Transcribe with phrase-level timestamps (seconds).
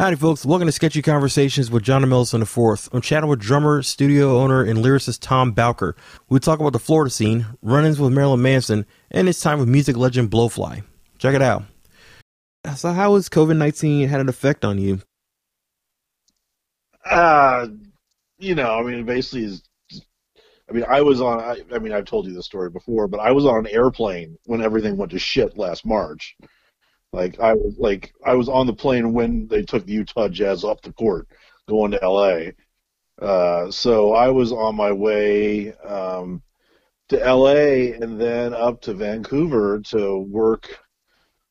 [0.00, 0.46] Howdy, folks.
[0.46, 2.88] Welcome to Sketchy Conversations with John Millison IV.
[2.90, 5.94] I'm chatting with drummer, studio owner, and lyricist Tom Bowker.
[6.30, 9.68] We talk about the Florida scene, run ins with Marilyn Manson, and his time with
[9.68, 10.84] music legend Blowfly.
[11.18, 11.64] Check it out.
[12.76, 15.02] So, how has COVID 19 had an effect on you?
[17.04, 17.66] Uh,
[18.38, 19.68] you know, I mean, basically, is
[20.70, 21.40] I mean, I was on.
[21.40, 24.38] I, I mean, I've told you this story before, but I was on an airplane
[24.46, 26.38] when everything went to shit last March.
[27.12, 30.62] Like I was like I was on the plane when they took the Utah Jazz
[30.62, 31.26] off the court
[31.68, 32.54] going to L.A.
[33.20, 36.42] Uh, so I was on my way um,
[37.08, 37.92] to L.A.
[37.92, 40.78] and then up to Vancouver to work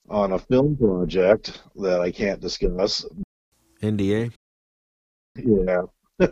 [0.10, 3.06] on a film project that I can't discuss.
[3.82, 4.32] NDA.
[5.36, 5.82] Yeah.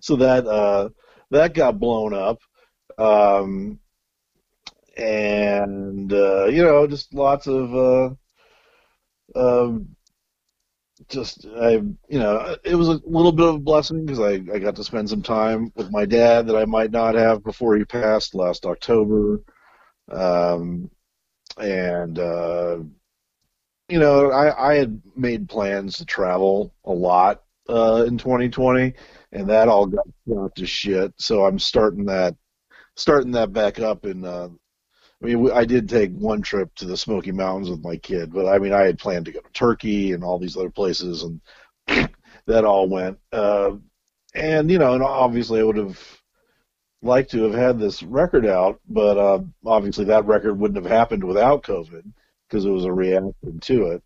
[0.00, 0.88] so that uh,
[1.30, 2.38] that got blown up.
[2.98, 3.78] Um,
[4.96, 8.14] and uh, you know, just lots of uh,
[9.34, 9.96] um,
[11.08, 11.72] just I,
[12.08, 14.84] you know, it was a little bit of a blessing because I I got to
[14.84, 18.64] spend some time with my dad that I might not have before he passed last
[18.64, 19.42] October,
[20.10, 20.90] um,
[21.58, 22.78] and uh,
[23.88, 28.94] you know, I I had made plans to travel a lot uh, in 2020,
[29.32, 30.06] and that all got
[30.56, 31.12] to shit.
[31.18, 32.34] So I'm starting that
[32.96, 34.48] starting that back up in uh,
[35.22, 38.46] I mean, I did take one trip to the Smoky Mountains with my kid, but
[38.46, 41.40] I mean, I had planned to go to Turkey and all these other places, and
[42.46, 43.18] that all went.
[43.32, 43.76] Uh,
[44.34, 45.98] and you know, and obviously, I would have
[47.02, 51.24] liked to have had this record out, but uh, obviously, that record wouldn't have happened
[51.24, 52.04] without COVID
[52.48, 54.02] because it was a reaction to it.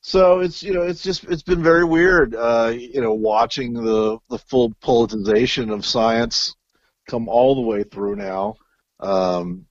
[0.00, 4.18] So it's you know it's just it's been very weird, uh, you know, watching the
[4.30, 6.54] the full politicization of science
[7.08, 8.56] come all the way through now.
[9.00, 9.66] Um,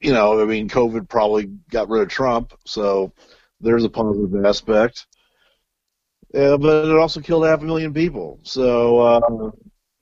[0.00, 3.12] you know, I mean, COVID probably got rid of Trump, so
[3.60, 5.06] there's a positive aspect.
[6.34, 8.40] Yeah, but it also killed half a million people.
[8.42, 9.50] So, uh,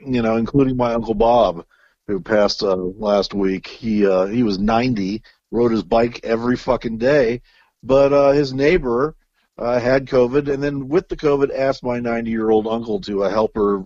[0.00, 1.64] you know, including my uncle Bob,
[2.06, 3.66] who passed uh, last week.
[3.66, 7.40] He uh, he was 90, rode his bike every fucking day,
[7.82, 9.16] but uh, his neighbor
[9.58, 13.24] uh, had COVID, and then with the COVID, asked my 90 year old uncle to
[13.24, 13.84] uh, help her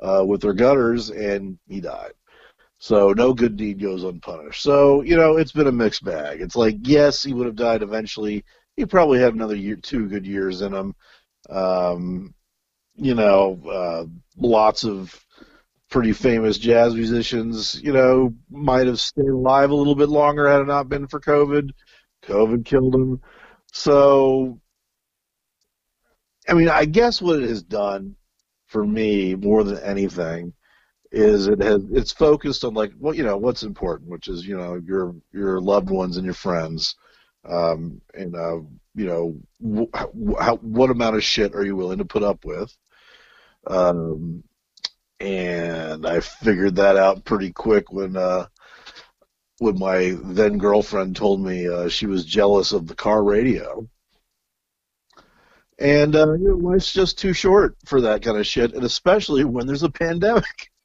[0.00, 2.12] uh, with her gutters, and he died.
[2.78, 4.62] So no good deed goes unpunished.
[4.62, 6.40] So you know it's been a mixed bag.
[6.40, 8.44] It's like yes, he would have died eventually.
[8.76, 10.94] He probably had another year, two good years in him.
[11.50, 12.34] Um,
[12.94, 14.04] you know, uh,
[14.36, 15.18] lots of
[15.90, 20.60] pretty famous jazz musicians, you know, might have stayed alive a little bit longer had
[20.60, 21.70] it not been for COVID.
[22.24, 23.20] COVID killed him.
[23.72, 24.60] So,
[26.48, 28.16] I mean, I guess what it has done
[28.66, 30.52] for me more than anything
[31.10, 34.56] is it has it's focused on like what you know what's important, which is you
[34.56, 36.96] know your your loved ones and your friends,
[37.48, 38.58] um, and uh,
[38.94, 42.74] you know how, what amount of shit are you willing to put up with,
[43.66, 44.42] um,
[45.20, 48.46] and I figured that out pretty quick when uh,
[49.58, 53.88] when my then girlfriend told me uh, she was jealous of the car radio.
[55.78, 59.44] And uh, you know, life's just too short for that kind of shit, and especially
[59.44, 60.70] when there's a pandemic.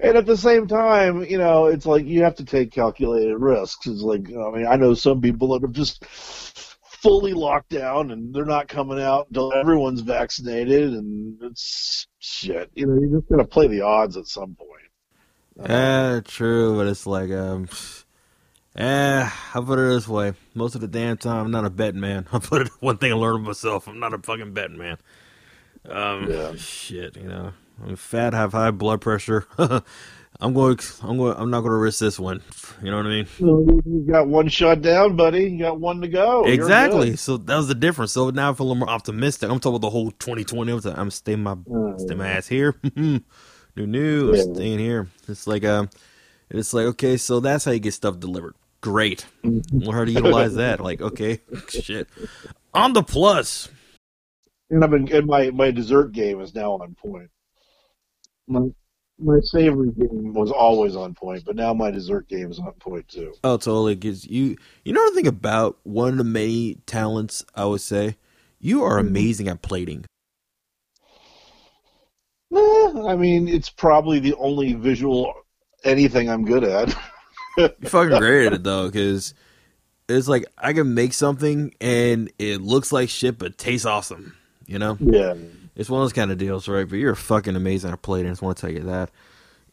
[0.00, 3.86] and at the same time, you know, it's like you have to take calculated risks.
[3.86, 8.34] It's like, I mean, I know some people that are just fully locked down and
[8.34, 12.70] they're not coming out until everyone's vaccinated, and it's shit.
[12.74, 15.70] You know, you're just gonna play the odds at some point.
[15.70, 17.68] Yeah, true, but it's like, um,
[18.78, 20.32] eh, I'll put it this way.
[20.54, 22.26] Most of the damn time, I'm not a betting man.
[22.32, 23.86] I'll put it one thing I learned of myself.
[23.86, 24.96] I'm not a fucking betting man.
[25.88, 26.54] Um, yeah.
[26.56, 27.52] shit, you know,
[27.84, 29.46] I'm fat, have high blood pressure.
[30.40, 30.78] I'm going.
[31.02, 31.34] I'm going.
[31.36, 32.42] I'm not going to risk this one.
[32.80, 33.26] You know what I mean?
[33.38, 35.50] You got one shot down, buddy.
[35.50, 36.44] You got one to go.
[36.44, 37.16] Exactly.
[37.16, 38.12] So that was the difference.
[38.12, 39.50] So now I feel a little more optimistic.
[39.50, 40.72] I'm talking about the whole 2020.
[40.72, 42.76] I'm, I'm staying my oh, stay my ass here.
[42.94, 43.20] new,
[43.74, 44.32] new.
[44.32, 44.42] Yeah.
[44.52, 45.08] staying here.
[45.26, 45.90] It's like um,
[46.50, 47.16] it's like okay.
[47.16, 48.54] So that's how you get stuff delivered.
[48.80, 49.26] Great.
[49.44, 49.78] Mm-hmm.
[49.78, 50.80] Learn how to utilize that.
[50.80, 52.08] Like okay, shit.
[52.74, 53.68] On the plus.
[54.70, 57.30] And I've been and my my dessert game is now on point.
[58.46, 58.68] My
[59.18, 63.08] my savory game was always on point, but now my dessert game is on point
[63.08, 63.34] too.
[63.42, 63.94] Oh, totally.
[63.94, 68.16] Because you, you know the thing about one of the many talents I would say,
[68.60, 69.08] you are mm-hmm.
[69.08, 70.04] amazing at plating.
[72.54, 75.32] Eh, I mean, it's probably the only visual
[75.84, 76.94] anything I'm good at.
[77.58, 79.34] You're fucking great at it though, because
[80.08, 84.36] it's like I can make something and it looks like shit, but tastes awesome.
[84.66, 84.96] You know?
[85.00, 85.34] Yeah.
[85.76, 86.88] It's one of those kind of deals, right?
[86.88, 88.28] But you're fucking amazing at plating.
[88.28, 89.10] I just want to tell you that.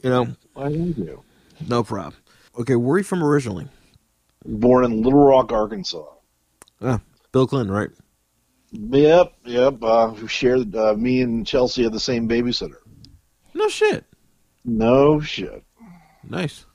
[0.04, 0.36] You know?
[0.56, 1.24] I thank you.
[1.68, 2.16] No problem.
[2.58, 3.68] Okay, where are you from originally?
[4.46, 6.06] Born in Little Rock, Arkansas.
[6.82, 7.02] Ah,
[7.32, 7.90] Bill Clinton, right?
[8.72, 9.84] Yep, yep.
[9.84, 12.78] Uh, who shared uh, me and Chelsea had the same babysitter.
[13.54, 14.06] No shit.
[14.64, 15.64] No shit.
[16.28, 16.66] Nice.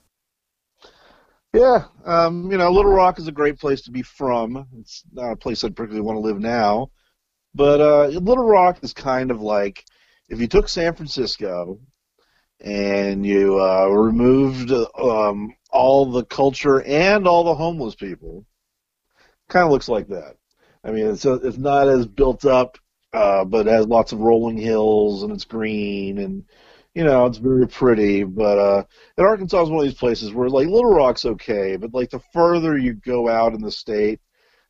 [1.52, 4.68] Yeah, um, you know, Little Rock is a great place to be from.
[4.78, 6.90] It's not a place I'd particularly want to live now,
[7.54, 9.84] but uh, Little Rock is kind of like
[10.28, 11.80] if you took San Francisco
[12.60, 18.46] and you uh, removed um, all the culture and all the homeless people,
[19.48, 20.36] kind of looks like that.
[20.84, 22.78] I mean, it's it's not as built up,
[23.12, 26.44] uh, but it has lots of rolling hills and it's green and
[26.94, 28.24] you know it's very pretty.
[28.24, 28.84] But uh,
[29.16, 32.20] and Arkansas is one of these places where like Little Rock's okay, but like the
[32.32, 34.20] further you go out in the state,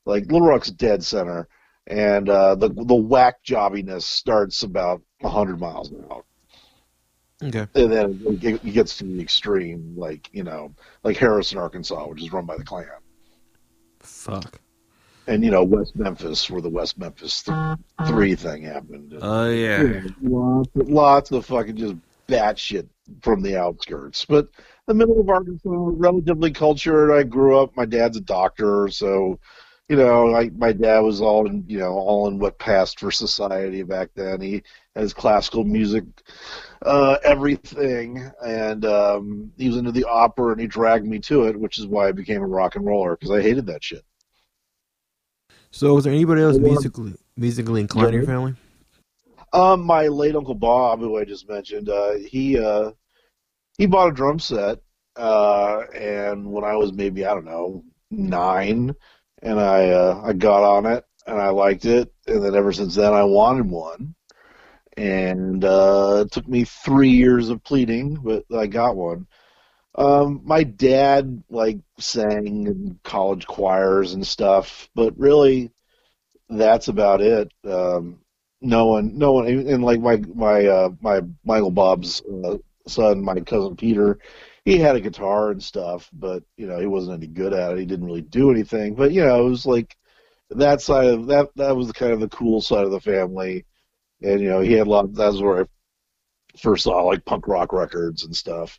[0.05, 1.49] like Little Rock's dead center,
[1.87, 6.25] and uh, the the whack jobbiness starts about hundred miles out.
[7.43, 7.67] Okay.
[7.75, 12.33] And then it gets to the extreme, like you know, like Harrison, Arkansas, which is
[12.33, 12.87] run by the Klan
[14.01, 14.61] Fuck.
[15.27, 19.17] and you know West Memphis, where the West Memphis th- three thing happened.
[19.23, 19.83] Oh yeah.
[19.83, 21.97] You know, lots, lots of fucking just
[22.31, 22.89] batshit
[23.23, 24.25] from the outskirts.
[24.25, 24.49] But
[24.87, 27.13] the middle of Arkansas, relatively cultured.
[27.13, 27.77] I grew up.
[27.77, 29.39] My dad's a doctor, so
[29.91, 33.11] you know, like my dad was all in, you know, all in what passed for
[33.11, 34.41] society back then.
[34.41, 34.63] He
[34.95, 36.05] has classical music,
[36.83, 41.59] uh, everything, and um, he was into the opera, and he dragged me to it,
[41.59, 44.05] which is why I became a rock and roller because I hated that shit.
[45.73, 48.55] So, was there anybody else musically musically inclined in your family?
[49.53, 52.93] Um, my late uncle Bob, who I just mentioned, uh, he uh,
[53.79, 54.79] he bought a drum set,
[55.17, 58.95] uh, and when I was maybe I don't know nine,
[59.43, 62.95] and I uh, I got on it and I liked it, and then ever since
[62.95, 64.15] then I wanted one,
[64.97, 69.27] and uh, it took me three years of pleading, but I got one.
[69.97, 75.73] Um, my dad like sang in college choirs and stuff, but really,
[76.51, 77.53] that's about it.
[77.65, 78.20] Um,
[78.61, 83.41] no one, no one, and like my my uh, my Michael Bob's uh, son, my
[83.41, 84.19] cousin Peter,
[84.65, 87.79] he had a guitar and stuff, but you know he wasn't any good at it.
[87.79, 89.97] He didn't really do anything, but you know it was like
[90.51, 93.65] that side of that that was kind of the cool side of the family,
[94.23, 95.15] and you know he had a lot.
[95.15, 95.67] That's where I
[96.59, 98.79] first saw like punk rock records and stuff,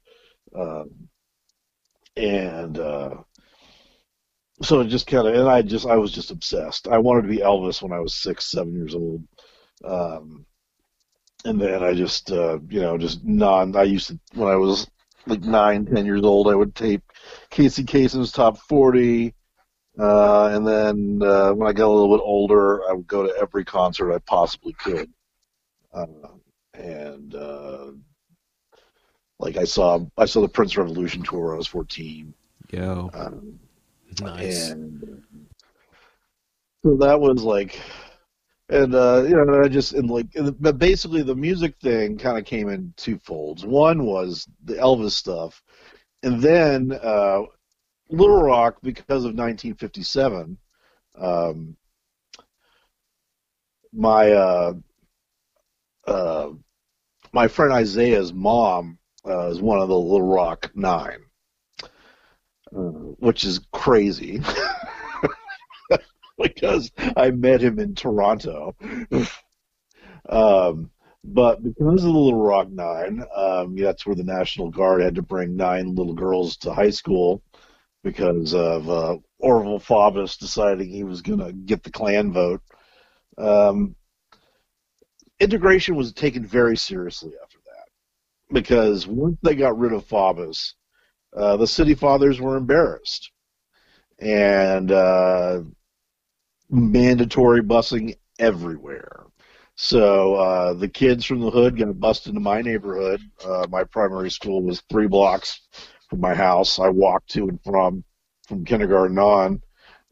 [0.55, 1.09] um,
[2.15, 3.15] and uh,
[4.61, 6.87] so it just kind of and I just I was just obsessed.
[6.87, 9.23] I wanted to be Elvis when I was six, seven years old.
[9.83, 10.45] Um,
[11.45, 13.75] and then I just, uh, you know, just non.
[13.75, 14.87] I used to when I was
[15.25, 17.03] like nine, ten years old, I would tape
[17.49, 19.33] Casey Kasem's top forty,
[19.99, 23.33] uh, and then uh, when I got a little bit older, I would go to
[23.41, 25.11] every concert I possibly could.
[25.93, 26.05] Uh,
[26.75, 27.91] and uh,
[29.39, 32.33] like I saw, I saw the Prince Revolution tour when I was fourteen.
[32.71, 33.59] Yo, Um,
[34.21, 34.71] nice.
[34.71, 35.47] and
[36.83, 37.79] so that was like,
[38.71, 40.27] and uh, you know, I just and like,
[40.59, 43.65] but basically the music thing kind of came in two folds.
[43.65, 45.61] One was the Elvis stuff,
[46.23, 47.41] and then uh,
[48.09, 50.57] Little Rock because of 1957.
[51.19, 51.75] Um,
[53.93, 54.73] my uh,
[56.07, 56.49] uh,
[57.33, 58.97] my friend Isaiah's mom
[59.27, 61.25] uh, is one of the Little Rock Nine
[62.75, 64.41] uh, which is crazy
[66.41, 68.75] because I met him in Toronto.
[70.29, 70.91] um,
[71.23, 75.21] but because of the Little Rock Nine, um, that's where the National Guard had to
[75.21, 77.43] bring nine little girls to high school
[78.03, 82.61] because of uh, Orval Faubus deciding he was going to get the Klan vote.
[83.37, 83.95] Um,
[85.39, 90.73] integration was taken very seriously after that because once they got rid of Faubus,
[91.37, 93.31] uh, the city fathers were embarrassed
[94.21, 95.61] and uh,
[96.71, 99.25] mandatory busing everywhere.
[99.75, 103.21] So uh, the kids from the hood got bused into my neighborhood.
[103.43, 105.61] Uh, my primary school was three blocks
[106.09, 106.79] from my house.
[106.79, 108.03] I walked to and from
[108.47, 109.61] from kindergarten on,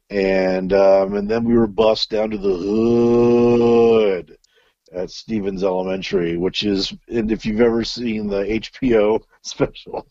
[0.10, 4.38] and um, and then we were bused down to the hood
[4.94, 10.08] at Stevens Elementary, which is and if you've ever seen the HBO special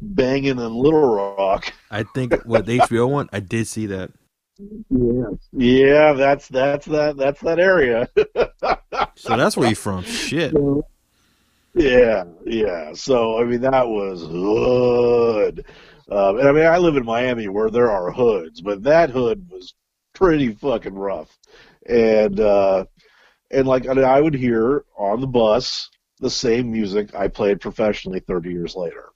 [0.00, 1.72] banging in Little Rock.
[1.90, 4.12] I think what the HBO one, I did see that.
[4.58, 5.30] Yeah.
[5.52, 8.08] Yeah, that's that's that that's that area.
[9.16, 10.02] So that's where you from.
[10.02, 10.54] Shit.
[11.74, 12.92] yeah, yeah.
[12.94, 15.66] So I mean that was hood.
[16.10, 19.48] Um, and I mean I live in Miami where there are hoods, but that hood
[19.50, 19.74] was
[20.14, 21.36] pretty fucking rough.
[21.86, 22.86] And uh
[23.50, 27.60] and like I, mean, I would hear on the bus the same music I played
[27.60, 29.10] professionally 30 years later.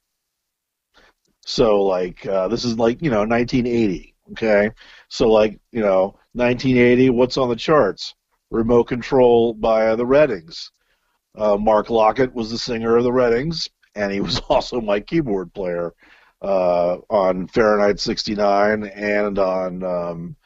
[1.44, 4.70] So like uh, this is like you know 1980 Okay,
[5.08, 8.14] so like you know, 1980, what's on the charts?
[8.50, 10.70] Remote Control by the Reddings.
[11.36, 15.52] Uh, Mark Lockett was the singer of the Reddings, and he was also my keyboard
[15.54, 15.94] player
[16.42, 20.36] uh, on Fahrenheit 69 and on um,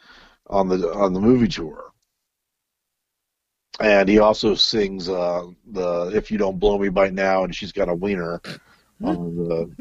[0.49, 1.91] on the on the movie tour.
[3.81, 7.73] And he also sings uh, the "If You Don't Blow Me by Now" and she's
[7.73, 8.41] got a wiener
[9.03, 9.75] on the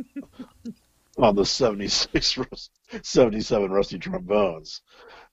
[1.17, 2.37] on the 76
[3.03, 4.81] 77 rusty trombones.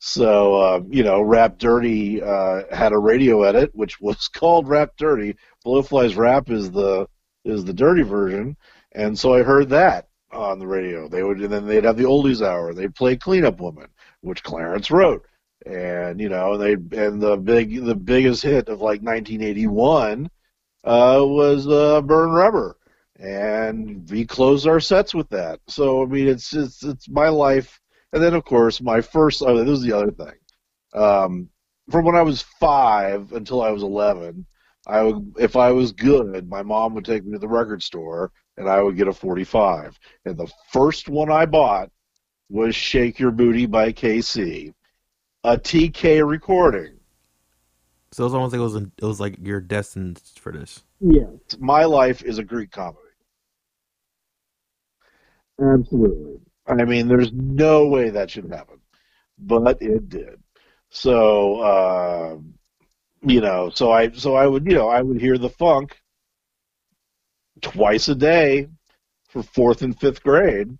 [0.01, 4.93] So um, you know, Rap Dirty uh, had a radio edit which was called Rap
[4.97, 5.37] Dirty.
[5.65, 7.09] Blowfly's Rap is the
[7.45, 8.57] is the dirty version,
[8.93, 11.09] and so I heard that on the radio.
[11.09, 12.75] They would, and then they'd have the oldies hour.
[12.75, 13.89] They'd play Cleanup Woman,
[14.21, 15.27] which Clarence wrote,
[15.67, 20.31] and you know, they and the big the biggest hit of like 1981
[20.85, 22.77] uh, was uh, Burn Rubber,
[23.19, 25.61] and we closed our sets with that.
[25.67, 27.81] So I mean, it's it's it's my life.
[28.13, 29.43] And then of course my first.
[29.45, 30.35] Oh, this is the other thing.
[30.95, 31.51] Um,
[31.91, 34.47] from when I was five until I was 11,
[34.87, 38.33] I would, if I was good, my mom would take me to the record store
[38.57, 39.99] and I would get a 45.
[40.25, 41.91] And the first one I bought
[42.51, 44.73] was Shake Your Booty by KC,
[45.45, 46.99] a TK recording.
[48.13, 50.83] So it was almost like it was it was like you're destined for this.
[51.01, 53.08] Yes, my life is a Greek comedy.
[55.61, 56.41] Absolutely.
[56.67, 58.81] I mean, there's no way that should happen,
[59.39, 60.43] but it did.
[60.91, 62.39] So, uh,
[63.23, 65.97] you know, so I so I would you know I would hear the funk
[67.61, 68.69] twice a day
[69.31, 70.77] for fourth and fifth grade,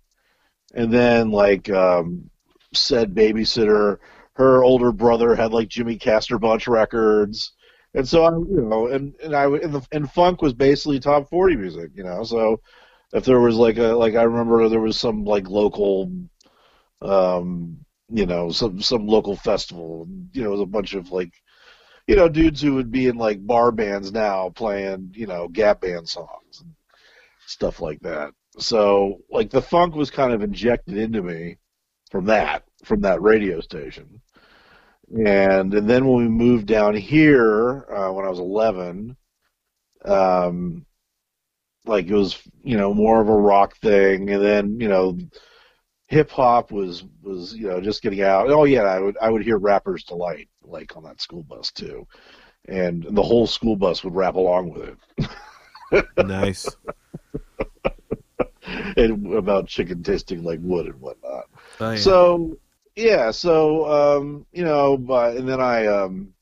[0.75, 2.29] and then like um,
[2.73, 3.97] said babysitter,
[4.35, 7.53] her older brother had like Jimmy Castor Bunch records,
[7.93, 11.29] and so I you know and and I and, the, and funk was basically top
[11.29, 12.23] forty music, you know.
[12.23, 12.61] So
[13.13, 16.11] if there was like a like I remember there was some like local.
[17.01, 20.07] Um, you know, some some local festival.
[20.33, 21.31] You know, it was a bunch of like
[22.09, 25.81] you know, dudes who would be in like bar bands now playing, you know, Gap
[25.81, 26.73] band songs and
[27.45, 28.31] stuff like that.
[28.57, 31.57] So, like the funk was kind of injected into me
[32.09, 34.21] from that, from that radio station.
[35.23, 39.15] And and then when we moved down here uh, when I was 11,
[40.05, 40.87] um,
[41.89, 45.17] like it was you know more of a rock thing, and then you know
[46.07, 48.49] hip hop was was you know just getting out.
[48.49, 52.07] Oh yeah, I would I would hear Rappers Delight like on that school bus too,
[52.67, 54.95] and the whole school bus would rap along with
[55.97, 56.05] it.
[56.25, 56.67] nice.
[58.97, 61.45] and about chicken tasting like wood and whatnot.
[61.79, 61.97] Oh, yeah.
[61.97, 62.57] So
[62.95, 66.33] yeah, so um, you know, but and then I um,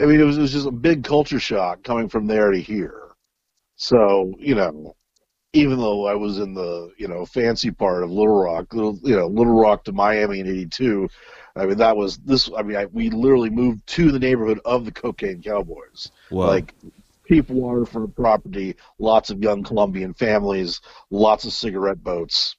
[0.00, 2.60] I mean, it was, it was just a big culture shock coming from there to
[2.60, 3.07] here.
[3.78, 4.96] So you know,
[5.52, 9.16] even though I was in the you know fancy part of Little Rock, little you
[9.16, 11.08] know Little Rock to Miami in '82.
[11.56, 12.50] I mean that was this.
[12.56, 16.10] I mean I, we literally moved to the neighborhood of the Cocaine Cowboys.
[16.30, 16.48] Wow.
[16.48, 16.74] Like
[17.28, 20.80] cheap waterfront property, lots of young Colombian families,
[21.10, 22.56] lots of cigarette boats,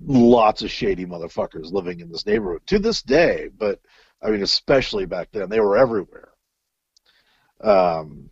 [0.00, 3.48] lots of shady motherfuckers living in this neighborhood to this day.
[3.56, 3.80] But
[4.20, 6.30] I mean, especially back then, they were everywhere.
[7.60, 8.31] Um,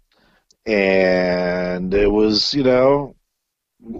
[0.67, 3.14] and it was you know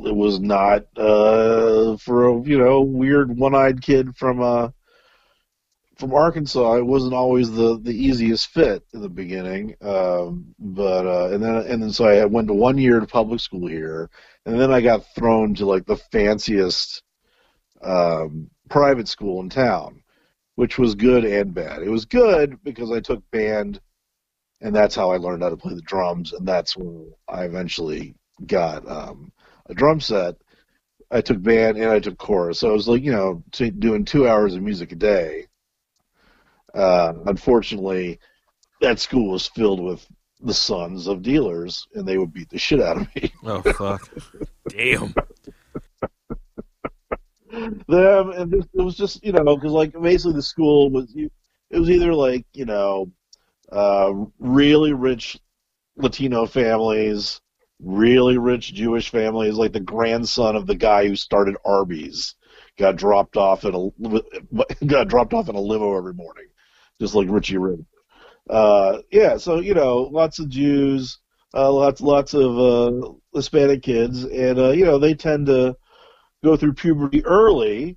[0.05, 4.69] it was not uh, for a you know weird one-eyed kid from uh
[5.97, 6.77] from Arkansas.
[6.77, 11.57] It wasn't always the the easiest fit in the beginning, um, but uh, and then
[11.57, 14.11] and then so I went to one year to public school here,
[14.47, 17.03] and then I got thrown to like the fanciest
[17.83, 20.03] um, private school in town,
[20.57, 21.83] which was good and bad.
[21.83, 23.81] It was good because I took band
[24.61, 28.15] and that's how I learned how to play the drums, and that's when I eventually
[28.47, 29.33] got um,
[29.67, 30.37] a drum set.
[31.11, 34.05] I took band and I took chorus, so I was like, you know, t- doing
[34.05, 35.47] two hours of music a day.
[36.73, 38.21] Uh, unfortunately,
[38.81, 40.07] that school was filled with
[40.41, 43.33] the sons of dealers, and they would beat the shit out of me.
[43.43, 44.09] Oh fuck!
[44.69, 45.15] Damn.
[47.89, 51.31] Them and this, it was just you know because like basically the school was you.
[51.71, 53.11] it was either like you know
[53.71, 55.39] uh, really rich
[55.97, 57.41] Latino families,
[57.79, 62.35] really rich Jewish families, like the grandson of the guy who started Arby's
[62.79, 66.47] got dropped off in a got dropped off in a limo every morning,
[67.01, 67.81] just like Richie Rich.
[68.49, 71.19] Uh, yeah, so you know, lots of Jews,
[71.55, 75.77] uh, lots lots of uh, Hispanic kids, and uh, you know they tend to
[76.43, 77.97] go through puberty early,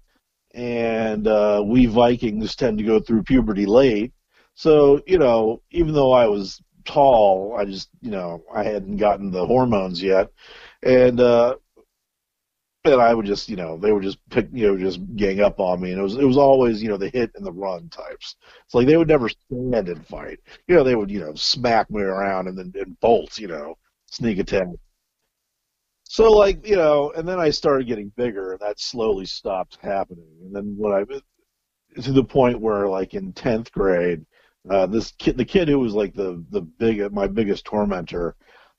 [0.54, 4.14] and uh, we Vikings tend to go through puberty late.
[4.56, 9.32] So, you know, even though I was tall, I just, you know, I hadn't gotten
[9.32, 10.30] the hormones yet.
[10.84, 11.56] And, uh,
[12.86, 15.60] and I would just, you know, they would just pick, you know, just gang up
[15.60, 17.88] on me, and it was it was always, you know, the hit and the run
[17.90, 18.36] types.
[18.66, 20.40] It's like they would never stand and fight.
[20.68, 23.78] You know, they would, you know, smack me around and then and bolt, you know,
[24.08, 24.68] sneak attack.
[26.04, 30.28] So like, you know, and then I started getting bigger, and that slowly stopped happening.
[30.44, 31.06] And then when I
[32.02, 34.26] to the point where, like in tenth grade,
[34.70, 38.36] uh, this kid, the kid who was like the the big my biggest tormentor,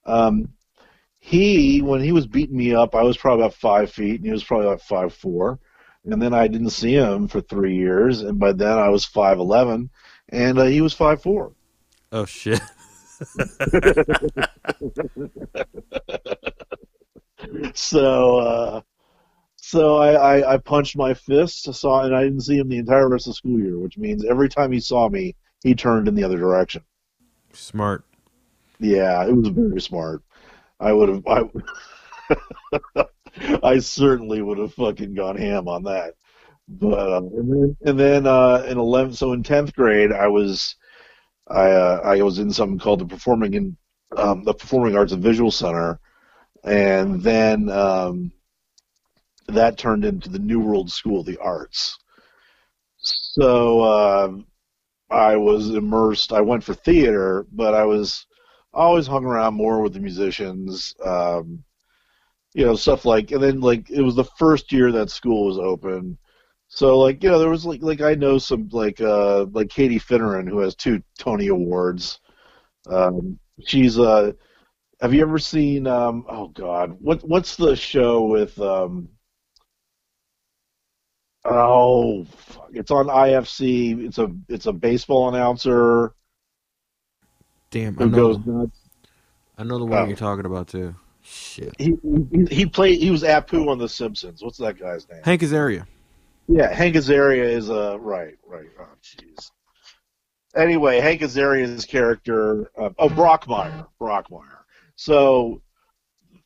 [0.06, 0.48] um,
[1.18, 4.32] he when he was beating me up, I was probably about five feet, and he
[4.32, 5.58] was probably about five four.
[6.04, 9.38] And then I didn't see him for three years, and by then I was five
[9.38, 9.88] eleven,
[10.28, 11.52] and uh, he was five four.
[12.12, 12.60] Oh shit.
[17.74, 18.80] so uh,
[19.56, 23.08] so I, I, I punched my fist, saw, and I didn't see him the entire
[23.08, 26.14] rest of the school year, which means every time he saw me, he turned in
[26.14, 26.84] the other direction.
[27.52, 28.04] Smart.
[28.78, 30.22] Yeah, it was very smart.
[30.78, 33.06] I would have, I,
[33.62, 36.14] I certainly would have fucking gone ham on that.
[36.68, 40.76] But um, and then, and then uh, in 11th, so in 10th grade, I was,
[41.48, 43.76] I uh, I was in something called the performing in
[44.16, 46.00] um, the Performing Arts and Visual Center,
[46.62, 48.32] and then um,
[49.48, 51.98] that turned into the New World School of the Arts.
[52.96, 54.32] So uh,
[55.14, 56.32] I was immersed.
[56.32, 58.26] I went for theater, but I was
[58.72, 60.94] always hung around more with the musicians.
[61.04, 61.64] Um,
[62.54, 65.58] you know, stuff like, and then like it was the first year that school was
[65.58, 66.18] open.
[66.68, 70.00] So like, you know, there was like like I know some like uh like Katie
[70.00, 72.20] Finneran who has two Tony Awards.
[72.88, 74.32] Um, she's uh
[75.00, 79.08] have you ever seen um oh god what what's the show with um
[81.44, 86.14] oh fuck, it's on IFC it's a it's a baseball announcer
[87.70, 88.16] Damn, I who know.
[88.16, 88.78] goes nuts
[89.58, 90.06] I know the one Oh.
[90.06, 90.94] you're talking about too.
[91.22, 91.72] Shit.
[91.78, 91.94] he
[92.32, 95.86] he, he played he was Apu on The Simpsons what's that guy's name Hank Azaria.
[96.48, 99.50] yeah Hank Azaria is uh right right oh jeez
[100.56, 104.58] anyway Hank Azaria's character uh, oh Brockmire Brockmire
[104.96, 105.60] so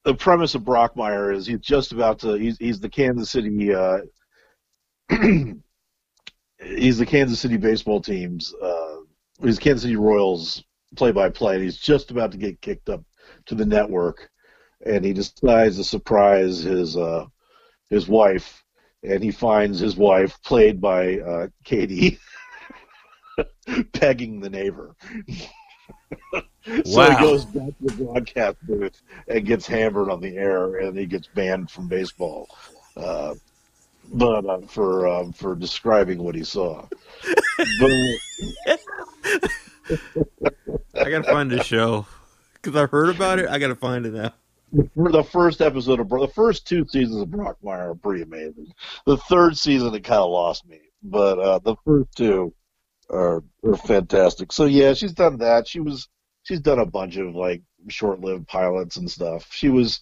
[0.05, 3.99] the premise of Brockmire is he's just about to he's he's the Kansas City uh
[6.61, 8.97] he's the Kansas City baseball team's uh
[9.43, 10.65] he's Kansas City Royals
[10.97, 13.03] play by play and he's just about to get kicked up
[13.47, 14.31] to the network
[14.85, 17.25] and he decides to surprise his uh
[17.91, 18.63] his wife
[19.03, 22.19] and he finds his wife played by uh Katie
[23.93, 24.95] pegging the neighbor.
[26.85, 27.17] so Wow.
[27.17, 31.07] he goes back to the broadcast booth and gets hammered on the air, and he
[31.07, 32.49] gets banned from baseball.
[32.97, 33.35] Uh,
[34.13, 36.87] but uh, for um, for describing what he saw,
[37.81, 37.91] but
[40.95, 42.07] I gotta find this show
[42.55, 43.49] because I heard about it.
[43.49, 44.33] I gotta find it now.
[44.73, 48.73] the first episode of Bro- the first two seasons of Brockmire are pretty amazing.
[49.07, 52.55] The third season it kind of lost me, but uh, the first two
[53.11, 54.53] are are fantastic.
[54.53, 55.69] So yeah, she's done that.
[55.69, 56.09] She was
[56.43, 59.47] she's done a bunch of like short-lived pilots and stuff.
[59.51, 60.01] She was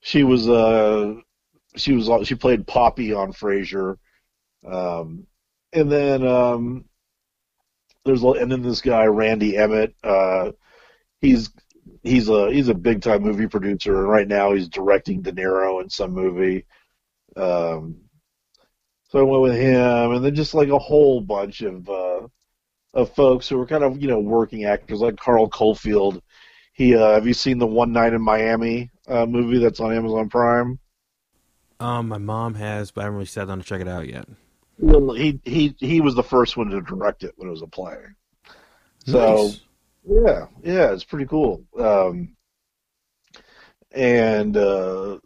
[0.00, 1.14] she was uh
[1.76, 3.96] she was she played Poppy on Frasier,
[4.66, 5.26] um,
[5.72, 6.84] and then um,
[8.04, 9.94] there's and then this guy Randy Emmett.
[10.02, 10.52] Uh,
[11.20, 11.50] he's
[12.02, 15.82] he's a he's a big time movie producer, and right now he's directing De Niro
[15.82, 16.64] in some movie.
[17.36, 17.96] Um,
[19.08, 22.26] so I went with him, and then just like a whole bunch of uh,
[22.94, 26.20] of folks who were kind of you know working actors, like Carl Cofield.
[26.72, 30.28] He uh, have you seen the One Night in Miami uh, movie that's on Amazon
[30.28, 30.78] Prime?
[31.80, 34.26] Um, my mom has, but I haven't really sat down to check it out yet.
[34.78, 37.66] Well, he he he was the first one to direct it when it was a
[37.66, 37.96] play.
[39.06, 39.60] So Nice.
[40.04, 41.64] yeah, yeah, it's pretty cool.
[41.78, 42.36] Um,
[43.92, 45.18] and uh,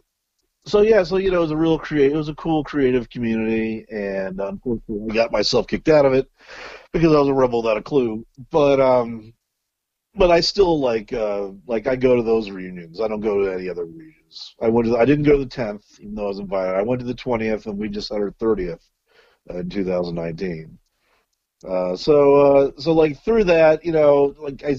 [0.65, 3.09] so yeah, so you know, it was a real creative, it was a cool creative
[3.09, 6.29] community, and unfortunately, I got myself kicked out of it
[6.93, 8.25] because I was a rebel without a clue.
[8.51, 9.33] But um,
[10.15, 13.01] but I still like uh, like I go to those reunions.
[13.01, 14.15] I don't go to any other reunions.
[14.61, 16.75] I went to I didn't go to the tenth, even though I was invited.
[16.75, 18.83] I went to the twentieth, and we just had our thirtieth
[19.49, 20.77] uh, in 2019.
[21.67, 24.75] Uh, so uh, so like through that, you know, like I,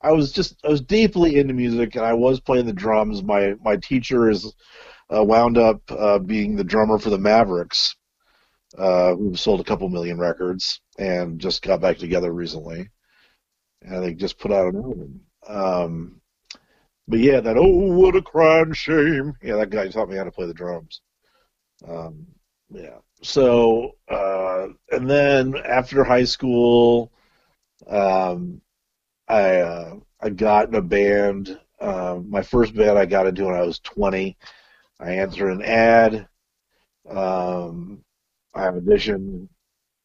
[0.00, 3.22] I was just I was deeply into music, and I was playing the drums.
[3.22, 4.52] My my teacher is
[5.14, 7.94] uh, wound up uh, being the drummer for the Mavericks,
[8.78, 12.88] uh, who sold a couple million records and just got back together recently,
[13.82, 15.20] and they just put out an album.
[15.46, 16.21] Um,
[17.08, 19.34] but yeah, that oh what a crying shame.
[19.42, 21.00] Yeah, that guy taught me how to play the drums.
[21.86, 22.26] Um,
[22.70, 22.98] yeah.
[23.22, 27.12] So uh, and then after high school,
[27.88, 28.60] um,
[29.28, 31.58] I uh, I got in a band.
[31.80, 34.36] Uh, my first band I got into when I was 20.
[35.00, 36.28] I answered an ad.
[37.08, 38.04] Um,
[38.54, 39.48] I auditioned,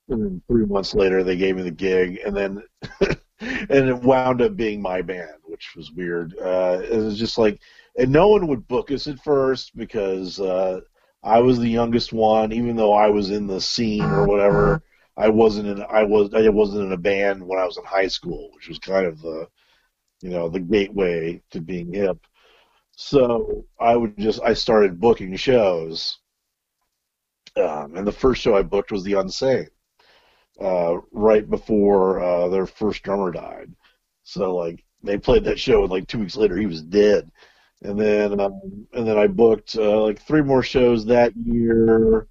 [0.10, 2.64] and then three months later they gave me the gig, and then
[3.42, 6.38] and it wound up being my band, which was weird.
[6.38, 7.60] Uh, it was just like,
[7.98, 10.82] and no one would book us at first because uh,
[11.24, 14.82] I was the youngest one, even though I was in the scene or whatever.
[15.18, 15.84] I wasn't in.
[15.90, 16.34] I was.
[16.34, 19.20] I wasn't in a band when I was in high school, which was kind of
[19.22, 19.48] the,
[20.22, 22.20] you know, the gateway to being hip.
[22.96, 24.42] So I would just.
[24.44, 26.20] I started booking shows.
[27.56, 29.70] Um, and the first show I booked was the Unsane,
[30.62, 33.74] uh, right before uh, their first drummer died.
[34.22, 37.32] So like they played that show, and like two weeks later he was dead.
[37.84, 42.28] And then um, and then I booked uh, like three more shows that year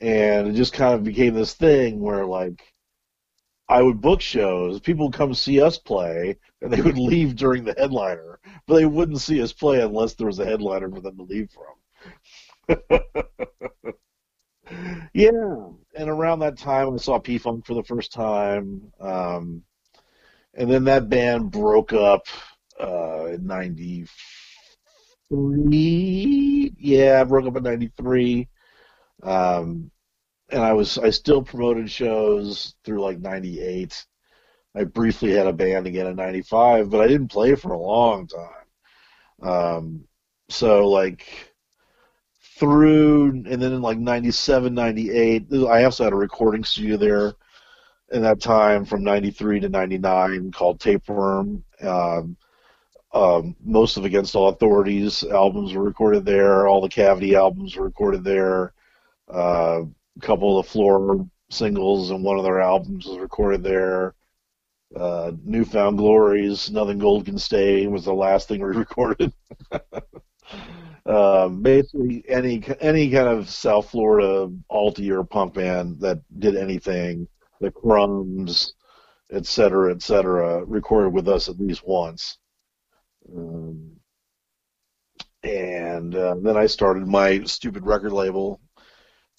[0.00, 2.74] and it just kind of became this thing where like
[3.68, 7.64] I would book shows, people would come see us play, and they would leave during
[7.64, 11.16] the headliner, but they wouldn't see us play unless there was a headliner for them
[11.16, 12.78] to leave from.
[15.14, 19.62] yeah, and around that time, I saw P Funk for the first time, um,
[20.56, 22.26] and then that band broke up
[22.80, 24.08] uh, in '93.
[26.78, 28.48] Yeah, broke up in '93.
[29.22, 29.90] Um,
[30.50, 34.06] and I was I still promoted shows through like '98.
[34.76, 38.28] I briefly had a band again in '95, but I didn't play for a long
[38.28, 38.50] time.
[39.42, 40.04] Um,
[40.48, 41.54] so like
[42.58, 47.34] through and then in like 97 98 i also had a recording studio there
[48.12, 52.36] in that time from 93 to 99 called tapeworm um,
[53.12, 57.84] um, most of against all authorities albums were recorded there all the cavity albums were
[57.84, 58.72] recorded there
[59.32, 64.14] uh, a couple of the floor singles and one of their albums was recorded there.
[64.94, 69.32] Uh, New Found Glories, Nothing Gold Can Stay was the last thing we recorded.
[71.06, 77.26] um, basically, any any kind of South Florida alti or punk band that did anything,
[77.64, 78.74] the Crumbs,
[79.30, 82.38] et cetera, et cetera, recorded with us at least once.
[83.34, 83.96] Um,
[85.42, 88.60] and uh, then I started my stupid record label,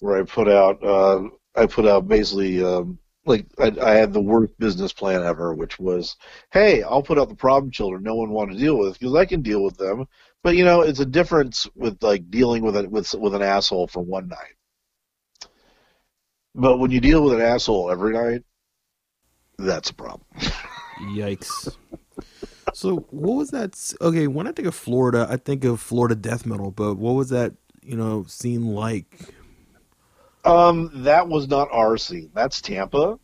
[0.00, 4.20] where I put out uh, I put out basically um, like I, I had the
[4.20, 6.16] worst business plan ever, which was,
[6.52, 9.24] hey, I'll put out the problem children no one want to deal with because I
[9.24, 10.06] can deal with them.
[10.42, 13.88] But you know, it's a difference with like dealing with it with with an asshole
[13.88, 14.54] for one night.
[16.56, 18.42] But when you deal with an asshole every night,
[19.58, 20.26] that's a problem.
[21.10, 21.76] Yikes.
[22.72, 23.94] So what was that?
[24.00, 26.70] Okay, when I think of Florida, I think of Florida death metal.
[26.70, 27.54] But what was that?
[27.82, 29.34] You know, scene like?
[30.44, 32.30] Um, that was not our scene.
[32.34, 33.18] That's Tampa.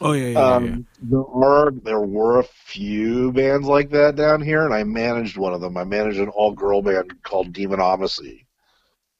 [0.00, 0.76] Oh yeah, yeah, um, yeah.
[1.02, 5.54] There were there were a few bands like that down here, and I managed one
[5.54, 5.76] of them.
[5.76, 8.44] I managed an all girl band called Demonomacy,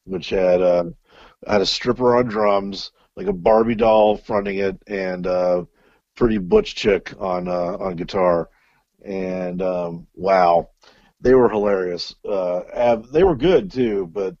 [0.03, 0.85] which had uh,
[1.47, 5.67] had a stripper on drums, like a Barbie doll fronting it, and a
[6.15, 8.49] pretty butch chick on uh, on guitar.
[9.03, 10.69] And um, wow,
[11.21, 12.15] they were hilarious.
[12.27, 14.35] Uh, they were good too, but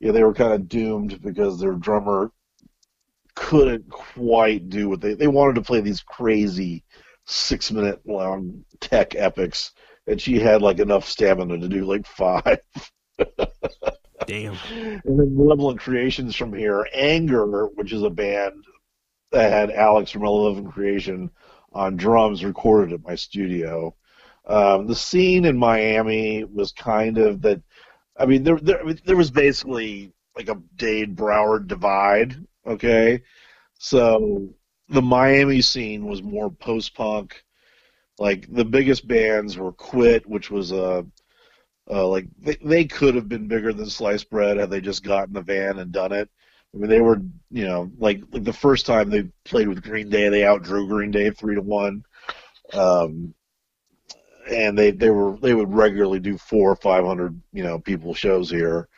[0.00, 2.30] yeah, they were kind of doomed because their drummer
[3.34, 6.82] couldn't quite do what they they wanted to play these crazy
[7.26, 9.72] six minute long tech epics,
[10.06, 12.58] and she had like enough stamina to do like five.
[14.26, 14.56] Damn.
[14.70, 18.64] And then Malevolent Creations from here, Anger, which is a band
[19.32, 21.30] that had Alex from Malevolent Creation
[21.72, 23.94] on drums, recorded at my studio.
[24.46, 27.60] Um, the scene in Miami was kind of that.
[28.16, 33.22] I mean, there there there was basically like a Dade Broward divide Okay,
[33.78, 34.48] so
[34.88, 37.44] the Miami scene was more post punk.
[38.18, 41.06] Like the biggest bands were Quit, which was a
[41.90, 45.34] uh, like they, they could have been bigger than Sliced Bread had they just gotten
[45.34, 46.28] the van and done it.
[46.74, 47.20] I mean, they were
[47.50, 51.10] you know like like the first time they played with Green Day, they outdrew Green
[51.10, 52.04] Day three to one.
[52.72, 53.34] Um,
[54.50, 58.14] and they they were they would regularly do four or five hundred you know people
[58.14, 58.88] shows here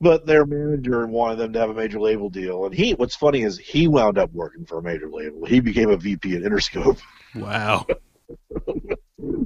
[0.00, 2.94] but their manager wanted them to have a major label deal, and he.
[2.94, 5.44] What's funny is he wound up working for a major label.
[5.44, 7.00] He became a VP at Interscope.
[7.34, 7.86] Wow.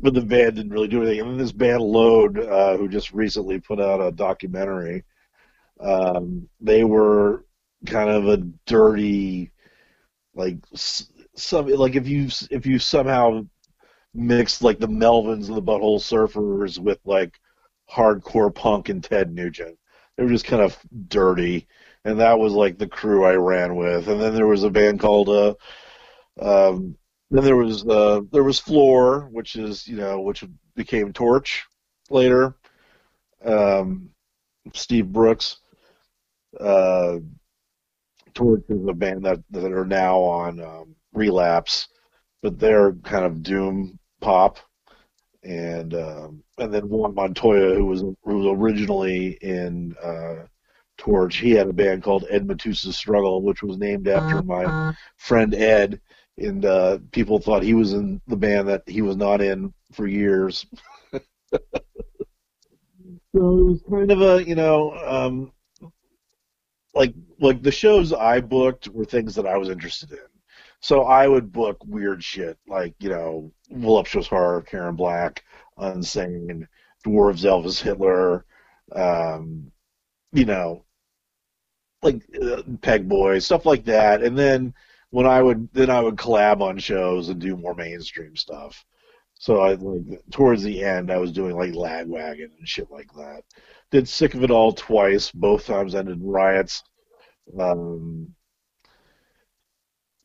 [0.02, 1.20] but the band didn't really do anything.
[1.20, 5.04] And then this band Load, uh, who just recently put out a documentary,
[5.80, 7.44] um, they were
[7.86, 9.50] kind of a dirty,
[10.34, 10.58] like
[11.34, 13.46] some like if you if you somehow
[14.14, 17.38] mixed like the Melvins and the Butthole Surfers with like
[17.90, 19.78] hardcore punk and Ted Nugent
[20.16, 21.66] they were just kind of dirty,
[22.04, 24.08] and that was like the crew I ran with.
[24.08, 25.54] And then there was a band called uh,
[26.40, 26.96] um,
[27.32, 30.44] then there was uh, there was Floor, which is you know which
[30.76, 31.62] became Torche
[32.10, 32.54] later.
[33.44, 34.10] Um,
[34.74, 35.56] Steve Brooks.
[36.60, 37.18] Uh,
[38.34, 41.88] Torche is a band that that are now on um, Relapse,
[42.42, 44.58] but they're kind of doom pop.
[45.42, 50.46] And um, and then Juan Montoya, who was who was originally in uh,
[50.98, 55.54] Torche, he had a band called Ed Matus's Struggle, which was named after my friend
[55.54, 56.00] Ed.
[56.38, 60.06] And uh, people thought he was in the band that he was not in for
[60.06, 60.66] years.
[61.12, 61.18] so
[61.58, 61.62] it
[63.34, 65.52] was kind of a you know um,
[66.94, 70.18] like like the shows I booked were things that I was interested in.
[70.80, 75.44] So I would book weird shit like you know Voluptuous Horror, Karen Black,
[75.78, 76.66] Unsane,
[77.06, 78.44] Dwarves, Elvis Hitler,
[78.94, 79.70] um,
[80.32, 80.84] you know,
[82.02, 84.22] like uh, Pegboy, stuff like that.
[84.22, 84.74] And then
[85.12, 88.84] when I would then I would collab on shows and do more mainstream stuff.
[89.34, 93.42] So I like towards the end I was doing like Lagwagon and shit like that.
[93.90, 95.30] Did Sick of It All twice.
[95.30, 96.82] Both times ended in riots.
[97.60, 98.34] Um,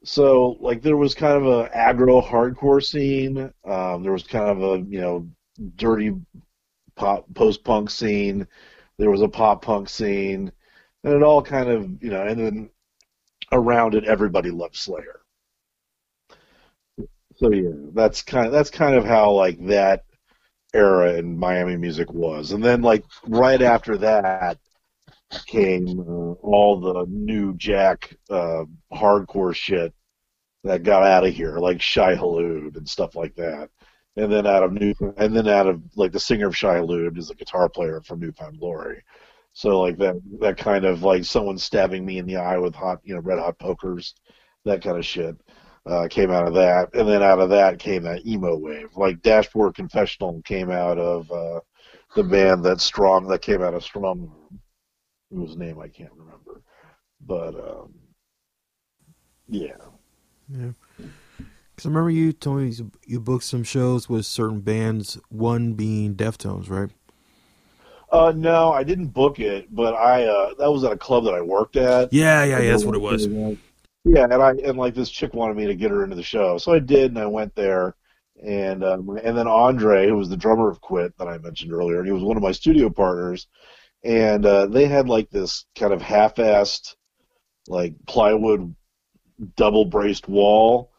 [0.05, 3.51] so like there was kind of a aggro hardcore scene.
[3.65, 5.27] Um, there was kind of a you know
[5.75, 6.13] dirty
[6.95, 8.47] pop post punk scene.
[8.97, 10.49] There was a pop punk scene,
[11.03, 12.69] and it all kind of you know and then
[13.51, 15.21] around it everybody loved Slayer.
[17.35, 20.03] So yeah, that's kind of that's kind of how like that
[20.73, 22.51] era in Miami music was.
[22.51, 24.57] And then like right after that
[25.45, 29.93] came uh, all the new Jack uh, hardcore shit
[30.63, 33.69] that got out of here, like Shai Hulud and stuff like that.
[34.15, 37.17] And then out of new, and then out of like the singer of Shai Hulud
[37.17, 39.03] is a guitar player from New Found Glory.
[39.57, 42.99] So like that, that kind of like someone stabbing me in the eye with hot,
[43.03, 44.13] you know, red hot pokers,
[44.65, 45.35] that kind of shit
[45.87, 48.89] uh, came out of that, and then out of that came that emo wave.
[48.95, 51.61] Like Dashboard Confessional came out of uh,
[52.15, 54.31] the band that Strong that came out of Strong,
[55.31, 56.61] whose name I can't remember,
[57.25, 57.95] but um,
[59.49, 59.77] yeah.
[60.49, 60.73] Yeah.
[60.99, 62.71] Because I remember you told me
[63.07, 66.91] you booked some shows with certain bands, one being Deftones, right?
[68.09, 71.33] Uh, no, I didn't book it, but I uh, that was at a club that
[71.33, 72.13] I worked at.
[72.13, 73.27] Yeah, yeah, yeah that's what it was.
[74.05, 76.57] Yeah, and I and like this chick wanted me to get her into the show,
[76.57, 77.95] so I did, and I went there,
[78.41, 81.97] and um, and then Andre, who was the drummer of Quit that I mentioned earlier,
[81.97, 83.47] and he was one of my studio partners,
[84.05, 86.95] and uh, they had like this kind of half-assed,
[87.67, 88.73] like plywood,
[89.57, 90.91] double braced wall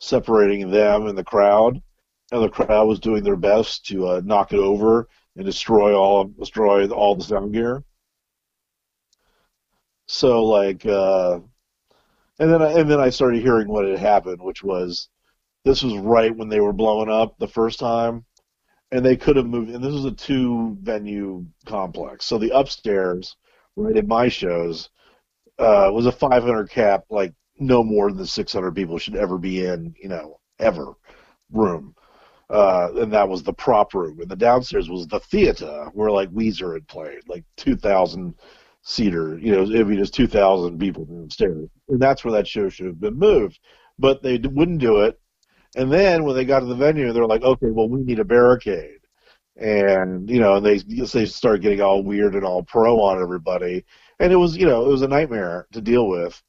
[0.00, 1.80] separating them and the crowd,
[2.32, 6.24] and the crowd was doing their best to uh, knock it over and destroy all
[6.24, 7.84] destroy all the sound gear.
[10.06, 10.84] So like.
[10.86, 11.40] Uh,
[12.40, 15.10] and then I, and then I started hearing what had happened, which was
[15.64, 18.24] this was right when they were blowing up the first time,
[18.90, 19.70] and they could have moved.
[19.70, 23.36] And this was a two venue complex, so the upstairs,
[23.76, 24.88] right in my shows,
[25.58, 29.94] uh, was a 500 cap, like no more than 600 people should ever be in,
[30.02, 30.94] you know, ever
[31.52, 31.94] room.
[32.50, 34.20] Uh, and that was the prop room.
[34.20, 38.34] And the downstairs was the theater where like Weezer had played, like 2,000
[38.82, 39.38] seater.
[39.38, 41.68] You know, it'd be just 2,000 people downstairs.
[41.88, 43.60] And that's where that show should have been moved.
[43.98, 45.20] But they wouldn't do it.
[45.76, 48.24] And then when they got to the venue, they're like, okay, well, we need a
[48.24, 48.98] barricade.
[49.56, 53.84] And, you know, and they, they started getting all weird and all pro on everybody.
[54.18, 56.42] And it was, you know, it was a nightmare to deal with.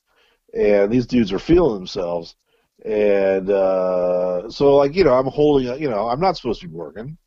[0.58, 2.36] And these dudes are feeling themselves.
[2.84, 6.74] And uh, so, like, you know, I'm holding, you know, I'm not supposed to be
[6.74, 7.18] working.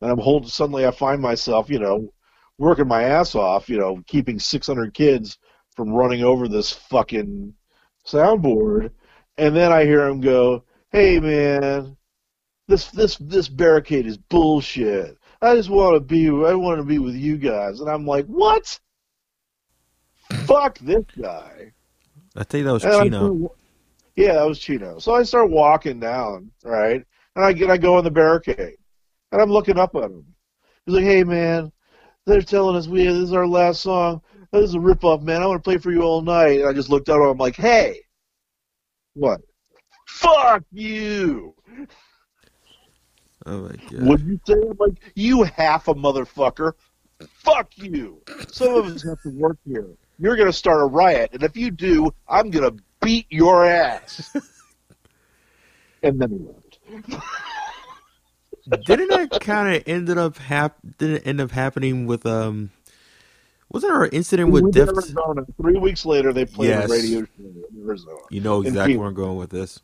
[0.00, 2.12] And I'm holding, suddenly I find myself, you know,
[2.58, 5.38] working my ass off, you know, keeping 600 kids
[5.78, 7.54] from running over this fucking
[8.04, 8.90] soundboard,
[9.36, 11.96] and then I hear him go, "Hey man,
[12.66, 15.16] this this this barricade is bullshit.
[15.40, 18.26] I just want to be I want to be with you guys." And I'm like,
[18.26, 18.80] "What?
[20.46, 21.72] Fuck this guy."
[22.34, 23.54] I think that was and Chino.
[24.18, 24.98] Yeah, that was Chino.
[24.98, 27.04] So I start walking down, right?
[27.36, 28.74] And I get I go on the barricade.
[29.30, 30.24] And I'm looking up at him.
[30.84, 31.70] He's like, "Hey man,
[32.26, 34.20] they're telling us we this is our last song.
[34.52, 35.40] This is a ripoff, man.
[35.40, 36.60] I want to play for you all night.
[36.60, 38.00] And I just looked out and I'm like, hey,
[39.14, 39.40] what?
[40.08, 41.54] Fuck you.
[43.46, 44.02] Oh my god.
[44.02, 46.72] Would you say I'm like you half a motherfucker?
[47.28, 48.20] Fuck you.
[48.50, 49.86] Some of us have to work here.
[50.18, 54.34] You're gonna start a riot, and if you do, I'm gonna beat your ass.
[56.02, 56.68] and then he left
[58.86, 62.70] didn't that kind of ended up hap- didn't end up happening with um
[63.70, 65.44] wasn't there an incident with Def Arizona.
[65.60, 66.90] Three weeks later they played yes.
[66.90, 68.18] a radio in Arizona.
[68.30, 69.80] You know exactly where I'm going with this.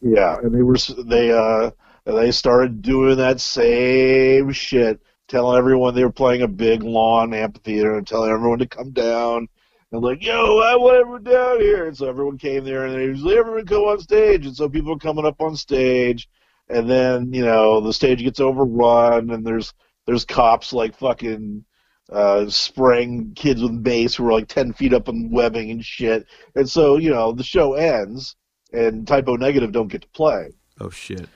[0.00, 1.70] Yeah, and they were they uh
[2.04, 7.96] they started doing that same shit telling everyone they were playing a big lawn amphitheater
[7.96, 9.48] and telling everyone to come down.
[9.94, 11.86] And like, yo, I want everyone down here.
[11.86, 14.44] And so everyone came there, and they usually everyone go on stage.
[14.44, 16.28] And so people are coming up on stage,
[16.68, 19.72] and then you know the stage gets overrun, and there's
[20.04, 21.64] there's cops like fucking
[22.10, 26.26] uh, spraying kids with mace who are like ten feet up on webbing and shit.
[26.56, 28.34] And so you know the show ends,
[28.72, 30.50] and Type O Negative don't get to play.
[30.80, 31.28] Oh shit.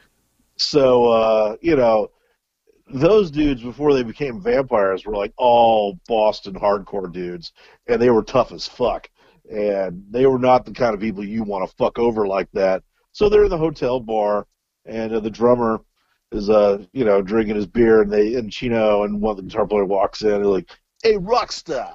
[0.57, 2.11] So uh, you know
[2.91, 7.53] those dudes before they became vampires were like all Boston hardcore dudes,
[7.87, 9.09] and they were tough as fuck.
[9.51, 12.83] And they were not the kind of people you want to fuck over like that.
[13.13, 14.47] So they're in the hotel bar,
[14.85, 15.81] and uh, the drummer
[16.31, 19.43] is uh you know drinking his beer, and they and Chino and one of the
[19.45, 20.71] guitar player walks in, and they're like,
[21.03, 21.95] "Hey, rockstar,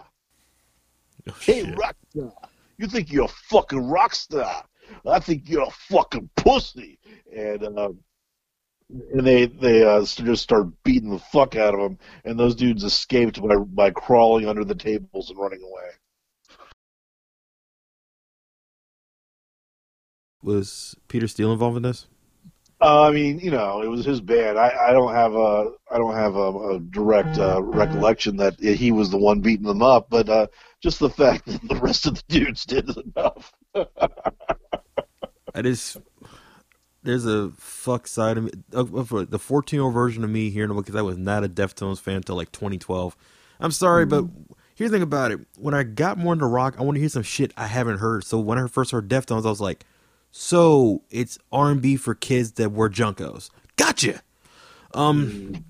[1.29, 2.33] Oh, hey, rockstar,
[2.77, 4.63] you think you're a fucking rockstar?
[5.05, 6.99] I think you're a fucking pussy."
[7.35, 7.99] And um,
[9.13, 12.83] and they they uh, just start beating the fuck out of them, and those dudes
[12.83, 15.89] escaped by by crawling under the tables and running away.
[20.43, 22.07] Was Peter Steele involved in this?
[22.81, 24.59] Uh, I mean, you know, it was his band.
[24.59, 28.91] I, I don't have a I don't have a, a direct uh, recollection that he
[28.91, 30.47] was the one beating them up, but uh,
[30.81, 33.53] just the fact that the rest of the dudes did is enough.
[35.55, 35.97] I just
[37.03, 38.51] there's a fuck side of me.
[38.71, 41.49] Of the 14 year old version of me hearing about because I was not a
[41.49, 43.15] Deftones fan until like 2012.
[43.59, 44.25] I'm sorry, but
[44.75, 45.39] here's the thing about it.
[45.57, 48.23] When I got more into rock, I want to hear some shit I haven't heard.
[48.23, 49.85] So when I first heard Deftones, I was like,
[50.31, 53.51] so it's R&B for kids that wear JNCOs.
[53.75, 54.21] Gotcha.
[54.93, 55.65] Um,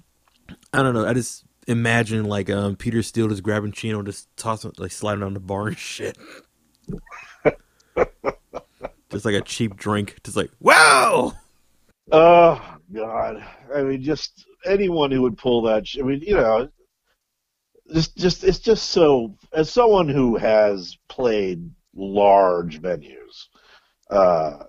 [0.74, 1.06] I don't know.
[1.06, 5.34] I just imagine like um Peter Steele just grabbing Chino, just tossing like sliding on
[5.34, 6.18] the bar and shit.
[9.14, 11.34] Just like a cheap drink, just like wow.
[12.12, 13.44] Oh God!
[13.74, 15.86] I mean, just anyone who would pull that.
[15.98, 16.70] I mean, you know,
[17.94, 19.36] just just it's just so.
[19.54, 23.48] As someone who has played large venues,
[24.10, 24.64] uh,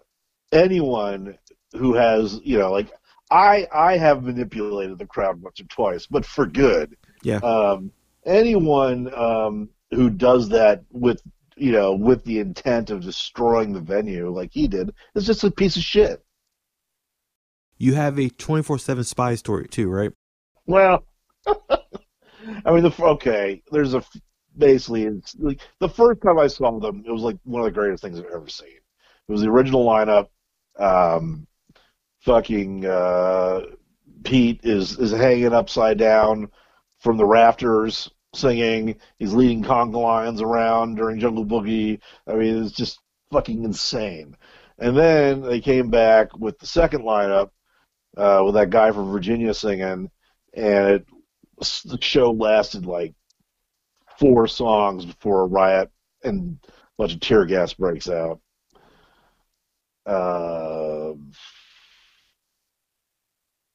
[0.52, 1.38] anyone
[1.74, 2.92] who has, you know, like
[3.30, 6.96] I I have manipulated the crowd once or twice, but for good.
[7.22, 7.38] Yeah.
[7.38, 7.90] Um,
[8.24, 11.20] anyone um, who does that with
[11.56, 15.50] you know with the intent of destroying the venue like he did is just a
[15.50, 16.24] piece of shit.
[17.76, 20.12] You have a 24-7 Spyz story too, right?
[20.66, 21.04] Well,
[21.46, 23.62] I mean, the okay.
[23.70, 24.02] There's a
[24.56, 27.72] basically it's like the first time I saw them, it was like one of the
[27.72, 28.68] greatest things I've ever seen.
[28.68, 30.28] It was the original lineup.
[30.78, 31.46] Um,
[32.20, 33.60] fucking uh,
[34.24, 36.50] Pete is is hanging upside down
[37.00, 38.96] from the rafters, singing.
[39.18, 42.00] He's leading conga lines around during Jungle Boogie.
[42.26, 42.98] I mean, it's just
[43.32, 44.36] fucking insane.
[44.78, 47.50] And then they came back with the second lineup
[48.16, 50.10] uh, with that guy from Virginia singing,
[50.54, 51.06] and it
[51.84, 53.14] the show lasted like
[54.18, 55.90] four songs before a riot
[56.22, 58.40] and a bunch of tear gas breaks out.
[60.06, 61.12] Uh,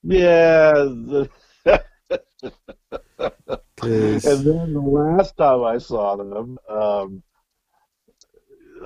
[0.03, 1.29] yeah, the,
[3.19, 7.23] and then the last time I saw them, um,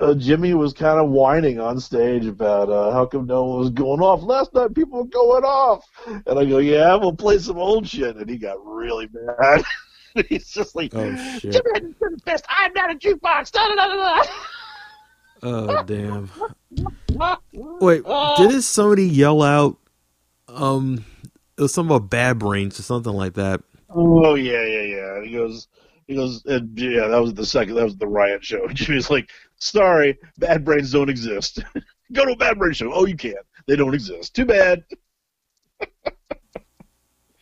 [0.00, 3.70] uh, Jimmy was kind of whining on stage about uh, how come no one was
[3.70, 4.22] going off.
[4.22, 5.84] Last night people were going off,
[6.26, 9.62] and I go, "Yeah, we'll play some old shit." And he got really mad.
[10.28, 11.54] He's just like, oh shit.
[11.54, 12.44] Jimi Hendrix the best.
[12.48, 13.50] I'm not a jukebox.
[13.50, 14.24] Da, da, da, da,
[15.42, 16.30] Oh damn.
[17.80, 18.04] Wait,
[18.36, 19.76] didn't somebody yell out?
[20.48, 21.04] Um,
[21.58, 23.62] it was something about bad brains or something like that.
[23.94, 25.22] Oh yeah, yeah, yeah.
[25.22, 25.68] He goes,
[26.08, 27.76] he goes, and yeah, that was the second.
[27.76, 28.66] That was the riot show.
[28.72, 31.62] Jimmy's like, "Sorry, bad brains don't exist.
[32.12, 32.92] Go to a bad brain show.
[32.92, 33.36] Oh, you can't.
[33.66, 34.34] They don't exist.
[34.34, 34.84] Too bad."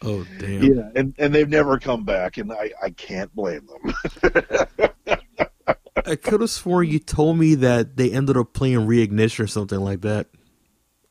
[0.05, 0.65] Oh damn.
[0.65, 3.95] Yeah, and and they've never come back, and I I can't blame them.
[6.05, 9.79] I could have sworn you told me that they ended up playing reignition or something
[9.79, 10.27] like that.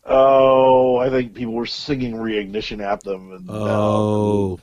[0.03, 4.59] oh, I think people were singing reignition at them, and uh, Oh.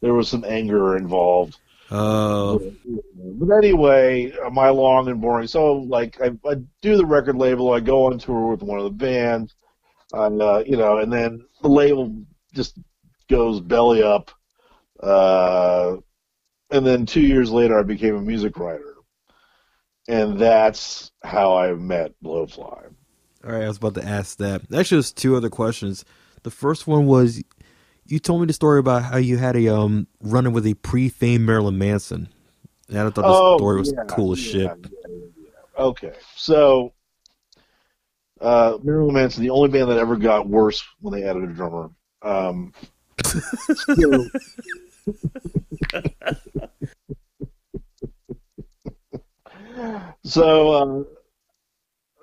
[0.00, 1.58] There was some anger involved.
[1.90, 2.72] Oh.
[3.14, 5.46] But anyway, my long and boring.
[5.46, 7.72] So, like, I, I do the record label.
[7.72, 9.54] I go on tour with one of the bands,
[10.12, 12.14] and uh, you know, and then the label
[12.54, 12.78] just
[13.28, 14.30] goes belly up.
[15.00, 15.96] Uh,
[16.70, 18.96] and then two years later, I became a music writer,
[20.08, 22.92] and that's how I met Blowfly.
[23.44, 24.62] All right, I was about to ask that.
[24.74, 26.04] Actually, there's two other questions.
[26.42, 27.42] The first one was
[28.08, 31.44] you told me the story about how you had a um running with a pre-fame
[31.46, 32.28] Marilyn Manson.
[32.88, 34.70] And I thought this story was yeah, cool as yeah, shit.
[34.90, 35.82] yeah.
[35.82, 36.92] Okay, so
[38.40, 41.90] uh, Marilyn Manson, the only band that ever got worse when they added a drummer.
[42.22, 42.72] Um,
[43.24, 44.28] So-
[50.24, 51.04] so,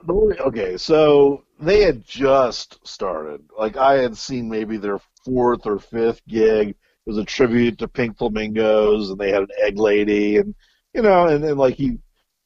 [0.10, 0.12] uh,
[0.42, 3.42] okay, so they had just started.
[3.58, 6.70] Like I had seen maybe their fourth or fifth gig.
[6.70, 10.56] It was a tribute to Pink Flamingos, and they had an egg lady, and
[10.94, 11.98] you know, and then like he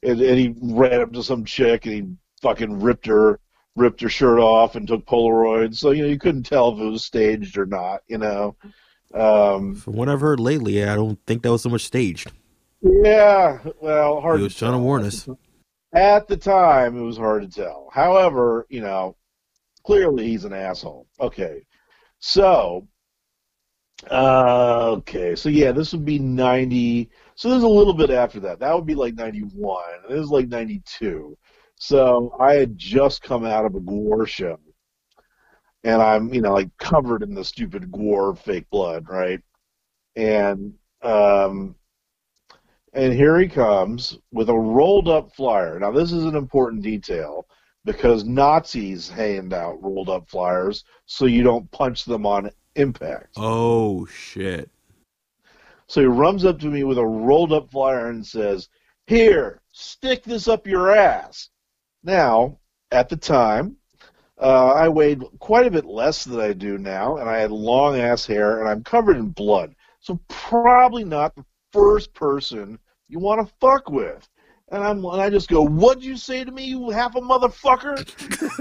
[0.03, 2.05] and, and he ran up to some chick and he
[2.41, 3.39] fucking ripped her
[3.75, 5.75] ripped her shirt off and took Polaroids.
[5.75, 8.01] So you know, you couldn't tell if it was staged or not.
[8.07, 8.55] You know.
[9.13, 12.31] Um, From what I've heard lately, I don't think that was so much staged.
[12.81, 14.37] yeah, well, hard.
[14.37, 15.27] He was to trying to warn us.
[15.93, 17.89] At the time, it was hard to tell.
[17.91, 19.15] However, you know,
[19.83, 21.07] clearly he's an asshole.
[21.19, 21.63] Okay,
[22.19, 22.87] so,
[24.11, 27.09] uh, okay, so yeah, this would be ninety.
[27.35, 28.59] So there's a little bit after that.
[28.59, 29.83] That would be like ninety-one.
[30.07, 31.37] and This is like ninety-two.
[31.75, 34.59] So I had just come out of a GWAR show,
[35.83, 39.41] and I'm, you know, like covered in the stupid GWAR fake blood, right?
[40.15, 41.75] And um,
[42.93, 45.79] and here he comes with a rolled up flyer.
[45.79, 47.45] Now, this is an important detail
[47.85, 53.33] because Nazis hand out rolled up flyers so you don't punch them on impact.
[53.37, 54.69] Oh shit!
[55.87, 58.69] So he runs up to me with a rolled up flyer and says,
[59.07, 61.49] Here, stick this up your ass.
[62.03, 62.59] Now,
[62.91, 63.75] at the time,
[64.39, 67.99] uh, I weighed quite a bit less than I do now, and I had long
[67.99, 69.75] ass hair, and I'm covered in blood.
[69.99, 72.77] So probably not the first person
[73.07, 74.29] you want to fuck with.
[74.71, 78.05] And I'm, and I just go, "What'd you say to me, you half a motherfucker?"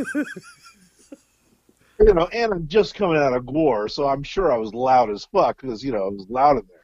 [2.01, 5.11] you know, and I'm just coming out of GWAR, so I'm sure I was loud
[5.11, 6.79] as fuck because you know I was loud in there.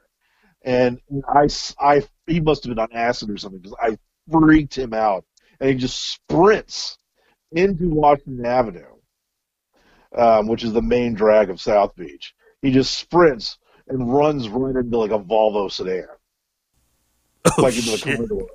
[0.67, 1.49] And I,
[1.79, 3.99] I, he must have been on acid or something because I
[4.31, 5.25] freaked him out,
[5.61, 6.99] and he just sprints
[7.53, 8.95] into Washington Avenue,
[10.17, 12.35] um, which is the main drag of South Beach.
[12.63, 13.59] He just sprints
[13.89, 16.07] and runs right into like a Volvo sedan,
[17.59, 18.17] Oh like into the shit!
[18.17, 18.47] corridor.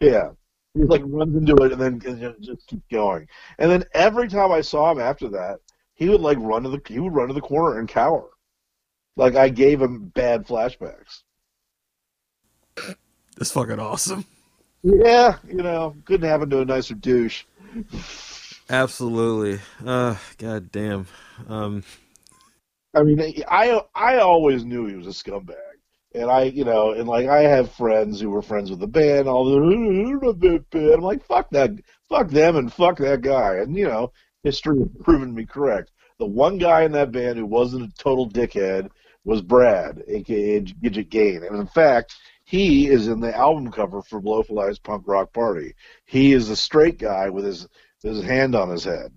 [0.00, 0.30] Yeah.
[0.74, 3.26] He like runs into it and then and ju- just keep going.
[3.58, 5.58] And then every time I saw him after that,
[5.94, 8.28] he would like run to the he would run to the corner and cower.
[9.16, 11.22] Like I gave him bad flashbacks.
[13.36, 14.26] That's fucking awesome.
[14.82, 17.44] Yeah, you know, couldn't happen to a nicer douche.
[18.68, 19.60] Absolutely.
[19.84, 21.06] Uh, god damn.
[21.48, 21.82] Um,
[22.94, 25.65] I mean, I I always knew he was a scumbag,
[26.16, 29.28] and I you know, and like I have friends who were friends with the band.
[29.28, 30.94] All the bad.
[30.94, 31.70] I'm like, fuck that,
[32.08, 33.56] fuck them, and fuck that guy.
[33.56, 34.12] And you know,
[34.42, 35.92] history has proven me correct.
[36.18, 38.88] The one guy in that band who wasn't a total dickhead
[39.24, 42.14] was Brad, aka Gidget Gein, and in fact,
[42.44, 45.74] he is in the album cover for Blowfly's Punk Rock Party.
[46.04, 47.66] He is a straight guy with his
[48.02, 49.12] his hand on his head.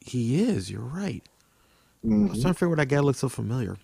[0.00, 0.70] he is.
[0.70, 1.24] You're right.
[2.04, 2.30] I Mhm.
[2.30, 3.76] was trying to figure why that guy looked so familiar.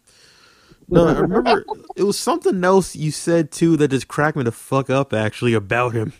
[0.89, 1.65] No, I remember
[1.97, 5.55] it was something else you said too that just cracked me the fuck up actually
[5.55, 6.13] about him.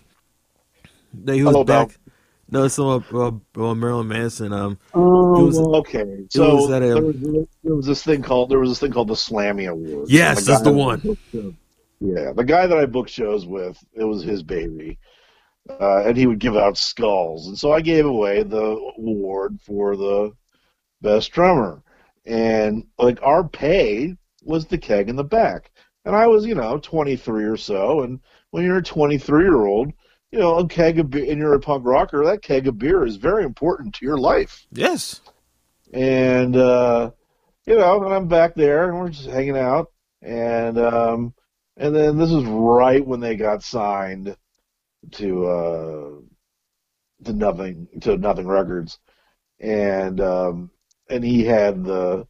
[1.25, 1.99] That he was about- back.
[2.51, 4.53] No, some uh, uh, Marilyn Manson.
[4.53, 6.27] Um, Oh, was- okay.
[6.29, 8.93] So was at a- there, was, there was this thing called there was this thing
[8.93, 10.11] called the Slammy Awards.
[10.13, 11.17] Yes, And that's the one.
[12.01, 14.99] Yeah, the guy that I booked shows with, it was his baby,
[15.71, 19.97] uh, and he would give out skulls, and so I gave away the award for
[19.97, 20.33] the
[21.01, 21.81] best drummer,
[22.27, 25.71] and like our pay was the keg in the back,
[26.05, 28.21] and I was you know 23 or so, and
[28.51, 29.93] when you're a 23 year old.
[30.31, 32.25] You know, a keg of beer, and you're a punk rocker.
[32.25, 35.21] That keg of beer is very important to your life yes.
[35.93, 37.11] and uh,
[37.67, 41.35] you know, and I'm back there, and we're just hanging out, and um,
[41.77, 44.37] and then this is right when they got signed
[45.13, 46.11] to uh,
[47.25, 48.99] to nothing to Nothing Records,
[49.61, 50.71] and um,
[51.09, 52.27] and he had the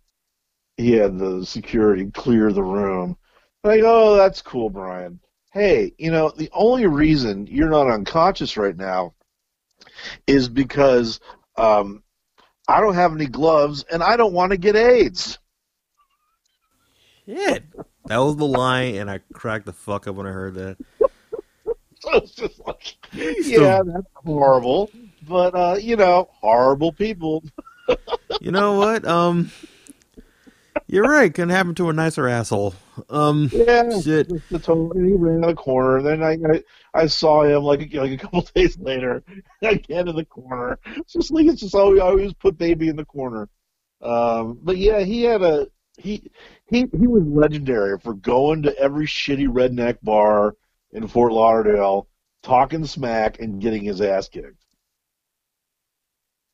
[0.77, 3.17] he had the security clear the room.
[3.65, 5.21] Like, oh, that's cool, Brian.
[5.53, 9.15] Hey, you know, the only reason you're not unconscious right now
[10.27, 11.21] is because
[11.57, 12.03] um,
[12.67, 15.39] I don't have any gloves and I don't want to get AIDS.
[17.27, 17.65] Shit.
[18.07, 20.77] That was the line, and I cracked the fuck up when I heard that.
[22.01, 24.91] So it's just like, yeah, that's horrible.
[25.23, 27.45] But uh, you know, horrible people.
[28.41, 29.05] You know what?
[29.07, 29.53] Um,
[30.93, 31.33] you're right.
[31.33, 32.75] Couldn't happen to a nicer asshole.
[33.09, 34.29] Um, Yeah, Shit.
[34.51, 36.03] the total, he ran in the corner.
[36.03, 36.63] Then I, I,
[37.03, 39.25] I saw him like a, like a couple days later
[39.63, 40.79] again in the corner.
[40.97, 43.49] It's just like it's just always, always put baby in the corner.
[44.03, 46.31] Um, but yeah, he had a he
[46.67, 50.55] he he was legendary for going to every shitty redneck bar
[50.93, 52.09] in Fort Lauderdale,
[52.43, 54.63] talking smack and getting his ass kicked.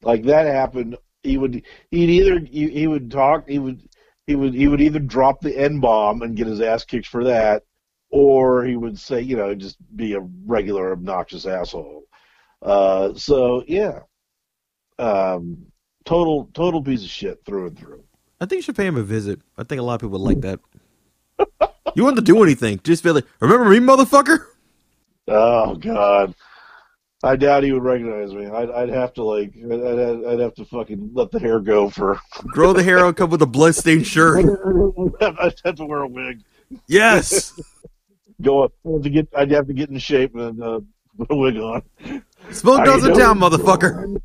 [0.02, 0.96] Like that happened.
[1.22, 3.87] He would he'd either he, he would talk he would
[4.28, 7.24] he would he would either drop the n bomb and get his ass kicked for
[7.24, 7.62] that,
[8.10, 12.02] or he would say, you know, just be a regular obnoxious asshole.
[12.60, 14.00] Uh, so yeah,
[14.98, 15.64] um,
[16.04, 18.04] total total piece of shit through and through.
[18.38, 19.40] I think you should pay him a visit.
[19.56, 20.60] I think a lot of people would like that.
[21.96, 22.80] you wouldn't to do anything.
[22.84, 24.44] Just be like, remember me, motherfucker?
[25.26, 26.34] Oh God,
[27.22, 28.46] I doubt he would recognize me.
[28.46, 32.20] I'd, I'd have to like, I'd, I'd have to fucking let the hair go for.
[32.46, 34.44] Grow the hair out, come with a bloodstained shirt.
[35.20, 36.42] I'd have to wear a wig.
[36.86, 37.58] Yes.
[38.40, 39.28] Go up I'd have to get.
[39.36, 40.78] I'd have to get in shape and uh,
[41.16, 41.82] put a wig on.
[42.52, 44.20] Smoke goes in town, motherfucker.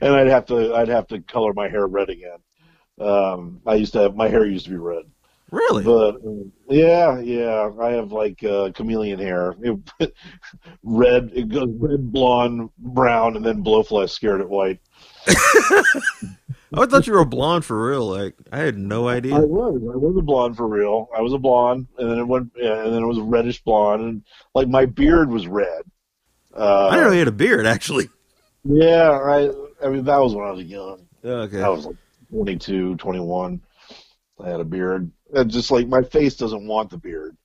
[0.00, 2.38] and I'd have to I'd have to color my hair red again.
[3.00, 5.10] Um, I used to have my hair used to be red,
[5.50, 5.82] Really?
[5.84, 10.12] but um, yeah, yeah, I have like uh, chameleon hair, It-
[10.82, 11.30] red.
[11.34, 14.80] It goes red, blonde, brown, and then blowfly scared it white.
[16.72, 18.06] I thought you were a blonde for real.
[18.06, 19.34] Like, I had no idea.
[19.34, 21.08] I was I was a blonde for real.
[21.16, 24.22] I was a blonde, and then it went, and then it was reddish blonde, and
[24.54, 25.82] like my beard was red.
[26.56, 28.08] Uh, I didn't know he had a beard, actually.
[28.64, 29.50] Yeah, I
[29.84, 31.06] I mean that was when I was young.
[31.24, 31.62] Okay.
[31.62, 31.96] I was like
[32.30, 33.60] 22, 21.
[34.42, 35.10] I had a beard.
[35.34, 37.36] And just like my face doesn't want the beard,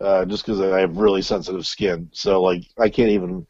[0.00, 2.08] uh, just because I have really sensitive skin.
[2.12, 3.46] So like I can't even,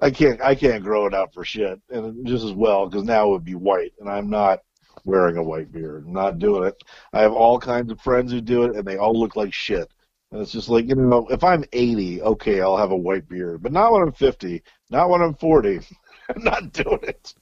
[0.00, 1.80] I can't, I can't grow it out for shit.
[1.90, 4.60] And just as well because now it would be white, and I'm not
[5.04, 6.04] wearing a white beard.
[6.06, 6.82] I'm not doing it.
[7.12, 9.88] I have all kinds of friends who do it, and they all look like shit.
[10.30, 13.62] And it's just like you know, if I'm 80, okay, I'll have a white beard,
[13.62, 15.80] but not when I'm 50, not when I'm 40.
[16.34, 17.34] I'm not doing it.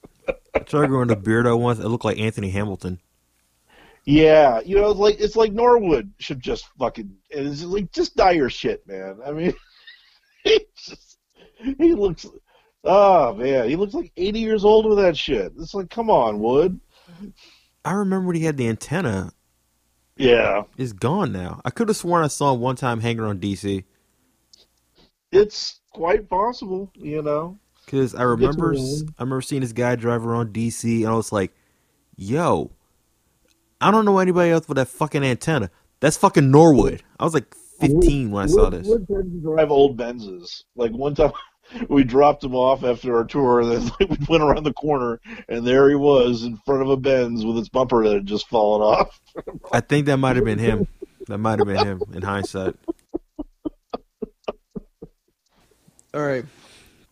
[0.53, 1.79] I tried growing a beard I once.
[1.79, 2.99] It looked like Anthony Hamilton.
[4.05, 8.31] Yeah, you know, it's like it's like Norwood should just fucking it's like just dye
[8.31, 9.19] your shit, man.
[9.23, 9.53] I mean,
[10.43, 11.19] he just
[11.61, 12.25] he looks,
[12.83, 15.53] oh man, he looks like eighty years old with that shit.
[15.59, 16.79] It's like, come on, Wood.
[17.85, 19.31] I remember when he had the antenna.
[20.17, 21.61] Yeah, It's gone now.
[21.65, 23.83] I could have sworn I saw him one time hanging around DC.
[25.31, 27.57] it's quite possible, you know.
[27.85, 28.75] Because I remember.
[28.75, 31.53] I remember seeing this guy drive around DC, and I was like,
[32.15, 32.71] "Yo,
[33.81, 35.69] I don't know anybody else with that fucking antenna.
[35.99, 38.87] That's fucking Norwood." I was like 15 when I saw this.
[38.87, 40.63] To drive old Benzes.
[40.75, 41.31] Like one time,
[41.89, 45.19] we dropped him off after our tour, and then we went around the corner,
[45.49, 48.47] and there he was in front of a Benz with its bumper that had just
[48.47, 49.19] fallen off.
[49.71, 50.87] I think that might have been him.
[51.27, 52.75] That might have been him in hindsight.
[56.13, 56.45] All right,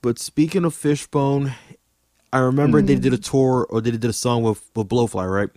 [0.02, 1.54] but speaking of Fishbone,
[2.34, 3.02] I remember they mm-hmm.
[3.02, 5.50] did a tour or they did a song with with Blowfly, right?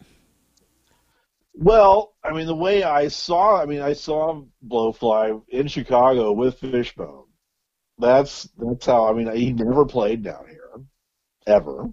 [1.55, 6.59] Well, I mean, the way I saw, I mean, I saw Blowfly in Chicago with
[6.59, 7.27] Fishbone.
[7.99, 9.09] That's that's how.
[9.09, 10.71] I mean, he never played down here,
[11.47, 11.91] ever.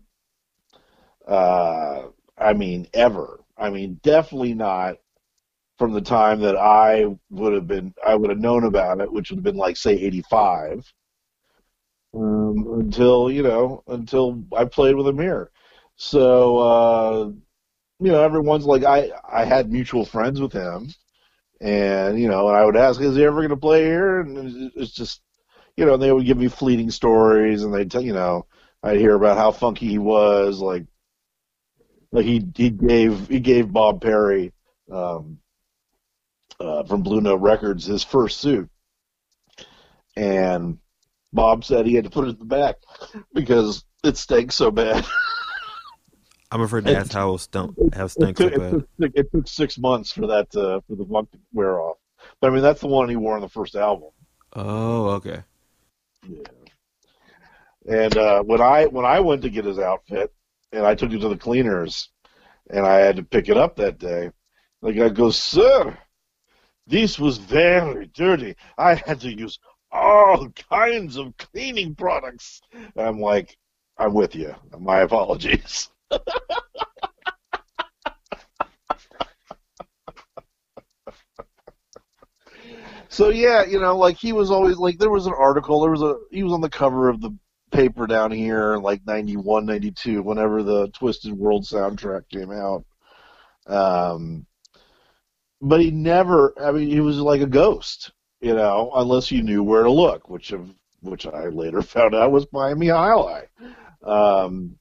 [1.27, 2.07] Uh,
[2.37, 3.43] I mean, ever.
[3.57, 4.97] I mean, definitely not
[5.77, 7.93] from the time that I would have been.
[8.05, 10.93] I would have known about it, which would have been like say '85.
[12.13, 15.51] Um, until you know, until I played with here.
[15.95, 16.57] So.
[16.59, 17.31] Uh,
[17.99, 20.93] you know, everyone's like I I had mutual friends with him,
[21.61, 24.21] and you know, and I would ask, is he ever going to play here?
[24.21, 25.21] And it's just,
[25.77, 28.47] you know, they would give me fleeting stories, and they'd tell, you know,
[28.83, 30.85] I'd hear about how funky he was, like,
[32.11, 34.51] like he he gave he gave Bob Perry,
[34.91, 35.39] um,
[36.59, 38.69] uh, from Blue Note Records his first suit,
[40.15, 40.77] and
[41.33, 42.75] Bob said he had to put it in the back
[43.33, 45.05] because it stank so bad.
[46.51, 49.77] I'm afraid to ask how stunk, how it It took, it, took, it took six
[49.77, 51.97] months for that to, for the funk to wear off.
[52.41, 54.09] But I mean, that's the one he wore on the first album.
[54.53, 55.43] Oh, okay.
[56.27, 56.43] Yeah.
[57.87, 60.33] And uh, when I when I went to get his outfit,
[60.71, 62.09] and I took it to the cleaners,
[62.69, 64.31] and I had to pick it up that day,
[64.81, 65.97] the guy goes, "Sir,
[66.87, 68.55] this was very dirty.
[68.77, 69.59] I had to use
[69.91, 73.57] all kinds of cleaning products." And I'm like,
[73.97, 74.55] "I'm with you.
[74.77, 75.89] My apologies."
[83.09, 86.01] So yeah, you know, like he was always like there was an article, there was
[86.01, 87.35] a he was on the cover of the
[87.71, 92.85] paper down here like 91, 92 whenever the Twisted World soundtrack came out.
[93.67, 94.45] Um
[95.61, 99.63] but he never I mean he was like a ghost, you know, unless you knew
[99.63, 103.47] where to look, which of which I later found out was Miami Jai-Alai.
[104.03, 104.78] Um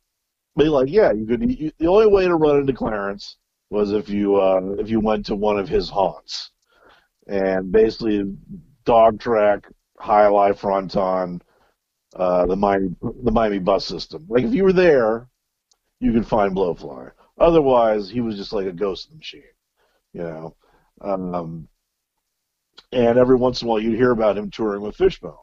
[0.58, 3.36] but like yeah, you could you, the only way to run into Clarence
[3.70, 6.50] was if you uh if you went to one of his haunts
[7.28, 8.24] and basically
[8.84, 9.68] dog track,
[10.04, 11.40] Jai-Alai fronton,
[12.16, 12.90] uh, the Miami
[13.22, 14.26] the Miami bus system.
[14.28, 15.28] Like if you were there,
[16.00, 17.12] you could find Blowfly.
[17.38, 19.42] Otherwise, he was just like a ghost machine,
[20.12, 20.56] you know.
[21.00, 21.68] Um,
[22.90, 25.36] and every once in a while, you'd hear about him touring with Fishbone,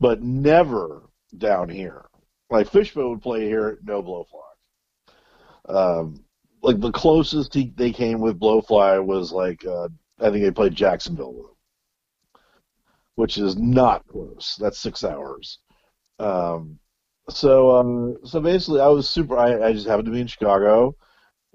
[0.00, 1.04] but never
[1.38, 2.06] down here.
[2.52, 5.74] Like Fishbone would play here, no Blowfly.
[5.74, 6.22] Um,
[6.62, 9.88] like the closest he, they came with Blowfly was like uh,
[10.20, 12.40] I think they played Jacksonville with him,
[13.14, 14.56] which is not close.
[14.60, 15.60] That's six hours.
[16.18, 16.78] Um,
[17.30, 19.38] so um, so basically, I was super.
[19.38, 20.94] I, I just happened to be in Chicago,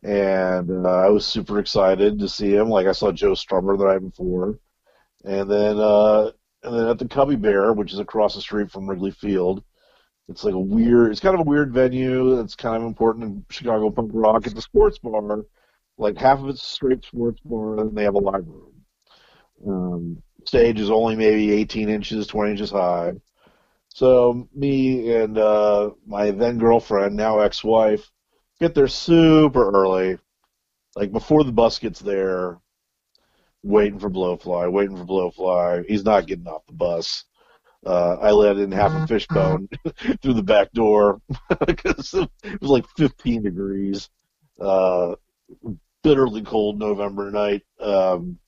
[0.02, 2.70] and uh, I was super excited to see him.
[2.70, 4.58] Like I saw Joe Strummer the night before,
[5.24, 6.32] and then uh,
[6.64, 9.64] and then at the Cubby Bear, which is across the street from Wrigley Field.
[10.30, 11.12] It's like a weird.
[11.12, 12.40] It's kind of a weird venue.
[12.40, 14.46] It's kind of important in Chicago punk rock.
[14.46, 15.46] It's a sports bar.
[15.98, 18.74] Like half of it's a straight sports bar, and they have a live room.
[19.66, 23.14] Um, stage is only maybe 18 inches, 20 inches high.
[23.90, 28.12] So me and uh, my then girlfriend, now ex-wife,
[28.60, 30.18] get there super early,
[30.96, 32.60] like before the bus gets there,
[33.64, 35.86] waiting for Blowfly, waiting for Blowfly.
[35.88, 37.24] He's not getting off the bus.
[37.86, 39.70] Uh, I let in half a fishbone
[40.22, 41.22] through the back door
[41.68, 44.10] because it was like 15 degrees,
[44.60, 45.16] uh,
[46.04, 48.40] bitterly cold November night, um,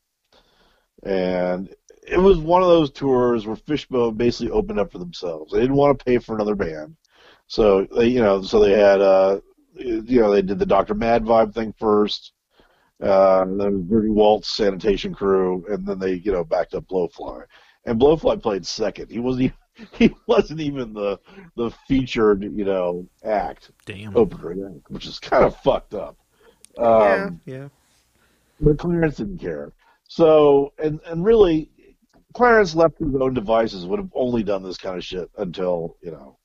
[1.04, 1.74] and
[2.08, 5.54] it was one of those tours where Fishbone basically opened up for themselves.
[5.54, 6.98] They didn't want to pay for another band,
[7.48, 9.40] so they, you know, so they had, uh,
[9.76, 10.96] you know, they did the Dr.
[10.96, 12.34] Madd Vibe thing first.
[13.02, 17.44] Uh, then Dirty Walt's sanitation crew, and then they, you know, backed up Blowfly
[17.90, 19.10] and Blowfly played second.
[19.10, 21.20] He wasn't even, he wasn't even the
[21.56, 24.16] the featured you know act Damn.
[24.16, 26.16] opener which is kind of fucked up.
[26.78, 27.70] Um, yeah.
[28.62, 29.74] But Clarence didn't care.
[30.08, 31.72] So and and really,
[32.34, 36.12] Clarence left his own devices would have only done this kind of shit until you
[36.12, 36.38] know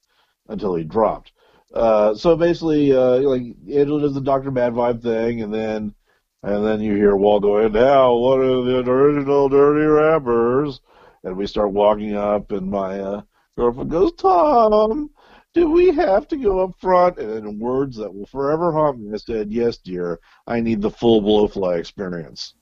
[0.48, 1.32] until he dropped.
[1.74, 5.94] Uh, so basically, uh, like Angelo does the Doctor Madd Vibe thing, and then
[6.42, 10.80] and then you hear Wall going, "Now, one of the original Dirty Rappers?"
[11.24, 13.22] And we start walking up, and my uh,
[13.56, 15.10] girlfriend goes, Tom,
[15.54, 17.18] do we have to go up front?
[17.18, 20.90] And in words that will forever haunt me, I said, Yes, dear, I need the
[20.90, 22.54] full blowfly experience.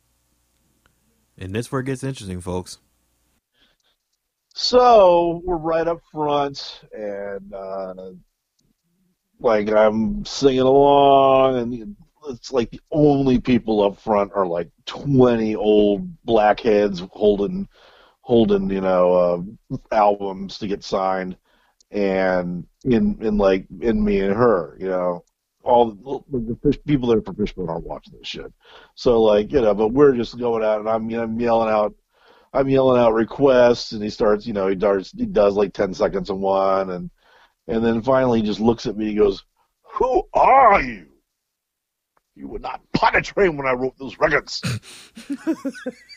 [1.39, 2.79] And that's where it gets interesting, folks.
[4.55, 7.95] So we're right up front, and uh,
[9.41, 11.97] like I'm singing along, and
[12.29, 17.67] it's like the only people up front are like 20 old blackheads holding
[18.23, 19.13] holding you know
[19.71, 21.37] uh, albums to get signed,
[21.91, 25.25] and in in like in me and her, you know,
[25.63, 25.91] all
[26.31, 28.53] the, the fish, people that are Fishbone aren't watching this shit.
[28.95, 31.69] So like you know, but we're just going out, and I'm you know, I'm yelling
[31.69, 31.95] out.
[32.55, 35.95] I'm yelling out requests, and he starts, you know, he does, he does like ten
[35.95, 37.11] seconds of one, and
[37.67, 39.07] and then finally he just looks at me.
[39.07, 39.45] He goes,
[39.95, 41.07] "Who are you?
[42.35, 44.63] You were not Planet Train when I wrote those records."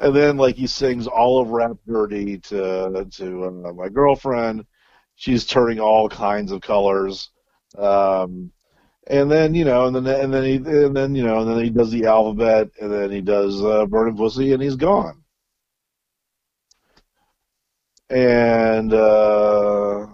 [0.00, 4.66] and then like he sings all of Rap Dirty to to uh, my girlfriend.
[5.16, 7.30] She's turning all kinds of colors.
[7.76, 8.52] Um,
[9.08, 11.64] and then you know, and then and then he and then you know, and then
[11.64, 15.22] he does the alphabet, and then he does uh, Burning Pussy, and he's gone.
[18.10, 20.06] And uh,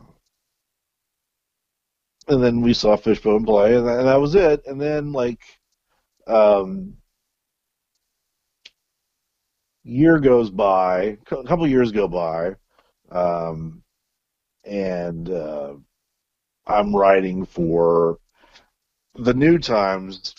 [2.29, 4.63] and then we saw Fishbone play, and that, and that was it.
[4.67, 5.41] And then like,
[6.27, 6.97] um,
[9.85, 12.55] year goes by, a couple years go by,
[13.11, 13.83] um,
[14.65, 15.75] and uh,
[16.67, 18.19] I'm writing for
[19.15, 20.35] the New Times.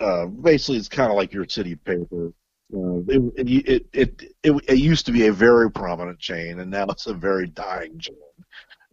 [0.00, 2.32] Uh, basically, it's kind of like your city paper.
[2.72, 6.84] Uh, it, it, it, it, it, used to be a very prominent chain, and now
[6.84, 8.14] it's a very dying chain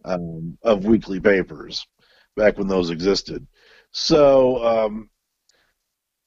[0.04, 1.86] um, of weekly papers
[2.36, 3.46] back when those existed.
[3.92, 5.10] So um,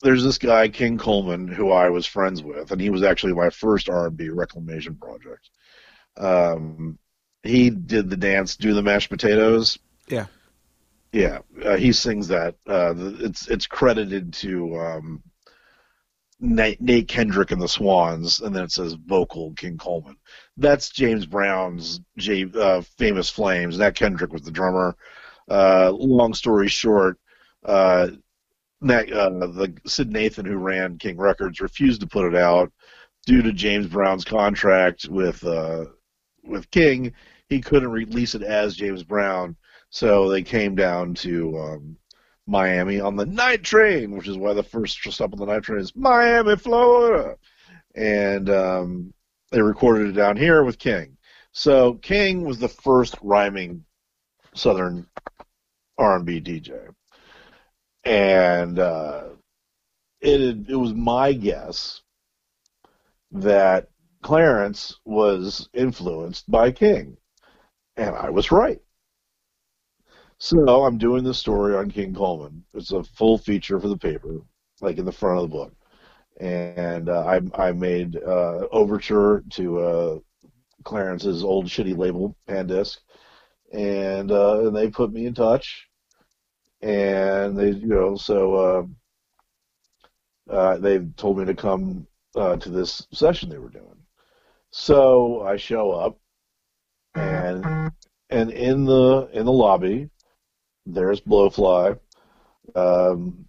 [0.01, 3.49] there's this guy King Coleman who I was friends with, and he was actually my
[3.49, 5.49] first R&B reclamation project.
[6.17, 6.97] Um,
[7.43, 9.77] he did the dance "Do the Mashed Potatoes."
[10.07, 10.25] Yeah,
[11.11, 12.55] yeah, uh, he sings that.
[12.67, 15.23] Uh, it's it's credited to um,
[16.39, 20.15] Nate, Nate, Kendrick and the Swans, and then it says vocal King Coleman.
[20.57, 23.77] That's James Brown's J, uh, famous Flames.
[23.77, 24.95] Nat Kendrick was the drummer.
[25.49, 27.17] Uh, long story short,
[27.65, 28.09] uh,
[28.81, 32.71] that, uh, the Syd Nathan who ran King Records refused to put it out
[33.25, 35.85] due to James Brown's contract with uh,
[36.43, 37.13] with King.
[37.49, 39.55] He couldn't release it as James Brown,
[39.89, 41.97] so they came down to um,
[42.47, 45.79] Miami on the night train, which is why the first stop on the night train
[45.79, 47.35] is Miami, Florida,
[47.95, 49.13] and um,
[49.51, 51.17] they recorded it down here with King.
[51.51, 53.83] So King was the first rhyming
[54.53, 55.07] Southern
[55.97, 56.93] R&B DJ,
[58.03, 59.29] and uh,
[60.21, 62.01] it it was my guess
[63.31, 63.89] that
[64.21, 67.17] Clarence was influenced by King,
[67.97, 68.81] and I was right.
[70.39, 72.63] So I'm doing the story on King Coleman.
[72.73, 74.41] It's a full feature for the paper,
[74.81, 75.73] like in the front of the book,
[76.39, 80.19] and uh, I I made uh, overture to uh,
[80.83, 82.99] Clarence's old shitty label Pandisc,
[83.73, 85.88] and uh, and they put me in touch,
[86.81, 88.55] and they you know so
[90.49, 93.85] uh, uh, they told me to come uh, to this session they were doing.
[94.71, 96.17] So I show up,
[97.15, 97.91] and
[98.29, 100.09] and in the in the lobby,
[100.85, 101.99] there's Blowfly,
[102.75, 103.45] um,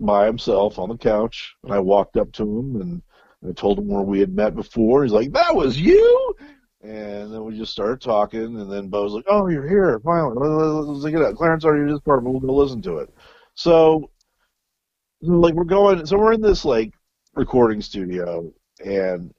[0.00, 3.02] by himself on the couch, and I walked up to him and
[3.48, 5.02] I told him where we had met before.
[5.02, 6.36] He's like, "That was you."
[6.84, 10.36] And then we just started talking, and then Bo's like, "Oh, you're here finally.
[10.36, 11.34] Let's get it.
[11.34, 13.08] Clarence already did this part, but we'll go listen to it."
[13.54, 14.10] So,
[15.22, 16.04] like, we're going.
[16.04, 16.92] So we're in this like
[17.34, 18.52] recording studio,
[18.84, 19.32] and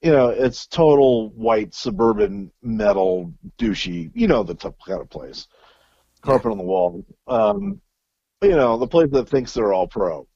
[0.00, 4.12] you know, it's total white suburban metal douchey.
[4.14, 5.48] You know the t- kind of place.
[6.22, 7.04] Carpet on the wall.
[7.26, 7.80] Um,
[8.42, 10.28] you know, the place that thinks they're all pro.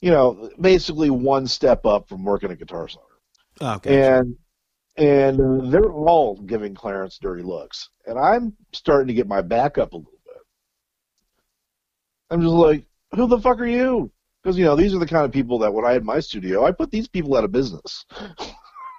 [0.00, 3.04] You know, basically one step up from working at Guitar Center.
[3.60, 4.18] Oh, okay.
[4.18, 4.36] And
[4.96, 9.78] and uh, they're all giving Clarence dirty looks, and I'm starting to get my back
[9.78, 10.42] up a little bit.
[12.30, 12.84] I'm just like,
[13.14, 14.10] who the fuck are you?
[14.42, 16.64] Because you know these are the kind of people that when I had my studio,
[16.64, 18.04] I put these people out of business.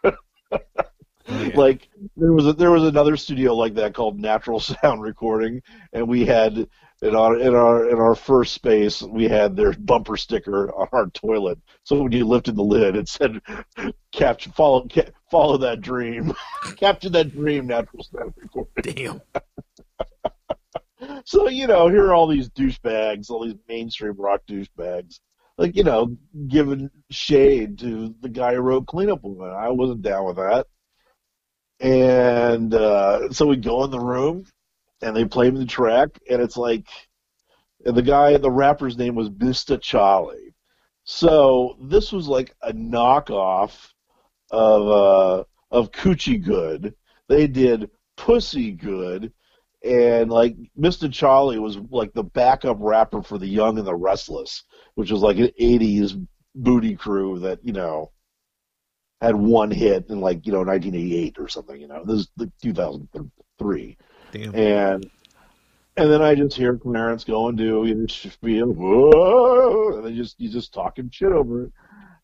[0.04, 0.12] Yeah.
[1.56, 6.08] Like there was a, there was another studio like that called Natural Sound Recording, and
[6.08, 6.68] we had
[7.02, 11.08] in our in our in our first space we had their bumper sticker on our
[11.08, 11.60] toilet.
[11.84, 13.42] So when you lifted the lid, it said,
[14.12, 16.34] "Capture follow ca- follow that dream,
[16.78, 18.94] capture that dream." Natural Sound Recording.
[18.94, 19.22] Damn.
[21.26, 25.20] So you know, here are all these douchebags, all these mainstream rock douchebags,
[25.58, 26.18] like you know,
[26.48, 30.68] giving shade to the guy who wrote "Cleanup Woman." I wasn't down with that,
[31.80, 34.46] and uh, so we go in the room,
[35.02, 36.88] and they play me the track, and it's like,
[37.86, 39.80] and the guy, the rapper's name was Mr.
[39.80, 40.54] Charlie.
[41.04, 43.92] So this was like a knockoff
[44.52, 46.96] of uh, of Coochie Good.
[47.28, 49.32] They did Pussy Good
[49.86, 51.12] and like Mr.
[51.14, 54.64] Charlie was like the backup rapper for the Young and the Restless,
[54.96, 58.12] which was like an '80s booty crew that you know
[59.22, 61.80] had one hit in like you know 1988 or something.
[61.80, 63.98] You know, this is like 2003,
[64.38, 64.56] Damn.
[64.56, 65.12] and
[65.98, 70.14] and then I just hear Clarence go and do you know, spiel, whoa, and they
[70.14, 71.72] just he's just talking shit over it,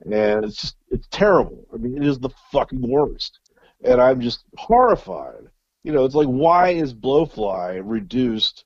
[0.05, 1.65] and it's just it's terrible.
[1.73, 3.39] I mean, it is the fucking worst,
[3.83, 5.49] and I'm just horrified.
[5.83, 8.65] You know, it's like why is Blowfly reduced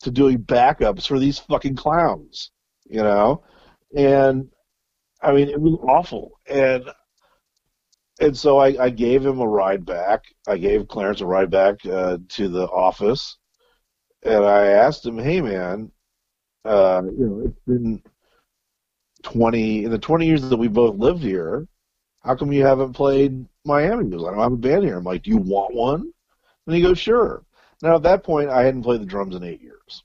[0.00, 2.50] to doing backups for these fucking clowns?
[2.88, 3.42] You know,
[3.96, 4.48] and
[5.20, 6.84] I mean it was awful, and
[8.20, 10.24] and so I, I gave him a ride back.
[10.46, 13.38] I gave Clarence a ride back uh, to the office,
[14.22, 15.90] and I asked him, "Hey, man,
[16.64, 18.02] uh, you know, it's been
[19.22, 21.66] twenty in the twenty years that we both lived here.
[22.22, 25.04] How come you haven't played Miami?" He goes, "I don't have a band here." I'm
[25.04, 26.12] like, "Do you want one?"
[26.66, 27.44] And he goes, "Sure."
[27.82, 30.02] Now at that point, I hadn't played the drums in eight years.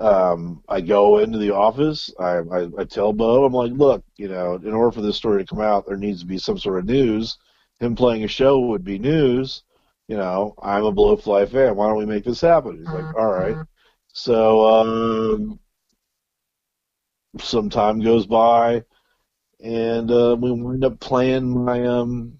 [0.00, 2.10] Um, I go into the office.
[2.18, 5.44] I, I, I tell Bo, I'm like, look, you know, in order for this story
[5.44, 7.36] to come out, there needs to be some sort of news.
[7.80, 9.62] Him playing a show would be news.
[10.08, 11.76] You know, I'm a Blowfly fan.
[11.76, 12.78] Why don't we make this happen?
[12.78, 13.56] He's like, all right.
[14.12, 15.60] So um,
[17.38, 18.82] some time goes by,
[19.62, 22.38] and uh, we wind up playing my um,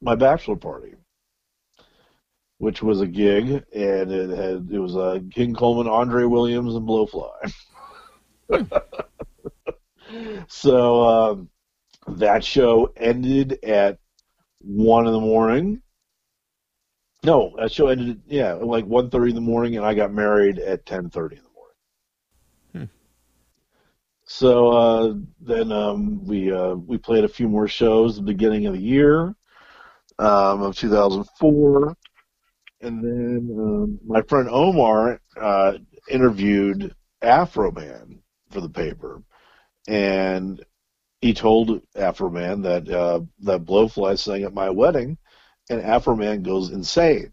[0.00, 0.94] my bachelor party
[2.60, 6.86] which was a gig, and it had it was uh, King Coleman, Andre Williams, and
[6.86, 7.54] Blowfly.
[10.48, 11.48] so um,
[12.06, 13.98] that show ended at
[14.58, 15.80] one in the morning.
[17.24, 20.58] No, that show ended yeah like one thirty in the morning, and I got married
[20.58, 22.90] at ten thirty in the morning.
[22.90, 22.94] Hmm.
[24.24, 28.66] So uh, then um, we uh, we played a few more shows at the beginning
[28.66, 29.34] of the year
[30.18, 31.96] um, of 2004
[32.80, 35.74] and then um, my friend Omar uh,
[36.08, 38.18] interviewed Afroman
[38.50, 39.22] for the paper,
[39.88, 40.64] and
[41.20, 45.18] he told Afroman that uh, that Blowfly sang at my wedding,
[45.70, 47.32] and Afroman goes insane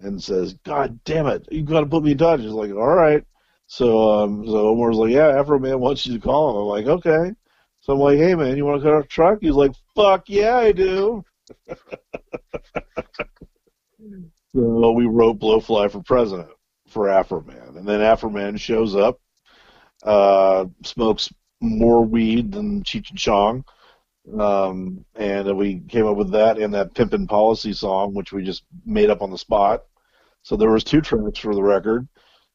[0.00, 2.94] and says, "God damn it, you got to put me in touch." He's like, "All
[2.94, 3.24] right."
[3.66, 7.34] So um, so Omar's like, "Yeah, Afroman wants you to call him." I'm like, "Okay."
[7.80, 10.56] So I'm like, "Hey man, you want to cut our truck?" He's like, "Fuck yeah,
[10.56, 11.24] I do."
[14.54, 16.50] So we wrote Blowfly for President
[16.88, 17.76] for Afroman.
[17.76, 19.20] And then Afroman shows up,
[20.02, 23.64] uh, smokes more weed than Cheech and Chong.
[24.38, 28.64] Um, and we came up with that and that Pimpin' Policy song, which we just
[28.84, 29.84] made up on the spot.
[30.42, 32.08] So there was two tracks for the record.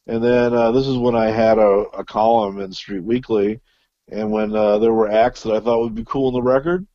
[0.07, 3.59] And then uh, this is when I had a, a column in Street Weekly,
[4.09, 6.85] and when uh, there were acts that I thought would be cool in the record,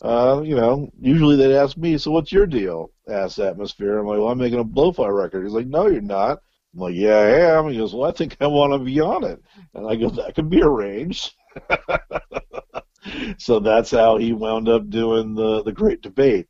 [0.00, 3.98] uh, you know, usually they'd ask me, "So what's your deal?" Asked Atmosphere.
[3.98, 6.40] I'm like, "Well, I'm making a Blowfly record." He's like, "No, you're not."
[6.74, 9.24] I'm like, "Yeah, I am." He goes, "Well, I think I want to be on
[9.24, 9.42] it,"
[9.74, 11.34] and I go, "That could be arranged."
[13.38, 16.46] so that's how he wound up doing the the Great Debate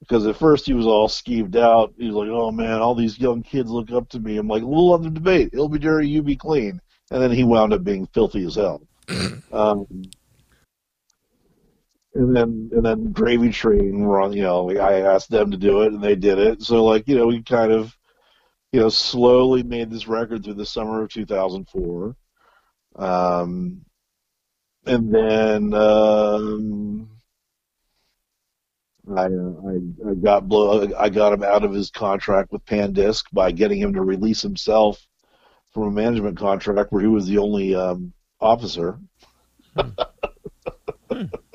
[0.00, 1.94] because at first he was all skeeved out.
[1.96, 4.62] He was like, "Oh man, all these young kids look up to me." I'm like,
[4.64, 5.50] "We'll love the debate.
[5.52, 6.80] It'll be dirty, you be clean."
[7.10, 8.82] And then he wound up being filthy as hell.
[9.52, 9.86] um,
[12.14, 14.32] and then and then Gravy Train on.
[14.32, 16.62] You know, I asked them to do it, and they did it.
[16.62, 17.96] So like, you know, we kind of,
[18.72, 22.16] you know, slowly made this record through the summer of 2004.
[22.96, 23.84] Um,
[24.86, 25.74] and then.
[25.74, 27.08] Um,
[29.16, 33.50] I, I, I got blow, I got him out of his contract with Pandisc by
[33.50, 35.04] getting him to release himself
[35.72, 38.98] from a management contract where he was the only um, officer.
[39.76, 39.90] Hmm.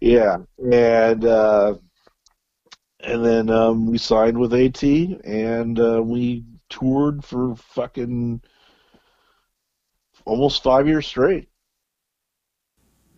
[0.00, 0.38] yeah,
[0.72, 1.74] and uh,
[3.00, 8.42] and then um, we signed with AT, and uh, we toured for fucking
[10.24, 11.48] almost five years straight.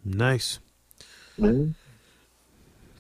[0.05, 0.59] Nice.
[1.39, 1.73] Mm-hmm.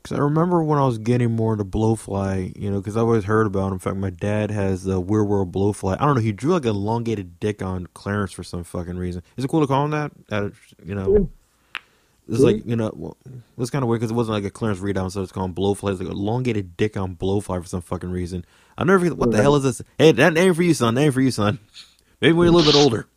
[0.03, 3.24] Because I remember when I was getting more into blowfly, you know, because I always
[3.24, 3.74] heard about him.
[3.74, 5.97] In fact, my dad has the Weird World blowfly.
[6.01, 6.22] I don't know.
[6.22, 9.22] He drew like an elongated dick on Clarence for some fucking reason.
[9.36, 10.12] Is it cool to call him that?
[10.28, 11.30] that you know,
[12.31, 13.16] it's like you know, well,
[13.59, 15.93] it's kind of weird because it wasn't like a clearance readout, so it's called blowfly.
[15.93, 18.45] It's like elongated dick on blowfly for some fucking reason.
[18.78, 19.83] I never forget what the hell is this.
[19.99, 20.95] Hey, that name for you, son.
[20.95, 21.59] Name for you, son.
[22.20, 23.09] Maybe when you're a little bit older.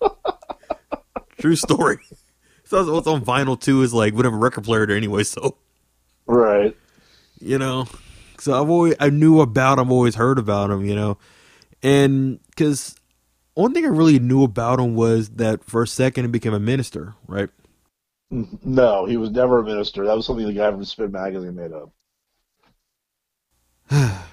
[1.38, 1.98] True story.
[2.68, 5.22] So what's on vinyl too is like whatever record player there anyway.
[5.22, 5.56] So
[6.26, 6.76] Right.
[7.38, 7.86] You know,
[8.40, 10.84] so I've always I knew about him, always heard about him.
[10.84, 11.18] You know,
[11.82, 12.96] and because
[13.54, 16.58] one thing I really knew about him was that for a second he became a
[16.60, 17.50] minister, right?
[18.30, 20.04] No, he was never a minister.
[20.04, 21.92] That was something the guy from Spin Magazine made up.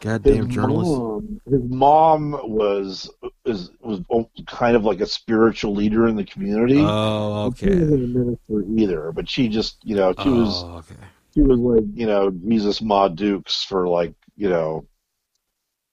[0.00, 0.90] Goddamn his journalist.
[0.90, 3.10] Mom, his mom was
[3.44, 4.00] is was
[4.46, 6.78] kind of like a spiritual leader in the community.
[6.78, 7.66] Oh, okay.
[7.66, 11.00] She wasn't a minister either, but she just you know she oh, was okay.
[11.34, 14.86] she was like you know Jesus Ma Dukes for like you know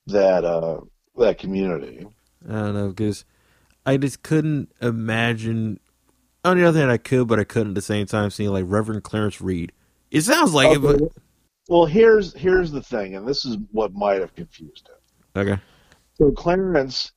[0.07, 0.81] that uh
[1.17, 2.05] that community.
[2.47, 3.25] I don't know because
[3.85, 5.79] I just couldn't imagine.
[6.45, 8.29] On the other hand, I could, but I couldn't at the same time.
[8.29, 9.71] Seeing like Reverend Clarence Reid,
[10.11, 10.75] it sounds like okay.
[10.75, 11.11] it, but
[11.67, 15.41] well, here's here's the thing, and this is what might have confused him.
[15.47, 15.61] Okay.
[16.13, 17.11] So Clarence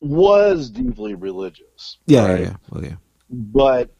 [0.00, 1.98] was deeply religious.
[2.06, 2.40] Yeah, right?
[2.40, 2.56] yeah, yeah.
[2.70, 2.96] Well, yeah.
[3.28, 3.90] But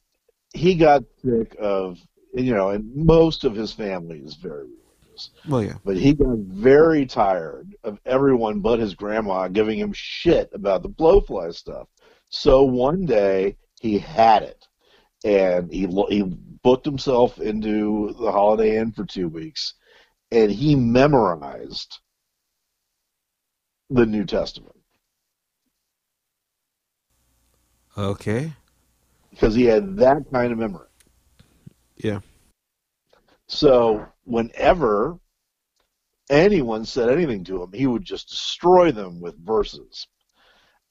[0.54, 1.98] he got sick of
[2.32, 5.30] you know, and most of his family is very religious.
[5.48, 5.74] Well, yeah.
[5.84, 10.88] But he got very tired of everyone but his grandma giving him shit about the
[10.88, 11.88] blowfly stuff.
[12.28, 14.66] So one day he had it,
[15.24, 16.22] and he he
[16.62, 19.74] booked himself into the Holiday Inn for two weeks
[20.30, 21.98] and he memorized
[23.88, 24.76] the New Testament.
[27.98, 28.52] Okay.
[29.30, 30.86] Because he had that kind of memory.
[31.96, 32.20] Yeah.
[33.48, 35.18] So whenever
[36.30, 40.06] anyone said anything to him, he would just destroy them with verses.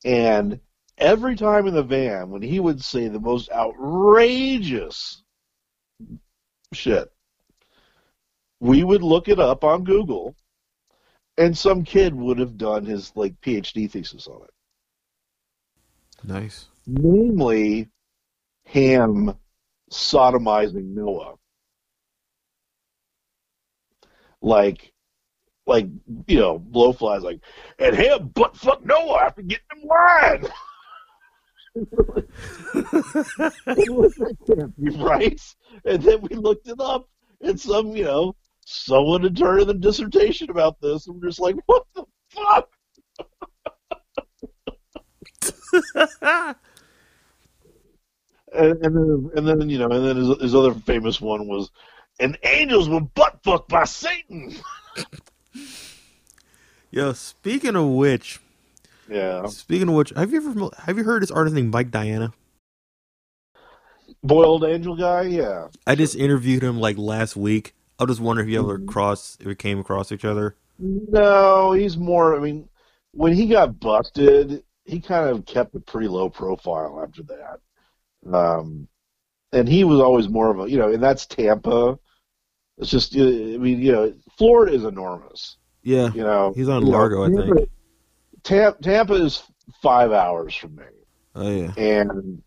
[0.04, 0.60] And
[1.00, 5.24] every time in the van, when he would say the most outrageous
[6.74, 7.12] shit,
[8.60, 10.36] we would look it up on Google,
[11.38, 14.50] and some kid would have done his like PhD thesis on it.
[16.24, 16.68] Nice.
[16.86, 17.88] Namely,
[18.66, 19.34] Ham
[19.92, 21.36] sodomizing Noah.
[24.42, 24.92] Like,
[25.66, 25.88] like
[26.28, 27.40] you know, blowflies like,
[27.78, 30.46] and Ham butt fuck Noah after getting him wine.
[34.98, 35.42] right?
[35.86, 37.08] And then we looked it up,
[37.42, 41.40] and some, you know, someone had turned in a dissertation about this, and we're just
[41.40, 42.70] like, what the fuck?
[48.54, 51.72] and, and, then, and then, you know, and then his, his other famous one was,
[52.20, 54.56] and angels were butt fucked by Satan.
[56.92, 58.40] Yo, speaking of which,
[59.10, 59.46] yeah.
[59.48, 62.34] Speaking of which, have you ever have you heard this artist named Mike Diana?
[64.24, 65.68] Boiled Angel guy, yeah.
[65.88, 67.74] I just interviewed him like last week.
[68.00, 70.56] I just wonder if you ever cross, if we came across each other.
[70.78, 72.36] No, he's more.
[72.36, 72.68] I mean,
[73.12, 78.34] when he got busted, he kind of kept a pretty low profile after that.
[78.34, 78.88] Um,
[79.52, 81.98] and he was always more of a, you know, and that's Tampa.
[82.78, 85.58] It's just, I mean, you know, Florida is enormous.
[85.84, 87.70] Yeah, You know, he's on you know, Largo, I think.
[88.44, 89.44] Tampa, Tampa is
[89.82, 90.86] five hours from me,
[91.36, 92.44] Oh yeah, and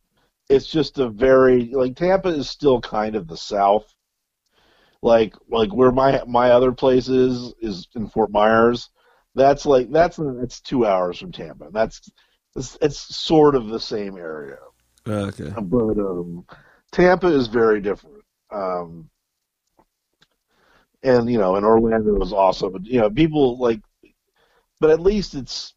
[0.49, 3.95] it's just a very like Tampa is still kind of the South.
[5.03, 8.91] Like like where my my other place is is in Fort Myers.
[9.35, 11.69] That's like that's that's two hours from Tampa.
[11.73, 12.11] That's
[12.55, 14.59] it's, it's sort of the same area,
[15.07, 15.55] Oh, okay.
[15.55, 16.47] but um,
[16.93, 18.25] Tampa is very different.
[18.51, 19.11] Um,
[21.03, 23.81] and you know, and Orlando is also, but you know, people like,
[24.81, 25.75] but at least it's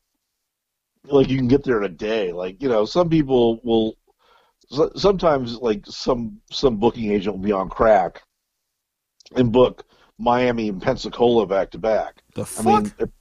[1.10, 2.32] like you can get there in a day.
[2.32, 3.97] Like you know, some people will
[4.95, 8.22] sometimes like some some booking agent will be on crack
[9.36, 9.84] and book
[10.18, 12.22] Miami and Pensacola back to back.
[12.36, 12.66] The fuck?
[12.68, 13.12] I mean,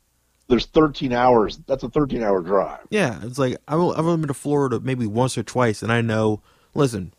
[0.49, 1.59] there's 13 hours.
[1.67, 2.81] That's a 13 hour drive.
[2.91, 6.01] yeah, it's like I've I've only been to Florida maybe once or twice, and I
[6.01, 6.43] know.
[6.75, 7.15] Listen,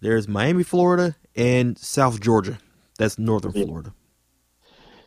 [0.00, 2.58] there's Miami, Florida, and South Georgia.
[2.98, 3.64] That's northern Yeah.
[3.64, 3.92] Florida.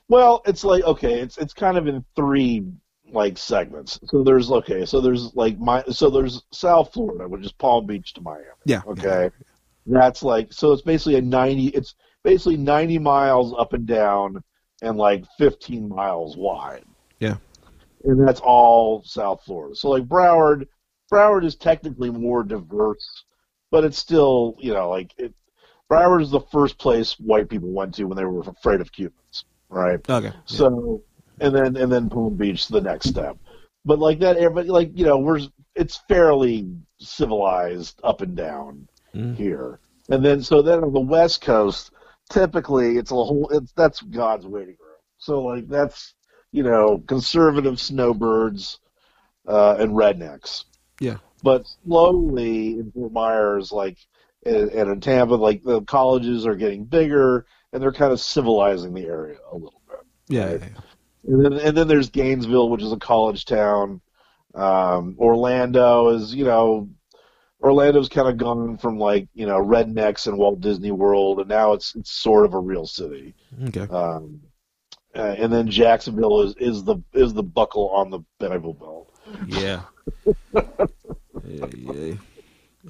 [0.09, 2.65] Well, it's like okay, it's it's kind of in three
[3.11, 3.99] like segments.
[4.05, 8.13] So there's okay, so there's like my so there's South Florida, which is Palm Beach
[8.13, 8.45] to Miami.
[8.65, 8.81] Yeah.
[8.87, 9.29] Okay,
[9.85, 11.67] that's like so it's basically a 90.
[11.67, 14.43] It's basically 90 miles up and down
[14.81, 16.85] and like 15 miles wide.
[17.19, 17.37] Yeah.
[18.03, 19.75] and that's all South Florida.
[19.75, 20.67] So like Broward,
[21.11, 23.23] Broward is technically more diverse,
[23.71, 25.33] but it's still you know like it.
[25.91, 29.45] Broward is the first place white people went to when they were afraid of Cubans,
[29.69, 29.99] right?
[30.09, 30.31] Okay.
[30.47, 30.97] yeah.
[31.39, 33.37] And then and then Palm Beach, the next step.
[33.85, 35.39] But like that, everybody like you know, we're
[35.75, 36.69] it's fairly
[36.99, 39.35] civilized up and down Mhm.
[39.35, 39.79] here.
[40.09, 41.91] And then so then on the West Coast,
[42.29, 44.97] typically it's a whole it's that's God's waiting room.
[45.17, 46.13] So like that's
[46.51, 48.79] you know conservative snowbirds
[49.47, 50.65] uh, and rednecks.
[50.99, 51.17] Yeah.
[51.41, 53.97] But slowly in Fort Myers, like
[54.45, 58.93] and, and in Tampa, like the colleges are getting bigger and they're kind of civilizing
[58.93, 59.99] the area a little bit.
[60.29, 60.61] Yeah, Right.
[60.61, 60.81] yeah, yeah.
[61.25, 64.01] And then, and then there's Gainesville, which is a college town.
[64.53, 66.89] Um, Orlando is, you know,
[67.61, 71.73] Orlando's kind of gone from like, you know, rednecks and Walt Disney World, and now
[71.73, 73.33] it's it's sort of a real city.
[73.67, 73.87] Okay.
[73.93, 74.41] Um,
[75.15, 79.13] uh, and then Jacksonville is, is the is the buckle on the Bible Belt.
[79.47, 79.83] Yeah.
[80.53, 82.13] yeah, yeah.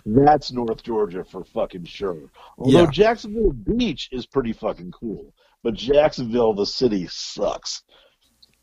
[0.06, 2.32] That's North Georgia for fucking sure.
[2.58, 2.90] Although Yeah.
[2.92, 7.84] Jacksonville Beach is pretty fucking cool, but Jacksonville the city sucks.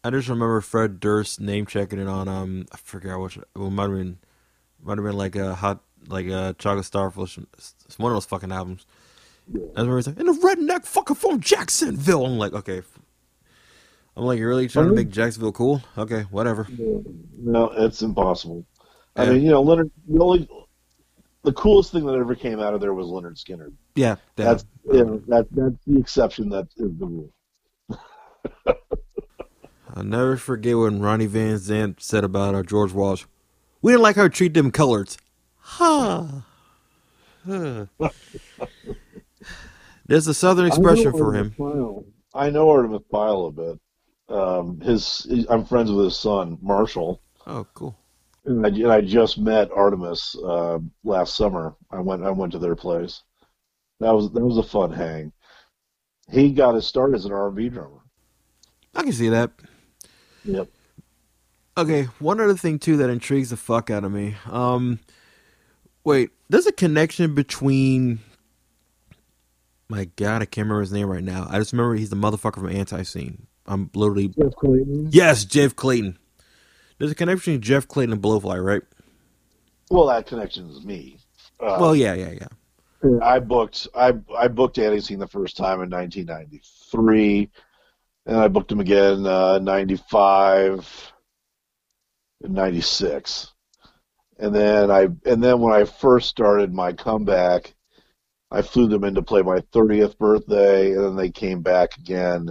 [0.02, 3.82] I just remember Fred Durst name checking it on um I forgot which it might
[3.82, 4.18] have been
[4.82, 7.38] might have been like a hot like a chocolate starfish
[7.90, 8.86] it's one of those fucking albums.
[9.52, 9.66] Yeah.
[9.74, 12.24] That's where he's like, in the redneck fucker from Jacksonville.
[12.24, 12.82] I'm like, okay.
[14.16, 15.82] I'm like, you're really trying to make Jacksonville cool?
[15.98, 16.66] Okay, whatever.
[17.36, 18.64] No, it's impossible.
[19.16, 19.90] I mean, you know, Leonard.
[20.08, 20.48] The only,
[21.42, 23.72] the coolest thing that ever came out of there was Lynyrd Skynyrd.
[23.94, 26.48] Yeah, that, That's you know, that that's the exception.
[26.50, 27.32] That is the rule.
[29.94, 33.26] I'll never forget when Ronnie Van Zant said about our George Wallace.
[33.82, 35.16] We didn't like how he treated them coloreds.
[35.56, 36.26] Huh.
[37.46, 37.86] Huh.
[40.06, 41.54] There's a southern expression for him.
[42.34, 43.80] I know Artimus Pyle a bit.
[44.28, 47.96] Um, his, I'm friends with his son Marshall, Oh, cool.
[48.44, 51.74] and I, and I just met Artemis uh, last summer.
[51.90, 53.22] I went I went to their place.
[53.98, 55.32] That was that was a fun hang.
[56.30, 57.98] He got his start as an R&B drummer.
[58.94, 59.50] I can see that.
[60.44, 60.68] Yep.
[61.76, 64.36] Okay, one other thing too that intrigues the fuck out of me.
[64.50, 64.98] Um,
[66.04, 68.20] wait, there's a connection between.
[69.88, 71.46] My God, I can't remember his name right now.
[71.50, 73.40] I just remember he's the motherfucker from Antiseen.
[73.66, 75.08] I'm literally Jeff Clayton.
[75.10, 76.18] yes, Jeff Clayton.
[76.98, 78.82] There's a connection between Jeff Clayton and Blowfly, right?
[79.90, 81.16] Well, that connection is me.
[81.58, 83.18] Uh, well, yeah, yeah, yeah.
[83.22, 87.50] I booked I I booked Antiseen the first time in 1993,
[88.30, 91.12] and I booked him again uh, 95
[92.44, 93.52] and 96,
[94.38, 97.74] and then I and then when I first started my comeback,
[98.48, 102.48] I flew them in to play my 30th birthday, and then they came back again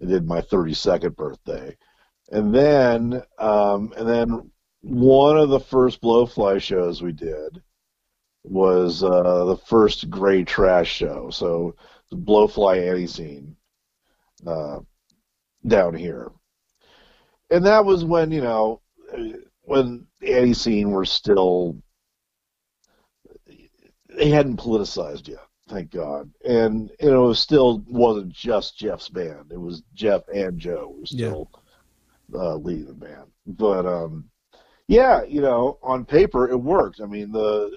[0.00, 1.76] and did my 32nd birthday,
[2.32, 4.50] and then um, and then
[4.80, 7.62] one of the first Blowfly shows we did
[8.42, 11.30] was uh, the first Gray Trash show.
[11.30, 11.76] So
[12.10, 13.54] the Blowfly Antiseen
[14.44, 14.80] uh,
[15.66, 16.30] down here,
[17.50, 18.80] and that was when you know
[19.62, 21.76] when the Antiseen were still
[24.16, 25.46] they hadn't politicized yet.
[25.68, 26.30] thank God.
[26.44, 31.06] And you know, it still wasn't just Jeff's band; it was Jeff and Joe were
[31.06, 31.50] still
[32.34, 33.30] uh, leading the band.
[33.46, 34.30] But um,
[34.88, 37.00] yeah, you know, on paper it worked.
[37.00, 37.76] I mean, the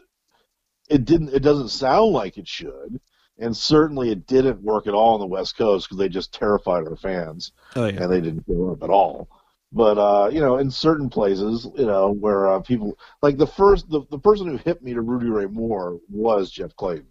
[0.89, 1.33] it didn't.
[1.33, 2.99] It doesn't sound like it should,
[3.39, 6.87] and certainly it didn't work at all on the West Coast because they just terrified
[6.87, 8.03] our fans, Oh yeah.
[8.03, 9.27] and they didn't show up at all.
[9.71, 13.89] But uh, you know, in certain places, you know, where uh, people like the first,
[13.89, 17.07] the, the person who hit me to Rudy Ray Moore was Jeff Clayton.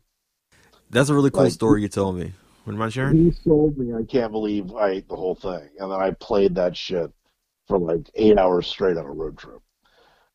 [0.90, 2.32] That's a really cool Like- story you told me.
[2.64, 3.16] Would you mind sharing?
[3.16, 3.92] He sold me.
[3.92, 7.10] I can't believe I ate the whole thing, and then I played that shit
[7.66, 9.58] for like eight hours straight on a road trip.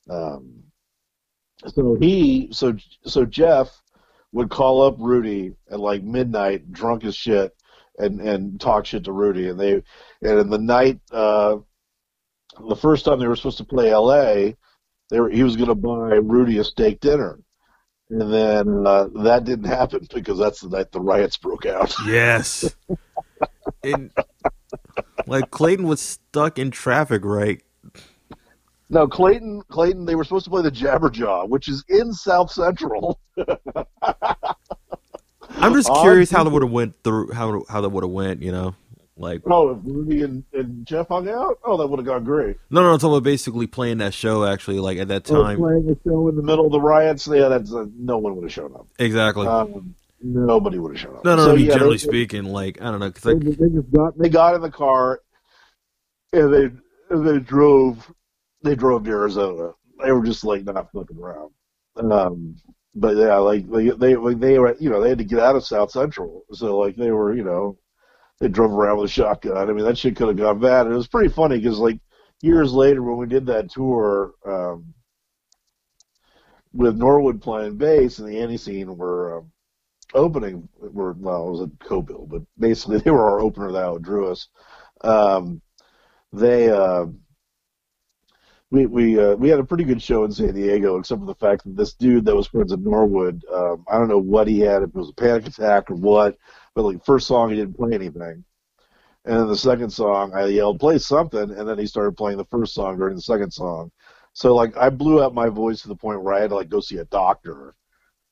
[0.09, 0.63] Um,
[1.67, 2.75] so he, so
[3.05, 3.69] so Jeff
[4.31, 7.55] would call up Rudy at like midnight, drunk as shit,
[7.97, 9.73] and and talk shit to Rudy, and they,
[10.21, 11.57] and in the night, uh,
[12.67, 14.55] the first time they were supposed to play L.A.,
[15.09, 17.39] they were he was going to buy Rudy a steak dinner.
[18.09, 21.93] And then uh, that didn't happen because that's the night the riots broke out.
[22.05, 22.75] Yes.
[23.83, 24.11] and
[25.25, 27.61] like Clayton was stuck in traffic, right?
[28.89, 29.61] No, Clayton.
[29.69, 30.05] Clayton.
[30.05, 33.19] They were supposed to play the Jabberjaw, which is in South Central.
[35.49, 38.41] I'm just curious how that would have went through how how that would have went,
[38.41, 38.75] you know?
[39.19, 42.57] Like Oh, if Rudy and, and Jeff hung out, oh, that would have gone great.
[42.69, 45.57] no no, I'm about basically playing that show actually, like at that Or time.
[45.57, 48.43] playing a show in the middle of the riots, yeah, that's uh, no one would
[48.43, 48.85] have shown up.
[48.99, 49.47] Exactly.
[49.47, 51.25] Um, nobody would have shown up.
[51.25, 53.33] no, no, So, I mean, yeah, generally they, speaking, like I don't know, 'cause they,
[53.33, 55.21] like they just got they got in the car
[56.33, 56.69] and they
[57.09, 58.11] and they drove
[58.63, 59.71] they drove to Arizona.
[60.03, 61.51] They were just like not fucking around.
[62.11, 62.55] Um,
[62.95, 65.65] but yeah, like they they they were you know they had to get out of
[65.65, 67.77] South Central, so like they were you know
[68.39, 69.69] they drove around with a shotgun.
[69.69, 70.85] I mean that shit could have gone bad.
[70.85, 71.99] And it was pretty funny because like
[72.41, 74.93] years later when we did that tour um,
[76.73, 79.51] with Norwood playing bass and the Antiseen were um,
[80.13, 84.31] opening were well it was a co-bill, but basically they were our opener that outdrew
[84.31, 84.47] us.
[85.01, 85.61] Um,
[86.33, 87.05] they uh,
[88.69, 91.35] we we uh, we had a pretty good show in San Diego, except for the
[91.35, 94.59] fact that this dude that was friends of Norwood, um, I don't know what he
[94.59, 96.37] had, if it was a panic attack or what,
[96.75, 98.43] but like first song he didn't play anything,
[99.25, 102.45] and then the second song I yelled play something, and then he started playing the
[102.45, 103.91] first song during the second song,
[104.33, 106.69] so like I blew out my voice to the point where I had to like
[106.69, 107.75] go see a doctor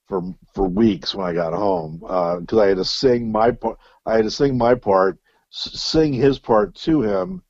[0.07, 0.21] for
[0.53, 4.25] for weeks when I got home because I had to sing my part, I had
[4.25, 5.17] to sing my part,
[5.53, 7.41] s- sing his part to him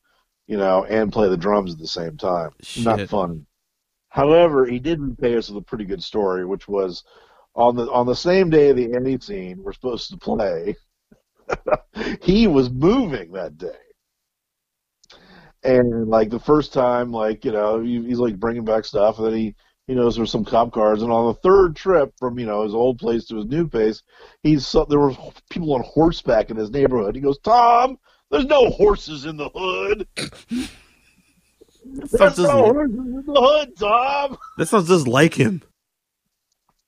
[0.46, 2.50] you know, and play the drums at the same time.
[2.78, 3.10] Not Shit.
[3.10, 3.46] fun.
[4.08, 7.04] However, he did repay us with a pretty good story, which was
[7.54, 10.74] on the on the same day of the Antiseen we're supposed to play.
[12.22, 13.68] he was moving that day,
[15.62, 19.26] and like the first time, like you know, he, he's like bringing back stuff, and
[19.26, 19.54] then he
[19.86, 22.74] he knows there's some cop cars, and on the third trip from you know his
[22.74, 24.02] old place to his new place,
[24.42, 25.14] he's so, there were
[25.50, 27.14] people on horseback in his neighborhood.
[27.14, 27.98] He goes, Tom,
[28.36, 30.06] there's no horses in the hood.
[30.18, 34.38] sounds There's just, no horses in the hood, Tom.
[34.58, 35.62] that sounds just like him.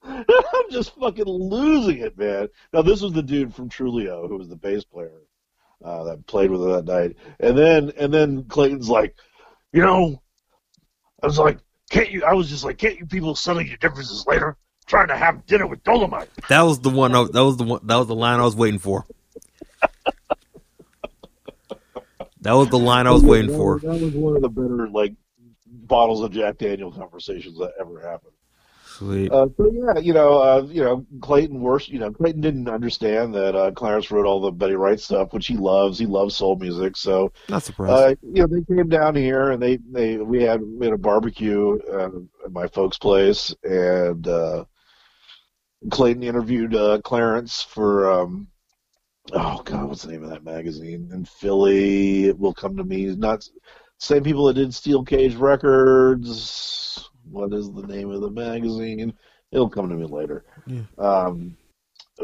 [0.04, 2.48] I'm just fucking losing it, man.
[2.72, 5.20] Now this was the dude from Trulio who was the bass player
[5.84, 9.14] uh, that played with her that night, and then and then Clayton's like,
[9.72, 10.22] you know,
[11.22, 11.58] I was like,
[11.90, 12.24] can't you?
[12.24, 14.56] I was just like, can't you people settle your differences later?
[14.86, 16.30] Trying to have dinner with Dolomite.
[16.48, 17.14] That was the one.
[17.14, 17.80] I, that was the one.
[17.84, 19.04] That was the line I was waiting for.
[22.48, 23.78] That was the line I was waiting for.
[23.80, 25.14] That was one of the better like
[25.66, 28.32] bottles of Jack Daniel conversations that ever happened.
[28.86, 29.30] Sweet.
[29.30, 33.34] Uh, so yeah, you know, uh, you know, Clayton worst, you know, Clayton didn't understand
[33.34, 35.98] that uh, Clarence wrote all the Betty Wright stuff, which he loves.
[35.98, 37.92] He loves soul music, so Not surprised.
[37.92, 40.98] uh, you know, they came down here and they they we had we had a
[40.98, 42.08] barbecue uh,
[42.46, 44.64] at my folks' place, and uh,
[45.90, 48.48] Clayton interviewed uh, Clarence for um,
[49.32, 52.26] oh god, what's the name of that magazine in Philly?
[52.26, 53.06] It will come to me.
[53.16, 53.48] Not
[53.98, 57.10] same people that did Steel Cage Records.
[57.30, 59.12] What is the name of the magazine?
[59.52, 60.44] It'll come to me later.
[60.66, 60.82] Yeah.
[60.98, 61.56] Um,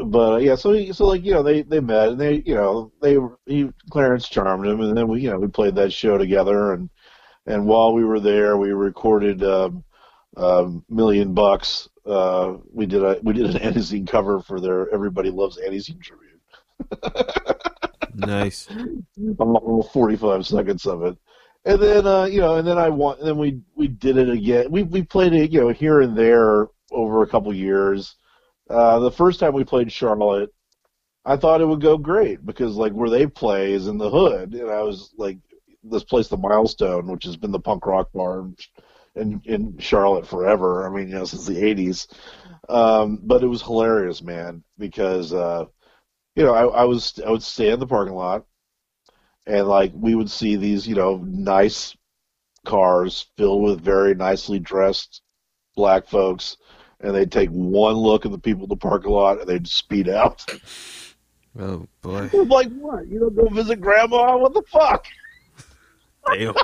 [0.03, 2.55] but uh, yeah, so he, so like you know they they met and they you
[2.55, 6.17] know they he Clarence charmed him and then we you know we played that show
[6.17, 6.89] together and
[7.45, 9.83] and while we were there we recorded um,
[10.37, 11.87] um, Million Bucks.
[12.05, 16.24] Uh, we did a we did an Antiseen cover for their Everybody Loves Antiseen tribute.
[18.15, 18.67] Nice.
[19.39, 21.17] all 45 seconds of it.
[21.65, 24.29] And then, uh, you know, and then I want, and then we we did it
[24.29, 24.69] again.
[24.69, 28.15] We we played it, you know, here and there over a couple years.
[28.69, 30.53] Uh, the first time we played Charlotte,
[31.25, 34.53] I thought it would go great because like where they play is in the hood,
[34.53, 35.39] and I was like,
[35.83, 38.47] this place, the Milestone, which has been the punk rock bar
[39.15, 40.87] in in Charlotte forever.
[40.87, 42.07] I mean, you know, since the '80s.
[42.69, 45.65] Um, but it was hilarious, man, because uh,
[46.35, 48.45] you know I, I was I would stay in the parking lot,
[49.47, 51.95] and like we would see these you know nice
[52.65, 55.21] cars filled with very nicely dressed
[55.75, 56.57] black folks,
[56.99, 60.09] and they'd take one look at the people in the parking lot and they'd speed
[60.09, 60.45] out.
[61.57, 62.29] Oh boy.
[62.33, 63.07] I'm like, what?
[63.07, 64.37] You don't go visit grandma?
[64.37, 65.05] What the fuck?
[66.27, 66.55] Damn.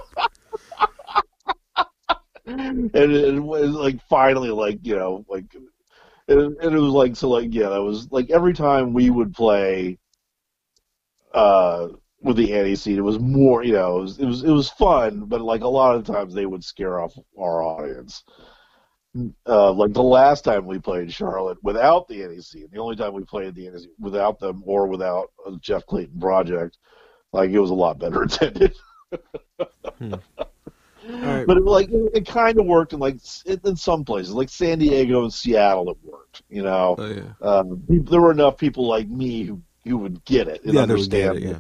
[2.45, 5.45] and it was like finally like you know like
[6.39, 9.33] and, and it was like so like yeah that was like every time we would
[9.33, 9.97] play
[11.33, 11.87] uh
[12.21, 15.25] with the Antiseen it was more you know it was, it was it was fun
[15.25, 18.23] but like a lot of times they would scare off our audience
[19.47, 23.23] uh like the last time we played charlotte without the scene the only time we
[23.25, 26.77] played the anti without them or without a jeff clayton project
[27.33, 28.73] like it was a lot better attended
[29.99, 30.15] Hmm.
[31.11, 31.45] Right.
[31.45, 34.49] but it, like it, it kind of worked in like in, in some places, like
[34.49, 36.41] San Diego and Seattle, it worked.
[36.49, 37.33] You know, Oh yeah.
[37.47, 40.91] um, there were enough people like me who who would get it and Yeah, get
[40.91, 41.38] understand.
[41.38, 41.59] it, yeah.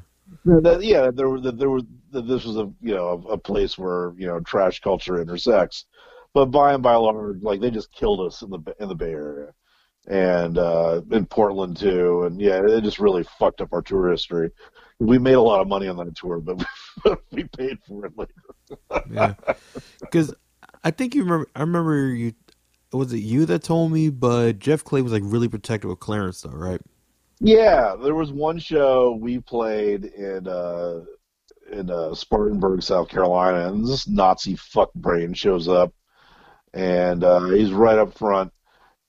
[0.61, 3.37] that- yeah, there were that there were that this was a you know a, a
[3.37, 5.85] place where you know trash culture intersects,
[6.33, 9.11] but by and by large, like they just killed us in the in the Bay
[9.11, 9.53] Area,
[10.07, 14.49] and uh, in Portland too, and yeah, it just really fucked up our tour history.
[15.01, 16.63] We made a lot of money on that tour, but
[17.31, 19.05] we paid for it later.
[19.11, 19.33] yeah.
[19.99, 20.31] Because
[20.83, 21.47] I think you remember.
[21.55, 22.33] I remember you.
[22.93, 24.09] Was it you that told me?
[24.09, 26.81] But Jeff Clay was like really protective of Clarence, though, right?
[27.39, 31.01] Yeah, there was one show we played in uh,
[31.71, 35.95] in uh, Spartanburg, South Carolina, and this Nazi fuck brain shows up,
[36.75, 38.53] and uh, he's right up front,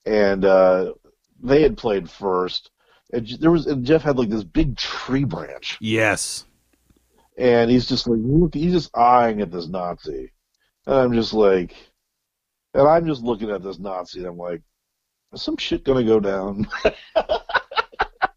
[0.07, 0.95] and uh,
[1.43, 2.71] they had played first,
[3.13, 6.47] there was and Jeff had like this big tree branch, Yes.
[7.37, 10.33] and he's just like look, he's just eyeing at this Nazi,
[10.87, 11.75] and I'm just like,
[12.75, 14.63] and I'm just looking at this Nazi, and I'm like,
[15.33, 16.67] is some shit gonna go down?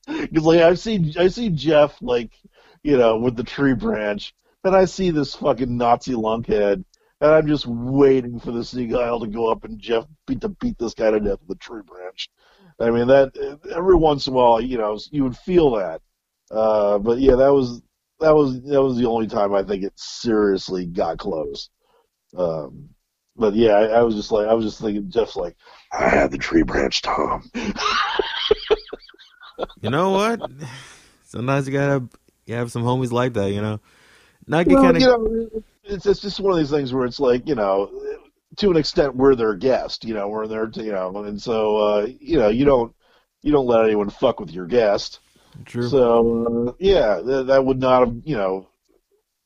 [0.07, 2.31] Because like I see, I see Jeff like,
[2.83, 4.33] you know, with the tree branch,
[4.63, 6.83] and I see this fucking Nazi lunkhead,
[7.21, 10.77] and I'm just waiting for the seagull to go up and Jeff beat to beat
[10.77, 12.29] this guy to death with the tree branch.
[12.79, 16.01] I mean that every once in a while, you know, you would feel that.
[16.51, 17.81] Uh, but yeah, that was
[18.19, 21.69] that was that was the only time I think it seriously got close.
[22.37, 22.89] Um,
[23.37, 25.55] but yeah, I, I was just like I was just thinking, Jeff's like,
[25.91, 27.49] I had the tree branch, Tom.
[29.81, 30.41] You know what?
[31.23, 32.05] Sometimes you gotta
[32.45, 33.79] you have some homies like that, you know.
[34.47, 37.05] Not get Well, kind of you know, it's it's just one of these things where
[37.05, 37.89] it's like you know,
[38.57, 40.05] to an extent, we're their guest.
[40.05, 42.93] You know, we're to you know, and so uh, you know, you don't
[43.41, 45.19] you don't let anyone fuck with your guest.
[45.65, 45.87] true.
[45.87, 48.69] So uh, yeah, that, that would not have you know,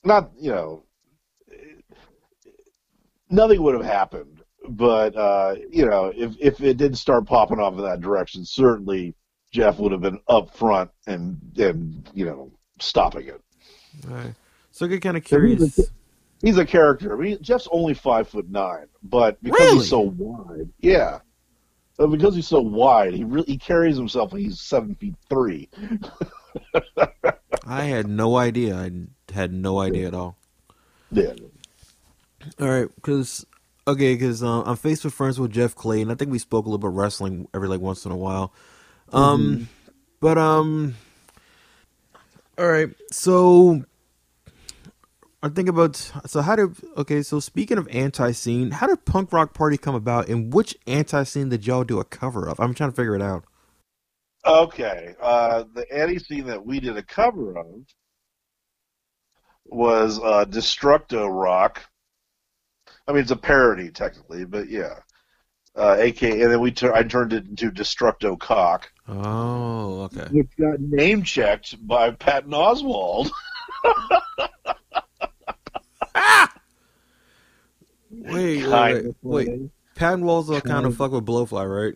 [0.04, 0.84] not you know,
[3.30, 4.42] nothing would have happened.
[4.68, 9.16] But uh, you know, if if it did start popping off in that direction, certainly
[9.52, 13.42] Jeff would have been up front and and you know stopping it.
[14.08, 14.34] All right.
[14.72, 15.92] So I get kind of curious.
[16.42, 17.14] He's a character.
[17.14, 19.78] I mean, Jeff's only five foot nine, but because Really?
[19.80, 21.20] he's so wide, yeah,
[21.98, 25.70] but because he's so wide, he really he carries himself like he's seven feet three.
[27.66, 28.76] I had no idea.
[28.78, 28.92] I
[29.34, 30.38] had no idea at all.
[31.12, 31.34] Yeah,
[32.60, 33.46] All right, because
[33.88, 36.70] okay, because um, I'm Facebook friends with Jeff Clay, and I think we spoke a
[36.70, 38.54] little bit wrestling every like once in a while.
[39.12, 39.68] Um,
[40.20, 40.96] but um,
[42.58, 42.90] all right.
[43.12, 43.84] So
[45.42, 45.96] I think about
[46.26, 47.22] so how did okay?
[47.22, 51.66] So speaking of Antiseen, how did Punk Rock Party come about, and which Antiseen did
[51.66, 52.60] y'all do a cover of?
[52.60, 53.46] I'm trying to figure it out.
[54.46, 57.66] Okay, uh, the Antiseen that we did a cover of
[59.66, 61.84] was uh, Destructo Rock.
[63.08, 64.96] I mean, it's a parody technically, but yeah.
[65.76, 70.28] Uh, AKA, and then we tur- I turned it into Destructo Cock, Oh, okay.
[70.32, 73.30] which got name checked by Patton Oswalt.
[78.12, 79.62] Wait, wait, wait, of wait.
[79.96, 80.98] Patton Walls kind Kind of of.
[80.98, 81.96] fuck with Blowfly, right?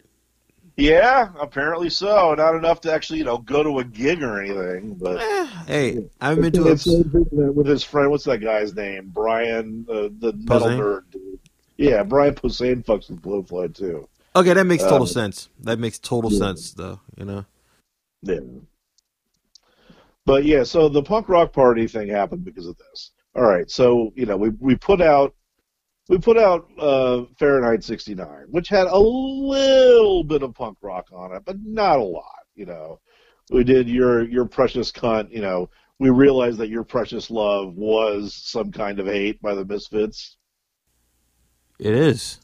[0.76, 2.34] Yeah, apparently so.
[2.36, 6.06] Not enough to actually, you know, go to a gig or anything, but Eh, hey,
[6.20, 7.06] I've been It's it.
[7.12, 8.10] with his friend.
[8.10, 9.10] What's that guy's name?
[9.14, 10.80] Brian, uh, the metal Posehn?
[10.80, 11.40] nerd dude.
[11.78, 14.08] Yeah, Brian Posehn fucks with Blowfly too.
[14.36, 15.50] Okay, that makes total Um, sense.
[15.60, 16.40] That makes total yeah.
[16.40, 17.00] sense, though.
[17.18, 17.46] You know.
[18.24, 18.40] Yeah.
[20.26, 23.12] But yeah, so the punk rock party thing happened because of this.
[23.36, 25.36] All right, so you know we we put out
[26.10, 31.34] we put out uh, Fahrenheit 69, which had a little bit of punk rock on
[31.36, 32.46] it, but not a lot.
[32.56, 33.00] You know,
[33.50, 35.32] we did your your precious cunt.
[35.32, 35.70] You know,
[36.00, 40.38] we realized that your precious love was some kind of hate by the Misfits.
[41.80, 42.40] It is.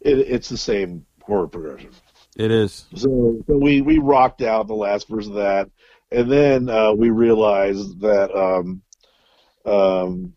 [0.00, 1.90] It, it's the same chord progression.
[2.36, 2.86] It is.
[2.94, 5.70] So, so we we rocked out the last verse of that,
[6.10, 8.82] and then uh, we realized that um,
[9.64, 10.34] um,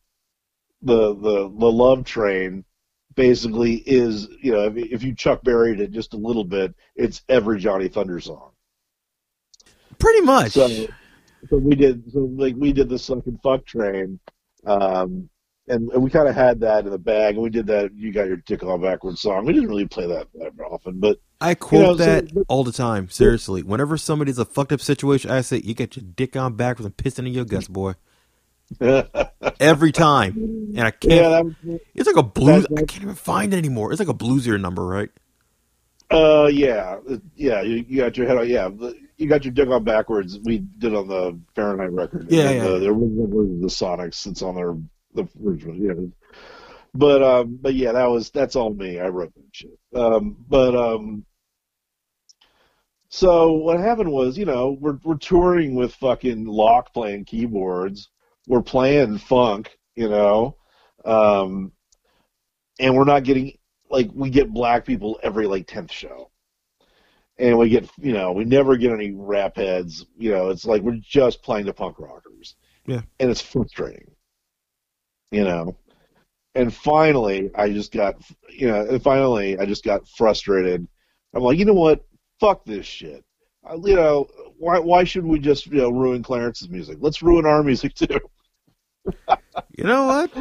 [0.81, 2.63] the the the love train
[3.15, 7.21] basically is you know if, if you Chuck buried it just a little bit, it's
[7.29, 8.51] every Johnny Thunder song.
[9.99, 10.51] Pretty much.
[10.53, 10.67] So,
[11.49, 14.19] so we did so like we did the sucking fuck train,
[14.65, 15.29] um,
[15.67, 17.93] and, and we kind of had that in the bag, and we did that.
[17.93, 19.45] You got your dick on backwards song.
[19.45, 22.45] We didn't really play that that often, but I quote you know, so- that but-
[22.47, 23.09] all the time.
[23.09, 26.85] Seriously, whenever somebody's a fucked up situation, I say, "You got your dick on backwards
[26.85, 27.93] and pissing in your guts, boy."
[29.59, 30.33] Every time,
[30.75, 31.13] and I can't.
[31.13, 31.53] yeah, was,
[31.93, 32.65] it's like a blues.
[32.71, 33.91] I can't even find it anymore.
[33.91, 35.09] It's like a bluesier number, right?
[36.09, 36.97] Uh, yeah,
[37.35, 37.61] yeah.
[37.61, 38.47] You, you got your head on.
[38.47, 38.69] Yeah,
[39.17, 40.39] you got your dick on backwards.
[40.43, 42.31] We did on the Fahrenheit record.
[42.31, 42.63] Yeah, And yeah.
[42.63, 44.27] The, the original version of the Sonics.
[44.27, 44.75] It's on their
[45.13, 45.75] the original.
[45.75, 46.07] Yeah.
[46.93, 48.99] But um, but yeah, that was that's all me.
[48.99, 49.79] I wrote that shit.
[49.95, 51.25] Um, but um,
[53.07, 58.09] so what happened was, you know, we're we're touring with fucking Locke playing keyboards.
[58.51, 60.57] We're playing funk, you know,
[61.05, 61.71] um,
[62.81, 63.57] and we're not getting
[63.89, 66.29] like we get black people every like tenth show,
[67.37, 70.05] and we get you know we never get any rap heads.
[70.17, 72.57] You know, it's like we're just playing the punk rockers.
[72.85, 73.03] Yeah.
[73.21, 74.11] and it's frustrating.
[75.31, 75.77] You know,
[76.53, 78.15] and finally I just got
[78.49, 80.85] you know, and finally I just got frustrated.
[81.33, 82.03] I'm like, you know what?
[82.41, 83.23] Fuck this shit.
[83.63, 86.97] I, you know, why why should we just you know ruin Clarence's music?
[86.99, 88.19] Let's ruin our music too.
[89.77, 90.31] You know what?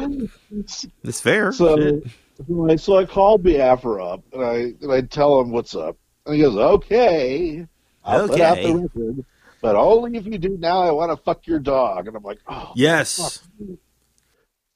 [1.03, 1.51] It's fair.
[1.51, 2.03] So, Shit.
[2.47, 5.97] so I, so I called Biafra up and I and I tell him what's up,
[6.25, 7.65] and he goes, "Okay,
[8.03, 8.73] I'll put out the Okay.
[8.73, 9.25] record,
[9.61, 10.81] but only if you do now.
[10.81, 13.39] I want to fuck your dog." And I'm like, "Oh." Yes.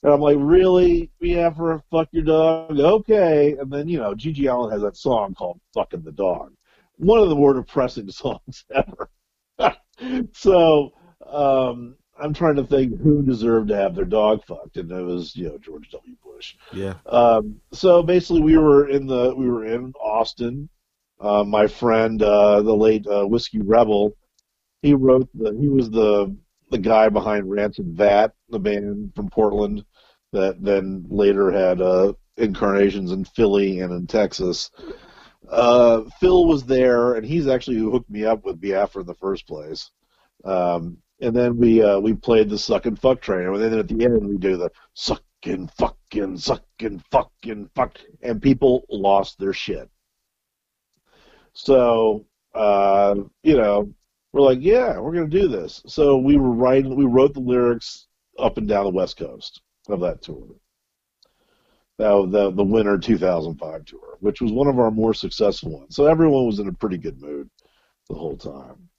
[0.04, 2.80] And I'm like, "Really, Biafra, fuck your dog?
[2.80, 6.54] Okay." And then you know, GG Allin has that song called "Fucking the Dog,"
[6.98, 9.10] one of the more depressing songs ever.
[10.34, 10.92] so
[11.26, 15.36] um, I'm trying to think who deserved to have their dog fucked, and it was
[15.36, 16.16] you know George W.
[16.24, 16.56] Bush.
[16.74, 16.96] Yeah.
[17.06, 20.70] Um, so basically, we were in the we were in Austin.
[21.20, 24.16] Uh, my friend, uh, the late uh, Whiskey Rebel,
[24.82, 26.36] he wrote the he was the
[26.72, 29.86] the guy behind Rancid Vat, the band from Portland
[30.32, 34.70] that then later had uh, incarnations in Philly and in Texas.
[35.50, 39.14] Uh, Phil was there, and he's actually who hooked me up with Biafra in the
[39.16, 39.92] first place.
[40.44, 43.88] Um, and then we uh, we played the suck and fuck train, and then at
[43.88, 49.90] the end we do the sucking, fucking, sucking, fucking, fuck, and people lost their shit.
[51.54, 53.94] So, uh, you know,
[54.34, 55.82] we're like, yeah, we're gonna do this.
[55.88, 60.02] So we were writing, we wrote the lyrics up and down the West Coast of
[60.02, 60.56] that tour.
[61.98, 65.96] Was the the winter 2005 tour, which was one of our more successful ones.
[65.96, 67.50] So everyone was in a pretty good mood
[68.10, 68.90] the whole time.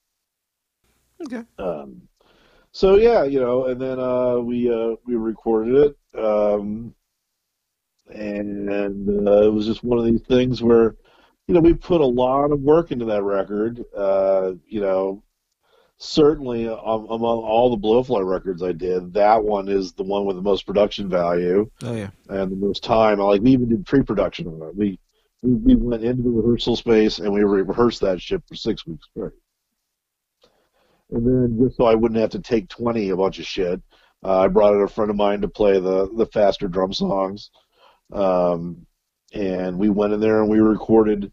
[1.24, 1.42] Okay.
[1.58, 2.02] Um,
[2.72, 5.74] so yeah, you know, and then uh, we uh, we recorded
[6.14, 6.94] it, um,
[8.14, 8.68] and
[9.26, 10.94] uh, it was just one of these things where,
[11.46, 13.82] you know, we put a lot of work into that record.
[13.96, 15.22] Uh, you know,
[15.98, 20.36] certainly um, among all the Blowfly records I did, that one is the one with
[20.36, 22.10] the most production value Oh yeah.
[22.28, 23.18] and the most time.
[23.18, 24.76] Like we even did pre-production on it.
[24.76, 24.98] We
[25.42, 29.06] we, we went into the rehearsal space and we rehearsed that shit for six weeks
[29.10, 29.32] straight.
[31.10, 33.80] And then just so I wouldn't have to take twenty a bunch of shit,
[34.24, 37.50] uh, I brought in a friend of mine to play the the faster drum songs,
[38.12, 38.86] um,
[39.32, 41.32] and we went in there and we recorded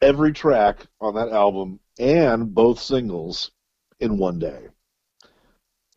[0.00, 3.50] every track on that album and both singles
[4.00, 4.68] in one day.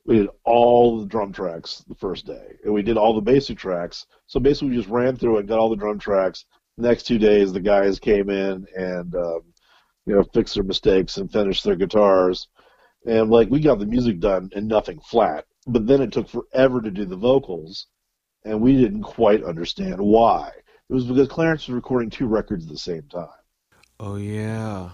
[0.06, 3.58] We did all the drum tracks the first day, and we did all the basic
[3.58, 4.06] tracks.
[4.28, 6.46] So basically, we just ran through it, got all the drum tracks.
[6.78, 9.42] The next two days, the guys came in and um,
[10.06, 12.48] you know fixed their mistakes and finished their guitars,
[13.08, 15.46] and like we got the music done and nothing flat.
[15.66, 17.88] But then it took forever to do the vocals,
[18.46, 20.52] and we didn't quite understand why.
[20.90, 23.28] It was because Clarence was recording two records at the same time.
[24.00, 24.92] Oh yeah.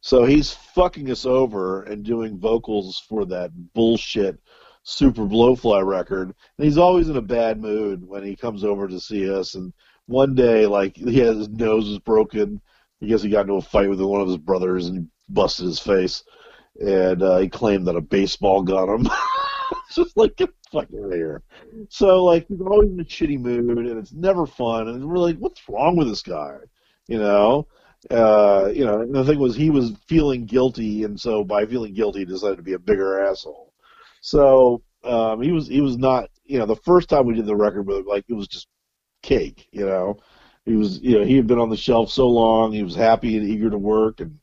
[0.00, 4.38] So he's fucking us over and doing vocals for that bullshit
[4.82, 6.34] Super Blowfly record.
[6.58, 9.54] And he's always in a bad mood when he comes over to see us.
[9.54, 9.72] And
[10.06, 12.60] one day, like, he has his nose was broken.
[13.02, 15.80] I guess he got into a fight with one of his brothers and busted his
[15.80, 16.22] face.
[16.80, 19.08] And uh, he claimed that a baseball got him.
[19.92, 21.42] just like, get the fuck out of here.
[21.88, 24.88] So, like, he's always in a shitty mood, and it's never fun.
[24.88, 26.56] And we're like, what's wrong with this guy?
[27.06, 27.68] You know?
[28.10, 32.20] uh, you know, the thing was he was feeling guilty, and so by feeling guilty,
[32.20, 33.72] he decided to be a bigger asshole.
[34.20, 37.56] So um, he was he was not, you know, the first time we did the
[37.56, 38.68] record, but like it was just
[39.22, 39.68] cake.
[39.72, 40.18] You know,
[40.66, 43.36] he was you know he had been on the shelf so long, he was happy
[43.36, 44.38] and eager to work, and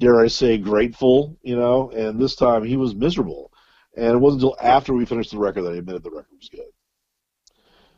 [0.00, 1.38] dare I say grateful.
[1.42, 3.52] You know, and this time he was miserable.
[3.96, 6.48] And it wasn't until after we finished the record that he admitted the record was
[6.48, 6.66] good.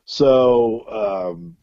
[0.04, 1.56] So um,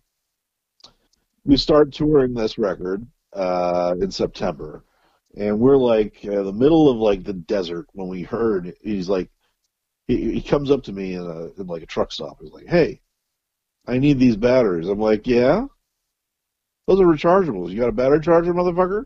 [1.46, 4.84] we start touring this record uh, in September,
[5.38, 8.74] and we're like uh, the middle of like the desert when we heard.
[8.82, 9.30] He's like,
[10.08, 12.38] he, he comes up to me in a in like a truck stop.
[12.42, 13.02] He's like, "Hey,
[13.88, 15.68] I need these batteries." I'm like, "Yeah,
[16.88, 17.72] those are rechargeables.
[17.72, 19.06] You got a battery charger, motherfucker?"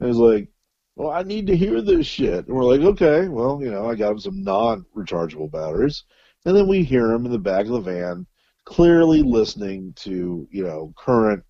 [0.00, 0.48] And he's like,
[0.96, 3.94] "Well, I need to hear this shit." And we're like, "Okay, well, you know, I
[3.94, 6.04] got him some non-rechargeable batteries."
[6.44, 8.26] And then we hear him in the back of the van,
[8.64, 11.42] clearly listening to you know current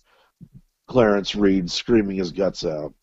[0.87, 2.93] Clarence Reid screaming his guts out,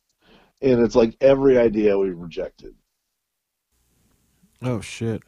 [0.62, 2.74] and it's like every idea we rejected,
[4.62, 5.22] Oh shit.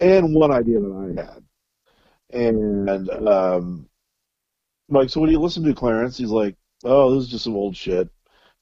[0.00, 1.44] and one idea that I had,
[2.30, 3.88] and um,
[4.88, 6.16] I'm like, so what do you listen to, Clarence?
[6.16, 8.08] He's like, oh, this is just some old shit.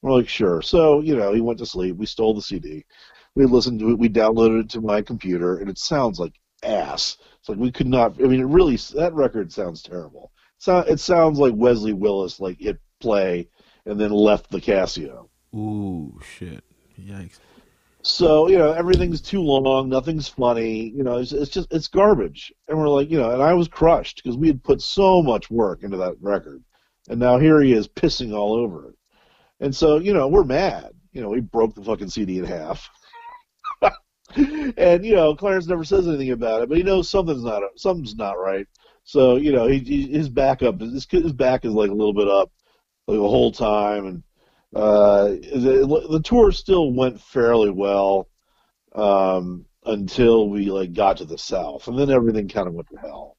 [0.07, 0.62] We're like, sure.
[0.62, 1.97] So you know, he went to sleep.
[1.97, 2.85] We stole the CD.
[3.35, 3.99] We listened to it.
[3.99, 7.16] We downloaded it to my computer, and it sounds like ass.
[7.41, 8.15] It's like we could not.
[8.23, 10.31] I mean, it really that record sounds terrible.
[10.59, 13.49] So it sounds like Wesley Willis like hit play
[13.85, 15.28] and then left the Casio.
[15.57, 16.62] Ooh shit.
[17.01, 17.41] Yikes.
[18.03, 20.89] So you know everything's too long, nothing's funny.
[20.91, 22.53] You know, it's, it's just it's garbage.
[22.69, 25.51] And we're like, you know, and I was crushed because we had put so much
[25.51, 26.62] work into that record,
[27.09, 28.95] and now here he is pissing all over it.
[29.61, 30.91] And so you know we're mad.
[31.12, 32.89] You know, we broke the fucking CD in half.
[34.37, 38.16] and you know, Clarence never says anything about it, but he knows something's not something's
[38.16, 38.66] not right.
[39.05, 42.15] So you know, he, he his back up his his back is like a little
[42.15, 42.51] bit up
[43.07, 44.23] like the whole time, and
[44.74, 48.28] uh, the the tour still went fairly well
[48.95, 52.99] um, until we like got to the south, and then everything kind of went to
[52.99, 53.37] hell.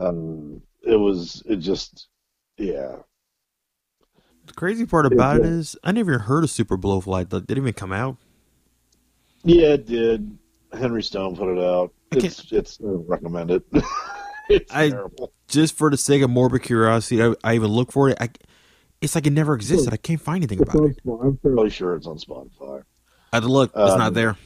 [0.00, 2.08] Um, it was it just
[2.56, 2.96] yeah.
[4.46, 5.62] The crazy part about it Yeah.
[5.84, 7.28] I never heard of Super Blowfly.
[7.30, 8.16] That didn't even come out.
[9.42, 10.38] Yeah, it did.
[10.72, 11.92] Henry Stone put it out.
[12.12, 13.62] It's it's I recommend it.
[14.48, 15.32] it's I- terrible.
[15.46, 18.16] Just for the sake of morbid curiosity, I, I even look for it.
[18.20, 18.30] I,
[19.00, 19.92] it's like it never existed.
[19.92, 20.96] I can't find anything about it.
[21.06, 22.82] I'm fairly sure it's on Spotify.
[23.32, 23.70] I had to look.
[23.76, 24.36] It's Um, not there.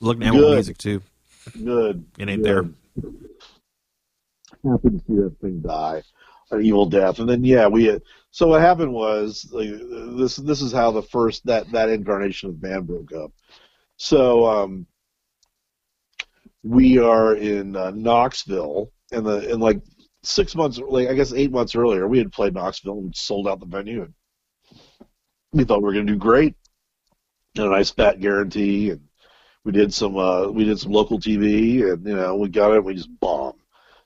[0.00, 0.54] Look now good.
[0.54, 1.02] music too.
[1.62, 2.04] Good.
[2.18, 2.74] It ain't good.
[4.64, 6.02] Happy to see that thing die,
[6.50, 7.84] an evil death, and then yeah, we.
[7.84, 8.02] Had,
[8.36, 9.70] so what happened was like,
[10.18, 10.36] this.
[10.36, 13.32] This is how the first that that incarnation of the band broke up.
[13.96, 14.86] So um,
[16.62, 19.80] we are in uh, Knoxville, and the and like
[20.22, 23.58] six months, like I guess eight months earlier, we had played Knoxville and sold out
[23.58, 24.12] the venue, and
[25.54, 26.56] we thought we were going to do great,
[27.54, 29.00] and a nice fat guarantee, and
[29.64, 32.76] we did some uh, we did some local TV, and you know we got it,
[32.76, 33.60] and we just bombed,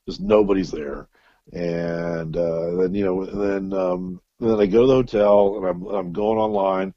[0.07, 1.09] just nobody's there,
[1.53, 5.87] and uh, then you know then um, then I go to the hotel, and I'm
[5.87, 6.95] I'm going online.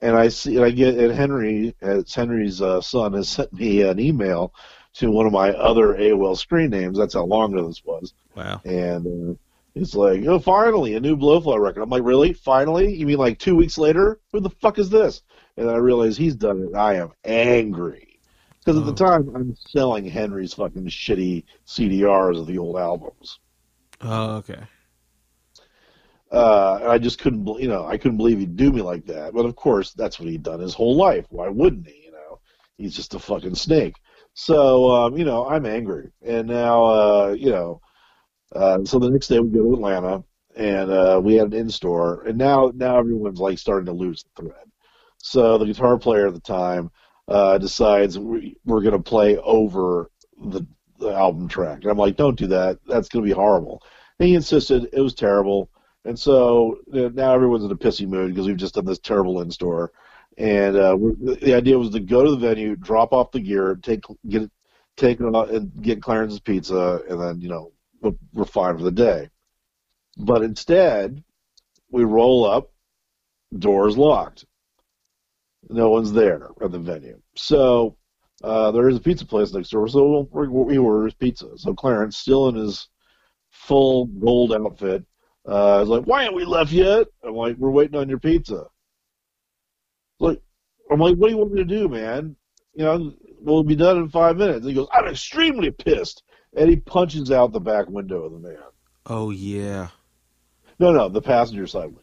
[0.00, 3.82] And I see, and I get, and Henry, it's Henry's uh, son, has sent me
[3.82, 4.52] an email
[4.94, 6.98] to one of my other AOL screen names.
[6.98, 8.12] That's how long ago this was.
[8.36, 8.60] Wow.
[8.66, 9.34] And uh,
[9.74, 11.80] it's like, oh, finally, a new Blowfly record.
[11.82, 12.34] I'm like, really?
[12.34, 12.94] Finally?
[12.94, 14.20] You mean like two weeks later?
[14.32, 15.22] Who the fuck is this?
[15.56, 16.76] And I realize he's done it.
[16.76, 18.20] I am angry.
[18.58, 19.06] Because at the Oh.
[19.08, 23.38] time, I'm selling Henry's fucking shitty CDRs of the old albums.
[24.00, 24.60] Oh, okay.
[26.30, 29.34] Uh, and I just couldn't, you know, I couldn't believe he'd do me like that.
[29.34, 31.26] But of course, that's what he'd done his whole life.
[31.30, 32.02] Why wouldn't he?
[32.04, 32.40] You know,
[32.76, 33.94] he's just a fucking snake.
[34.34, 36.10] So, um, you know, I'm angry.
[36.22, 37.80] And now, uh, you know,
[38.54, 40.24] uh, so the next day we go to Atlanta
[40.56, 44.24] and uh, we had an in store, and now now everyone's like starting to lose
[44.24, 44.64] the thread.
[45.18, 46.90] So the guitar player at the time
[47.26, 50.66] uh, decides we, we're going to play over the,
[50.98, 52.78] the album track, and I'm like, don't do that.
[52.86, 53.82] That's going to be horrible.
[54.18, 55.70] And he insisted it was terrible,
[56.04, 58.98] and so you know, now everyone's in a pissy mood because we've just done this
[58.98, 59.92] terrible in store.
[60.36, 64.02] And uh, the idea was to go to the venue, drop off the gear, take
[64.28, 64.50] get it,
[64.96, 67.72] take it and get Clarence's pizza, and then you know
[68.32, 69.30] we're fine for the day.
[70.16, 71.22] But instead,
[71.90, 72.72] we roll up,
[73.56, 74.44] doors locked.
[75.68, 77.20] No one's there at the venue.
[77.36, 77.96] So
[78.44, 81.56] uh, there is a pizza place next door, so we we order his pizza.
[81.56, 82.88] So Clarence, still in his
[83.50, 85.04] full gold outfit,
[85.48, 88.66] uh, is like, "Why aren't we left yet?" I'm like, "We're waiting on your pizza."
[90.20, 90.42] Like,
[90.90, 92.36] I'm like, "What do you want me to do, man?
[92.74, 96.22] You know, we'll be done in five minutes." And he goes, "I'm extremely pissed,"
[96.54, 98.58] and he punches out the back window of the van.
[99.06, 99.88] Oh yeah.
[100.78, 102.02] No, no, the passenger side window.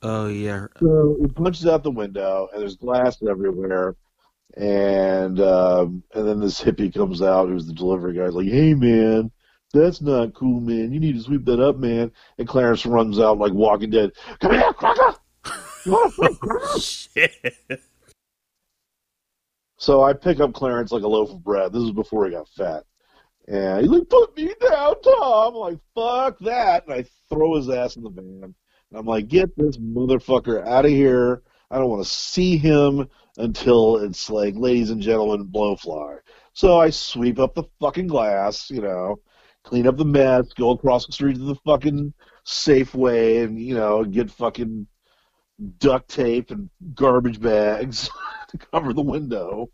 [0.00, 0.68] Oh yeah.
[0.80, 3.94] So he punches out the window, and there's glass everywhere.
[4.56, 8.74] And um, and then this hippie comes out, who's the delivery guy, He's like, "Hey,
[8.74, 9.30] man,
[9.72, 10.92] That's not cool, man.
[10.92, 12.12] You need to sweep that up, man.
[12.38, 14.12] And Clarence runs out like Walking Dead.
[14.40, 15.16] Come here, Crocker.
[15.84, 17.56] You want to play Shit.
[19.78, 21.72] So I pick up Clarence like a loaf of bread.
[21.72, 22.84] This is before he got fat.
[23.48, 25.54] And he's like, put me down, Tom.
[25.54, 26.86] I'm like, fuck that.
[26.86, 28.44] And I throw his ass in the van.
[28.44, 28.54] And
[28.94, 31.42] I'm like, get this motherfucker out of here.
[31.72, 33.08] I don't want to see him
[33.38, 36.18] until it's like, ladies and gentlemen, blowfly.
[36.52, 39.16] So I sweep up the fucking glass, you know,
[39.64, 42.12] clean up the mess, go across the street to the fucking
[42.46, 44.86] Safeway and, you know, get fucking
[45.78, 48.10] duct tape and garbage bags
[48.48, 49.70] to cover the window.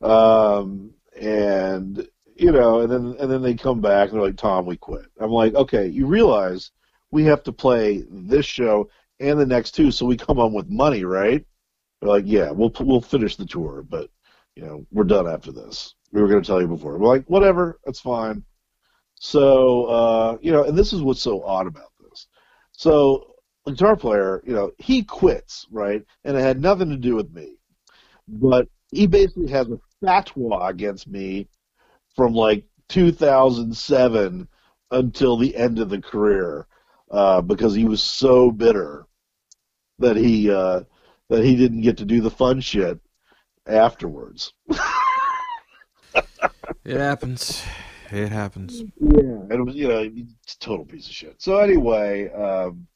[0.00, 2.06] Um, and
[2.36, 5.06] you know, and then and then they come back and they're like, "Tom, we quit."
[5.18, 6.70] I'm like, "Okay, you realize
[7.10, 8.90] we have to play this show
[9.20, 11.44] and the next two, so we come on with money, right?"
[12.00, 14.10] They're like, "Yeah, we'll we'll finish the tour, but
[14.54, 15.94] you know, we're done after this.
[16.12, 18.44] We were going to tell you before." We're like, "Whatever, that's fine."
[19.14, 22.26] So uh, you know, and this is what's so odd about this.
[22.72, 23.36] So
[23.66, 26.02] guitar player, you know, he quits, right?
[26.24, 27.56] And it had nothing to do with me.
[28.28, 31.48] But he basically has a fatwa against me
[32.14, 34.48] from like 2007
[34.90, 36.66] until the end of the career
[37.10, 39.06] uh, because he was so bitter
[39.98, 40.80] that he uh,
[41.28, 42.98] that he didn't get to do the fun shit
[43.66, 44.52] afterwards.
[46.86, 47.64] It happens.
[48.12, 48.84] It happens.
[49.00, 51.34] Yeah, and it was you know it's a total piece of shit.
[51.42, 52.86] So anyway, um,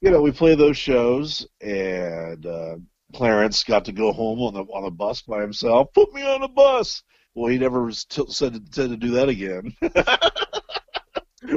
[0.00, 2.76] you know we play those shows, and uh,
[3.14, 5.92] Clarence got to go home on the on the bus by himself.
[5.92, 7.02] Put me on a bus.
[7.34, 9.74] Well, he never was t- said said to do that again.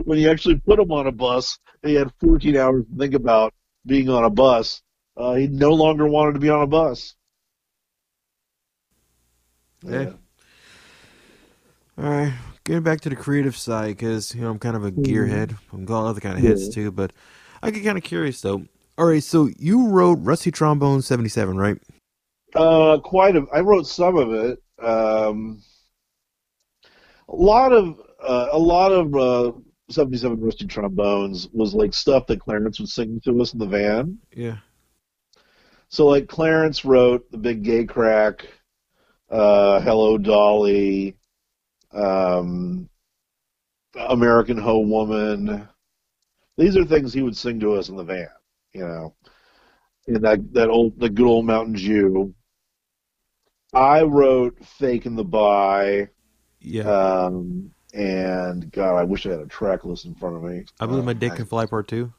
[0.04, 3.14] when he actually put him on a bus, and he had 14 hours to think
[3.14, 3.54] about
[3.86, 4.82] being on a bus.
[5.18, 7.16] Uh, he no longer wanted to be on a bus.
[9.88, 10.12] Hey.
[11.98, 12.34] All right,
[12.66, 15.58] getting back to the creative side because you know I'm kind of a gearhead.
[15.72, 16.74] I'm got other kind of hits Yeah.
[16.74, 17.14] too, but
[17.64, 18.66] I get kind of curious though.
[18.98, 21.78] All right, so you wrote Rusty Trombone '77, right?
[22.54, 23.46] Uh, quite a.
[23.54, 24.60] I wrote some of it.
[24.84, 25.62] Um,
[27.30, 29.58] a lot of uh, a lot of uh,
[29.90, 34.18] '77 Rusty Trombones was like stuff that Clarence was singing to us in the van.
[34.36, 34.58] Yeah.
[35.90, 38.46] So like Clarence wrote the Big Gay Crack,
[39.30, 41.16] uh, Hello Dolly,
[41.94, 42.90] um,
[43.96, 45.68] American Hoe Woman.
[46.58, 48.28] These are things he would sing to us in the van,
[48.74, 49.16] you know.
[50.08, 52.34] And that that old the good old Mountain Jew.
[53.74, 56.10] I wrote Fake in the Buy,
[56.62, 56.84] Yeah.
[56.90, 60.66] um, and God, I wish I had a track list in front of me.
[60.80, 62.14] I believe my dick Uh, can fly part two.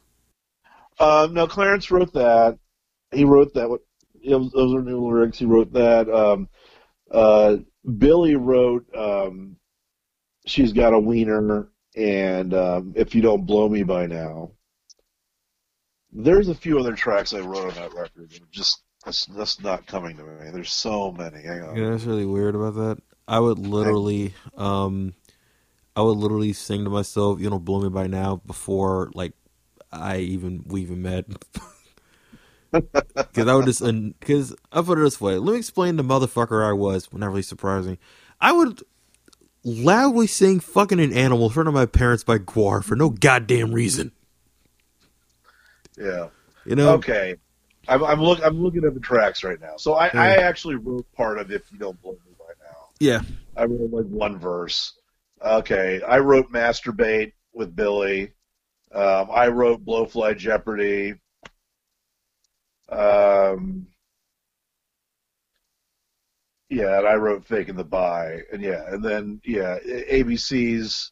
[0.99, 2.57] Um, no, Clarence wrote that.
[3.11, 3.69] He wrote that.
[3.69, 3.81] What
[4.25, 5.37] those are new lyrics.
[5.37, 6.09] He wrote that.
[6.09, 6.49] Um,
[7.11, 7.57] uh,
[7.97, 9.57] Billy wrote um,
[10.45, 14.51] "She's Got a Wiener" and um, "If You Don't Blow Me by Now."
[16.11, 18.31] There's a few other tracks I wrote on that record.
[18.31, 20.49] that Just that's, that's not coming to me.
[20.51, 21.43] There's so many.
[21.43, 21.75] Hang on.
[21.75, 22.97] You know, that's really weird about that.
[23.27, 25.13] I would literally, um,
[25.97, 29.33] I would literally sing to myself, you know, blow me by now before like
[29.91, 31.25] I even we even met.
[32.69, 33.81] Because I would just,
[34.19, 35.37] because I put it this way.
[35.37, 37.07] Let me explain the motherfucker I was.
[37.13, 37.97] Not really surprising.
[38.41, 38.83] I would
[39.63, 43.71] loudly sing "fucking an animal" in front of my parents by GWAR for no goddamn
[43.71, 44.11] reason.
[45.97, 46.27] Yeah.
[46.65, 46.89] You know?
[46.95, 47.37] Okay.
[47.87, 48.41] I'm, I'm look.
[48.43, 49.77] I'm looking at the tracks right now.
[49.77, 53.21] So I, I actually wrote part of "If You Don't Blow Me by Now." Yeah.
[53.55, 54.96] I wrote like one verse.
[55.43, 58.33] Okay, I wrote "Masturbate" with Billy.
[58.91, 61.15] Um, I wrote "Blowfly Jeopardy."
[62.89, 63.87] Um,
[66.69, 69.77] yeah, and I wrote "Fake in the Buy," and yeah, and then yeah,
[70.11, 71.11] ABC's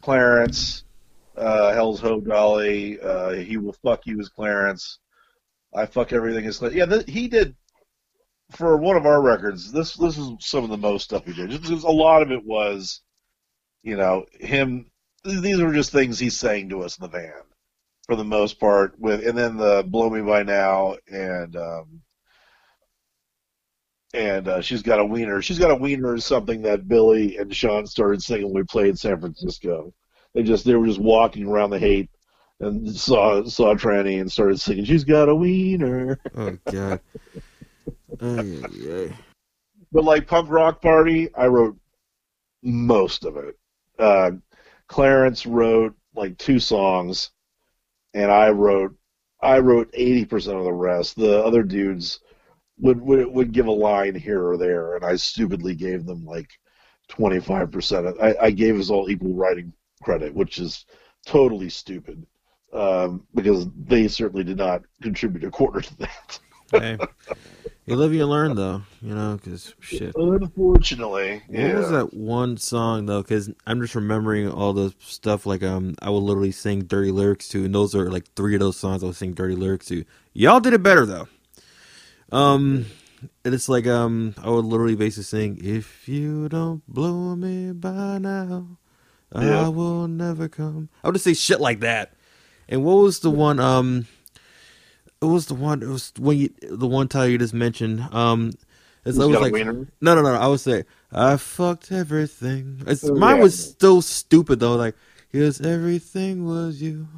[0.00, 0.84] Clarence,
[1.36, 4.98] uh, Hell's Ho Dolly, uh, he will fuck you as Clarence.
[5.74, 6.76] I fuck everything as Clarence.
[6.76, 7.54] Yeah, th- he did
[8.52, 9.70] for one of our records.
[9.72, 11.50] This this is some of the most stuff he did.
[11.50, 13.02] Just a lot of it was,
[13.82, 14.86] you know, him.
[15.24, 17.42] These were just things he's saying to us in the van,
[18.06, 18.98] for the most part.
[18.98, 22.02] With and then the "Blow Me by Now" and um,
[24.14, 25.42] and uh, she's got a wiener.
[25.42, 28.88] She's got a wiener is something that Billy and Sean started singing when we played
[28.88, 29.92] in San Francisco.
[30.34, 32.08] They just they were just walking around the Haight
[32.60, 34.84] and saw saw Tranny and started singing.
[34.84, 36.18] She's got a wiener.
[36.36, 37.00] Oh god.
[39.92, 41.76] But like punk rock party, I wrote
[42.62, 43.56] most of it.
[44.00, 44.32] Uh,
[44.88, 47.30] Clarence wrote like two songs,
[48.14, 48.96] and I wrote
[49.42, 51.16] I wrote eighty percent of the rest.
[51.16, 52.20] The other dudes
[52.78, 56.48] would, would would give a line here or there, and I stupidly gave them like
[57.10, 58.22] 25%.
[58.22, 59.72] I, I gave us all equal writing
[60.02, 60.86] credit, which is
[61.26, 62.24] totally stupid
[62.72, 66.38] um, because they certainly did not contribute a quarter to that.
[66.70, 66.98] hey,
[67.86, 68.82] you live, you learn, though.
[69.02, 70.12] You know, because shit.
[70.16, 71.76] Unfortunately, What yeah.
[71.78, 73.22] was that one song though?
[73.22, 77.48] Because I'm just remembering all the stuff like um I would literally sing dirty lyrics
[77.48, 80.04] to, and those are like three of those songs I would sing dirty lyrics to.
[80.32, 81.28] Y'all did it better though.
[82.32, 82.86] Um,
[83.44, 88.18] and it's like um I would literally basically sing, "If you don't blow me by
[88.18, 88.78] now,
[89.34, 89.66] Yeah.
[89.66, 92.12] I will never come." I would just say shit like that.
[92.68, 93.58] And what was the one?
[93.58, 94.06] Um,
[95.22, 95.82] it was the one.
[95.82, 98.00] It was when you the one title you just mentioned.
[98.12, 98.52] Um,
[99.04, 99.52] it's Who's it was like
[100.00, 100.34] no, no, no.
[100.34, 102.82] I would say I fucked everything.
[102.86, 103.42] It's, Oh, mine yeah.
[103.42, 104.76] was still stupid though.
[104.76, 104.94] Like,
[105.32, 107.08] because everything was you.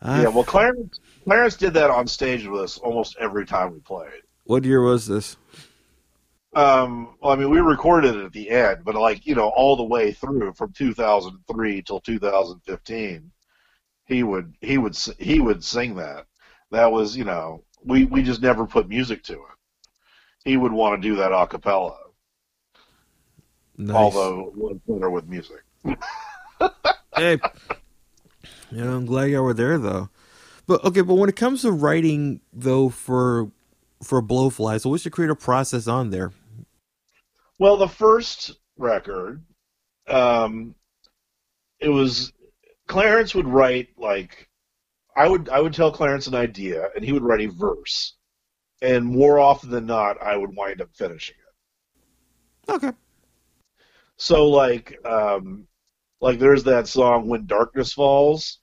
[0.00, 3.80] I Yeah, well, Clarence Clarence did that on stage with us almost every time we
[3.80, 4.22] played.
[4.44, 5.36] what year was this?
[6.54, 9.76] Um, well, I mean, we recorded it at the end, but like you know, all
[9.76, 13.30] the way through from 2003 till 2015,
[14.06, 16.24] he would he would he would sing that.
[16.70, 19.56] That was you know, we we just never put music to it.
[20.44, 21.96] He would want to do that a cappella,
[23.76, 23.94] Nice.
[23.96, 25.62] although it better with music.
[27.16, 27.38] hey,
[28.70, 30.08] you know, I'm glad y'all were there though.
[30.66, 33.50] But okay, but when it comes to writing though for
[34.02, 36.32] for Blowfly, so what's your creative process on there?
[37.58, 39.42] Well, the first record,
[40.06, 40.74] um,
[41.80, 42.32] it was
[42.86, 44.47] Clarence would write like
[45.18, 48.14] I would I would tell Clarence an idea, and he would write a verse,
[48.80, 51.34] and more often than not, I would wind up finishing
[52.68, 52.72] it.
[52.72, 52.92] Okay.
[54.16, 55.66] So like um,
[56.20, 58.60] like there's that song "When Darkness Falls."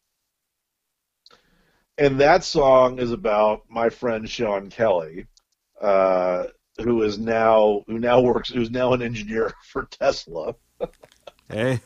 [1.98, 5.28] And that song is about my friend Sean Kelly,
[5.82, 6.46] uh,
[6.78, 10.56] who is now who now works who's now an engineer for Tesla.
[11.50, 11.82] Hey,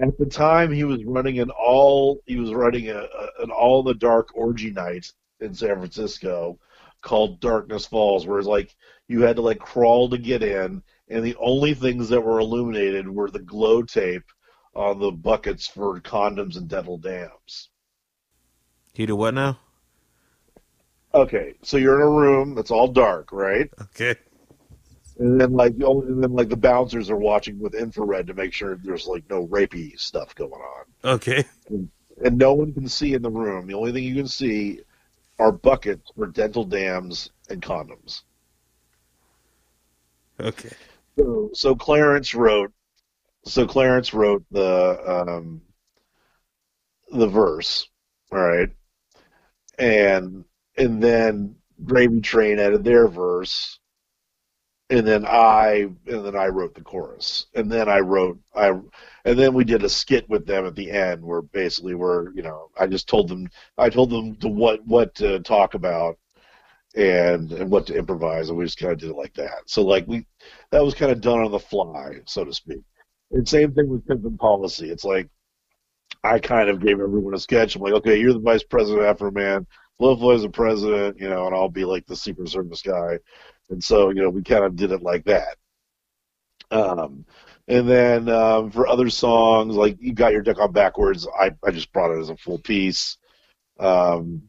[0.00, 3.82] At the time, he was running an all he was running a, a, an all
[3.82, 6.58] the dark orgy night in San Francisco
[7.02, 8.74] called Darkness Falls, where it's like
[9.08, 13.08] you had to like crawl to get in, and the only things that were illuminated
[13.08, 14.24] were the glow tape
[14.74, 17.70] on the buckets for condoms and dental dams.
[18.94, 19.58] he did what now?
[21.14, 23.70] Okay, so you're in a room that's all dark, right?
[23.80, 24.16] Okay.
[25.18, 28.34] And then like the only, and then like the bouncers are watching with infrared to
[28.34, 30.84] make sure there's like no rapey stuff going on.
[31.04, 31.44] Okay.
[31.68, 33.66] and no one can see in the room.
[33.66, 34.80] The only thing you can see
[35.38, 38.22] are buckets for dental dams and condoms.
[40.40, 40.72] Okay.
[41.18, 42.72] So, so Clarence wrote.
[43.44, 45.62] So Clarence wrote the um,
[47.12, 47.88] the verse,
[48.32, 48.70] all right,
[49.78, 50.44] and
[50.76, 53.78] and then Gravy Train added their verse,
[54.90, 58.68] and then I and then I wrote the chorus, and then I wrote I
[59.24, 62.42] and then we did a skit with them at the end where basically we're you
[62.42, 63.48] know I just told them
[63.78, 66.18] I told them to what what to talk about
[66.96, 69.62] and and what to improvise and we just kind of did it like that.
[69.66, 70.26] So like we
[70.70, 72.82] that was kind of done on the fly, so to speak.
[73.32, 74.90] And same thing with Pimpin' Policy.
[74.90, 75.28] It's like
[76.24, 77.76] I kind of gave everyone a sketch.
[77.76, 79.66] I'm like, okay, you're the vice president after man.
[80.00, 83.18] Loveboy's the president, you know, and I'll be like the Secret Service guy.
[83.70, 85.56] And so, you know, we kind of did it like that.
[86.70, 87.24] Um,
[87.68, 91.70] and then um, for other songs, like you got your deck on backwards, I, I
[91.70, 93.18] just brought it as a full piece.
[93.78, 94.42] Um,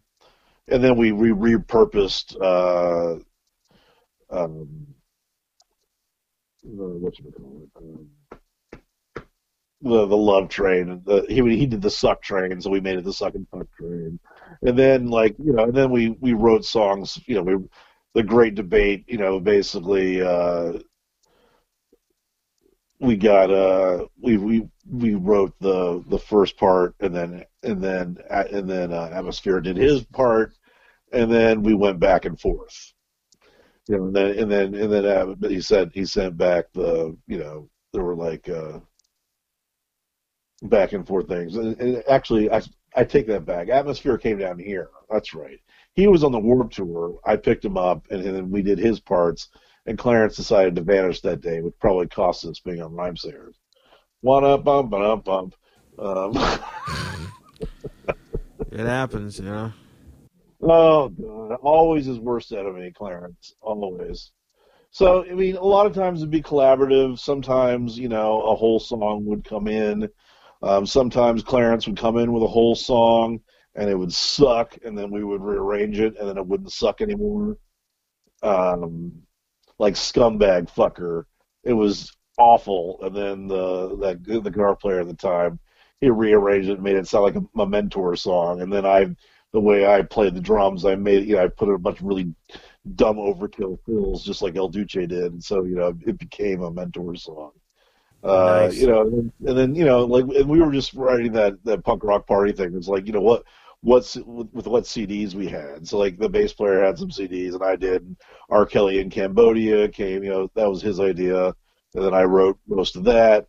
[0.67, 3.19] and then we re- repurposed uh,
[4.29, 4.87] um,
[6.65, 8.09] uh, what you call it, um,
[9.81, 11.01] the the love train.
[11.05, 13.67] The, he he did the suck train, so we made it the suck and fuck
[13.77, 14.19] train.
[14.63, 17.19] And then like you know, and then we we wrote songs.
[17.25, 17.55] You know, we
[18.17, 19.05] the great debate.
[19.07, 20.21] You know, basically.
[20.21, 20.79] Uh,
[22.99, 28.17] we got uh we we we wrote the the first part and then and then
[28.31, 30.53] and then uh, atmosphere did his part
[31.13, 32.93] and then we went back and forth
[33.87, 37.15] you know and then and then and then uh, he said he sent back the
[37.27, 38.79] you know there were like uh
[40.63, 42.59] back and forth things and, and actually i
[42.97, 45.59] i take that back atmosphere came down here that's right
[45.93, 48.77] he was on the warp tour i picked him up and, and then we did
[48.77, 49.49] his parts
[49.85, 53.53] and Clarence decided to vanish that day, which probably cost us being on Rhymesayers.
[54.19, 55.55] One up, bump, bump, bump.
[55.97, 56.33] Um,
[58.71, 59.71] It happens, you know.
[60.61, 63.53] oh god, always his worst enemy, Clarence.
[63.61, 64.31] Always.
[64.91, 67.17] So I mean, a lot of times it'd be collaborative.
[67.17, 70.09] Sometimes you know a whole song would come in.
[70.61, 73.39] Um, sometimes Clarence would come in with a whole song
[73.75, 76.99] and it would suck, and then we would rearrange it, and then it wouldn't suck
[76.99, 77.57] anymore.
[78.41, 79.11] Um,
[79.79, 81.25] like scumbag fucker.
[81.63, 82.99] It was awful.
[83.03, 85.59] And then the that the guitar player at the time
[86.01, 88.61] he rearranged it and made it sound like a, a mentor song.
[88.61, 89.15] And then I
[89.53, 91.99] the way I played the drums, I made you know I put in a bunch
[91.99, 92.33] of really
[92.95, 96.71] dumb overkill fills just like El Duce did, and so you know it became a
[96.71, 97.51] mentor song.
[98.27, 98.77] Uh, Nice.
[98.77, 101.63] You know, and then, and then you know, like, and we were just writing that
[101.63, 102.75] that punk rock party thing.
[102.75, 103.43] It's like, you know, what
[103.81, 105.87] what's with, with what CDs we had.
[105.87, 108.15] So like the bass player had some CDs, and I did.
[108.49, 108.65] R.
[108.65, 110.23] Kelly in Cambodia came.
[110.23, 111.47] You know, that was his idea,
[111.95, 113.47] and then I wrote most of that.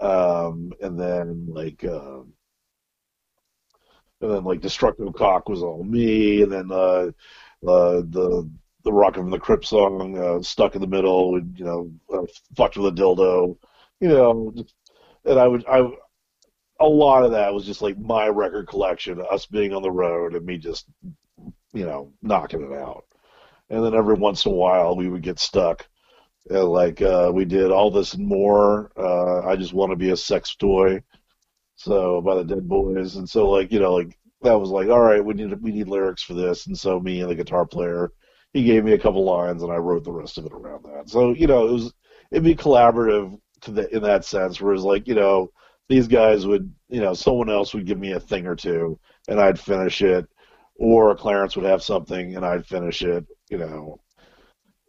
[0.00, 2.32] Um, and then like, um,
[4.20, 7.10] and then like Destructive Cock was all me, and then uh,
[7.66, 8.48] uh, the
[8.84, 12.22] the Rocket from the Crypt song, uh, Stuck in the Middle, and, you know, uh,
[12.56, 13.56] Fucked with a Dildo,
[14.00, 14.54] you know,
[15.24, 15.88] and I would, I,
[16.80, 20.34] a lot of that was just like my record collection, us being on the road
[20.34, 20.86] and me just,
[21.72, 23.04] you know, knocking it out.
[23.70, 25.88] And then every once in a while we would get stuck.
[26.48, 28.92] And like, uh, we did all this and more.
[28.96, 31.02] Uh, I just want to be a sex toy.
[31.74, 33.16] So by the Dead Boys.
[33.16, 35.88] And so like, you know, like that was like, all right, we need, we need
[35.88, 36.66] lyrics for this.
[36.66, 38.12] And so me and the guitar player,
[38.52, 41.08] he gave me a couple lines and I wrote the rest of it around that.
[41.08, 41.92] So, you know, it was,
[42.30, 45.50] it'd be collaborative to the, in that sense, whereas like, you know,
[45.88, 49.40] these guys would, you know, someone else would give me a thing or two and
[49.40, 50.26] I'd finish it,
[50.76, 54.00] or Clarence would have something and I'd finish it, you know,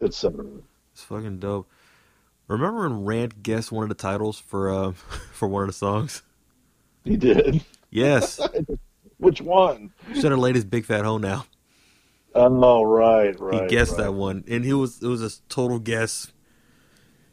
[0.02, 0.45] etc.
[0.91, 1.69] It's fucking dope.
[2.48, 4.91] Remember when Rand guessed one of the titles for uh
[5.34, 6.23] for one of the songs?
[7.03, 7.64] He did.
[7.89, 8.39] Yes.
[9.18, 9.91] Which one?
[10.14, 11.45] Should have laid his big fat hoe now.
[12.35, 13.64] Oh, right, right.
[13.64, 14.03] he guessed right.
[14.06, 16.31] that one, and he was it was a total guess,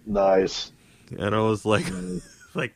[0.07, 0.73] Nice.
[1.19, 1.87] And I was like,
[2.55, 2.75] like,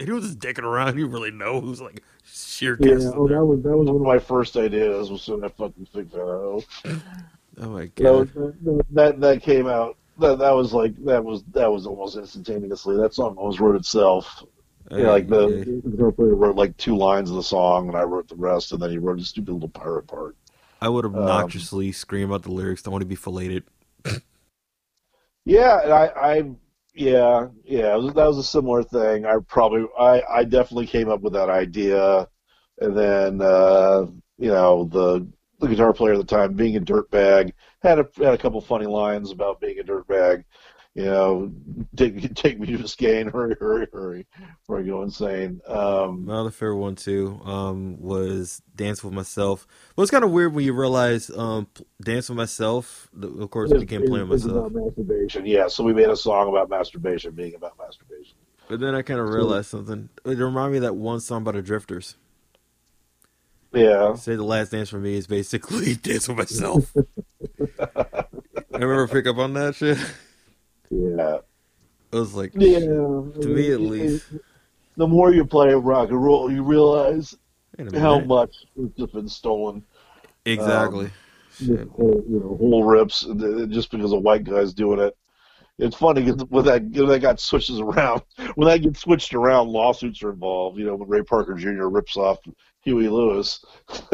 [0.00, 0.96] was just dicking around.
[0.96, 1.58] Didn't really know.
[1.58, 5.10] Was like sheer Yeah, oh, that was that was one of my first ideas.
[5.10, 6.62] Was doing that fucking Big Fat O.
[7.60, 8.34] oh my That, god!
[8.34, 9.96] was, that that came out.
[10.18, 12.96] That that was like that was that was almost instantaneously.
[12.96, 14.44] That song almost wrote itself.
[14.90, 15.64] Yeah, like the, Okay.
[15.84, 18.72] the guitar player wrote like two lines of the song, and I wrote the rest,
[18.72, 20.34] and then he wrote a stupid little pirate part.
[20.80, 22.82] I would um, obnoxiously scream out the lyrics.
[22.82, 23.64] Don't want to be filleted.
[25.44, 26.50] Yeah, and I, I
[26.98, 29.24] yeah, yeah, was, that was a similar thing.
[29.26, 32.28] I probably, I, I definitely came up with that idea,
[32.80, 34.06] and then, uh,
[34.38, 35.28] you know, the
[35.60, 37.52] the guitar player at the time, being a dirtbag,
[37.82, 40.44] had a had a couple funny lines about being a dirtbag.
[40.98, 41.52] You know,
[41.94, 44.26] take take me to Biscayne, hurry, hurry, hurry,
[44.58, 45.60] before I go insane.
[45.68, 49.64] Um, My other favorite one too um, was "Dance with Myself."
[49.94, 51.68] Well, it's kind of weird when you realize um,
[52.02, 55.46] "Dance with Myself." Of course, it's- became "Playing with Myself," masturbation.
[55.46, 58.34] Yeah, so we made a song about masturbation, being about masturbation.
[58.68, 60.08] but then I kind of realized something.
[60.24, 62.16] It reminded me of that one song by the Drifters.
[63.72, 66.92] Yeah, Say the last dance for me is basically "Dance with Myself."
[67.78, 68.24] I
[68.72, 69.96] remember pick up on that shit.
[70.90, 71.38] Yeah.
[72.10, 74.24] It was like, Yeah, to me at least.
[74.96, 77.36] The more you play rock and roll, you realize
[77.94, 79.84] how much has just been stolen.
[80.44, 81.10] Exactly.
[81.60, 83.26] Um, whole, you know, whole rips,
[83.68, 85.16] just because a white guy's doing it.
[85.78, 88.22] It's funny 'cause when that when that got switches around,
[88.56, 90.78] when that gets switched around, lawsuits are involved.
[90.78, 91.86] You know, when Ray Parker Jr.
[91.86, 92.38] rips off
[92.82, 93.64] Huey Lewis.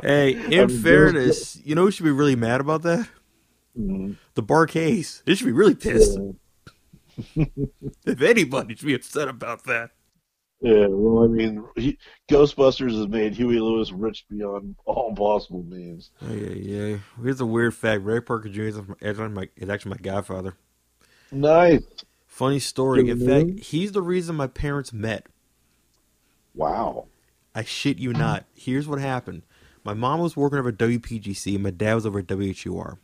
[0.00, 3.08] Hey, I in mean, fairness, you know who should be really mad about that?
[3.78, 4.16] Mhm.
[4.34, 5.22] The Bar-Kays.
[5.24, 6.18] They should be really pissed.
[6.18, 6.30] Yeah.
[8.04, 9.90] If anybody should be upset about that.
[10.60, 11.98] Yeah, well, I mean, he,
[12.28, 16.10] Ghostbusters has made Huey Lewis rich beyond all possible means.
[16.22, 16.96] Oh, yeah, yeah.
[17.22, 18.62] Here's a weird fact: Ray Parker Jr.
[18.62, 20.56] is actually my, is actually my godfather.
[21.30, 21.82] Nice.
[22.26, 23.08] Funny story.
[23.08, 25.26] In fact, he's the reason my parents met.
[26.54, 27.06] Wow.
[27.54, 28.44] I shit you not.
[28.54, 29.42] Here's what happened.
[29.84, 32.98] My mom was working over at WPGC, and my dad was over at WHUR,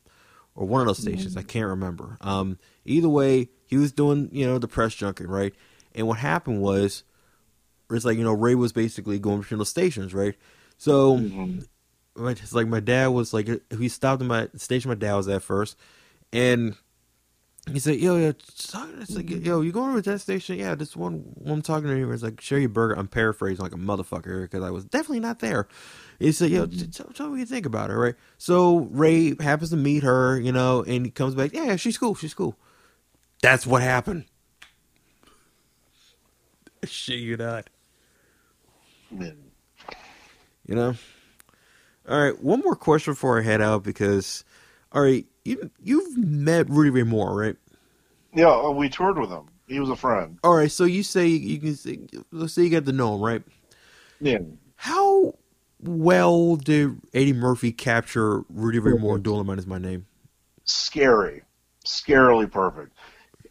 [0.60, 1.38] or one of those stations.
[1.38, 2.18] I can't remember.
[2.20, 5.54] Um, either way, he was doing you know the press junket, right?
[5.94, 7.02] And what happened was,
[7.90, 10.36] it's like you know Ray was basically going between those stations, right?
[10.76, 11.66] So Mhm.
[12.16, 15.42] it's like my dad was like he stopped at my station my dad was at
[15.42, 15.78] first,
[16.30, 16.76] and
[17.72, 18.74] he said, "Yo, yo, it's
[19.10, 20.58] like, yo, you going over to that station?
[20.58, 23.72] Yeah, this one, I'm talking to here is like share your burger." I'm paraphrasing like
[23.72, 25.68] a motherfucker because I was definitely not there.
[26.18, 29.70] He said, "Yo, tell, tell me what you think about her, right?" So Ray happens
[29.70, 31.52] to meet her, you know, and he comes back.
[31.52, 32.14] Yeah, yeah, she's cool.
[32.14, 32.56] She's cool.
[33.42, 34.24] That's what happened.
[36.84, 37.68] Shit, you not.
[39.10, 39.34] You
[40.68, 40.94] know.
[42.08, 44.44] All right, one more question before I head out because,
[44.92, 47.56] all right, you you've met Rudy Ray Moore, right?
[48.34, 49.46] Yeah, uh, we toured with him.
[49.66, 50.38] He was a friend.
[50.42, 52.00] All right, so you say you can say,
[52.32, 53.42] let's say you got to know him, right?
[54.20, 54.38] Yeah.
[54.76, 55.34] How
[55.80, 59.18] well did Eddie Murphy capture Rudy Ray Moore?
[59.18, 60.06] Dolomite is my name.
[60.64, 61.42] Scary.
[61.84, 62.92] Scarily perfect.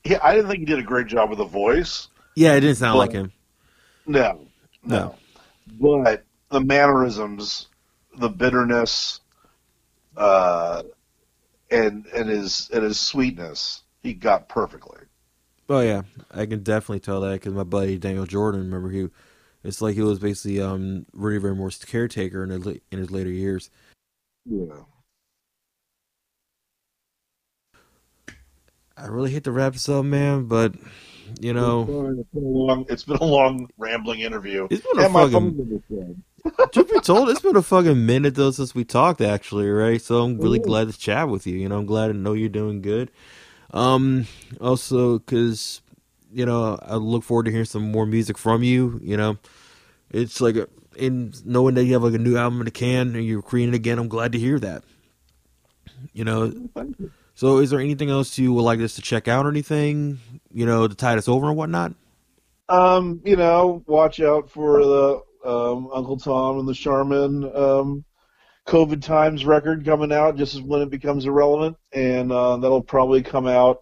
[0.03, 2.07] he, I didn't think he did a great job with the voice.
[2.35, 3.31] Yeah, it didn't sound like him.
[4.05, 4.45] No,
[4.83, 5.15] no,
[5.79, 7.67] But the mannerisms,
[8.17, 9.19] the bitterness,
[10.15, 10.83] uh,
[11.71, 14.99] and and his and his sweetness, he got perfectly.
[15.69, 16.01] Oh yeah,
[16.31, 19.09] I can definitely tell that because my buddy Daniel Jordan, remember he,
[19.63, 23.29] it's like he was basically um Rudy Ray Moore's caretaker in his in his later
[23.29, 23.69] years.
[24.45, 24.83] Yeah.
[28.97, 30.75] I really hate to wrap this up, man, but
[31.39, 31.81] you know,
[32.19, 34.67] It's been a long, it's been a long rambling interview.
[34.69, 35.83] it's been a And fucking.
[36.43, 36.73] Phone's in the shed.
[36.73, 40.01] Truth be told, it's been a fucking minute though since we talked, actually, right?
[40.01, 40.65] So I'm really Yeah.
[40.65, 41.57] glad to chat with you.
[41.57, 43.11] You know, I'm glad to know you're doing good.
[43.71, 44.27] Um,
[44.61, 45.81] also, because
[46.31, 48.99] you know, I look forward to hearing some more music from you.
[49.03, 49.37] You know,
[50.11, 53.15] it's like a, in knowing that you have like a new album in the can
[53.15, 53.97] and you're creating again.
[53.97, 54.83] I'm glad to hear that.
[56.13, 56.69] You know,
[57.35, 60.19] so is there anything else you would like us to check out or anything?
[60.53, 61.93] You know, to tide us over and whatnot.
[62.67, 68.05] Um, you know, watch out for the um, Uncle Tom and the Charmin um,
[68.67, 73.21] COVID Times record coming out just as when it becomes irrelevant, and uh, that'll probably
[73.23, 73.79] come out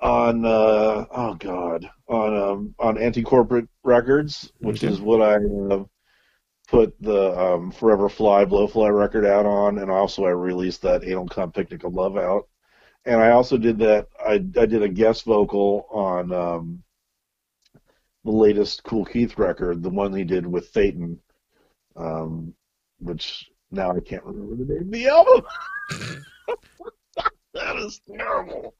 [0.00, 4.86] on uh, oh god on um, on Anti Corporate Records, which Okay.
[4.86, 5.36] is what I
[5.74, 5.84] uh,
[6.68, 11.28] put the um, Forever Fly Blowfly record out on, and also I released that Anal
[11.28, 12.48] Cunt Picnic of Love out,
[13.06, 16.32] and I also did that I I did a guest vocal on.
[16.32, 16.82] Um,
[18.24, 21.18] the latest Kool Keith record, the one he did with Thetan,
[21.96, 22.54] um,
[22.98, 25.44] which now I can't remember the name of the album.
[27.54, 28.74] that is terrible.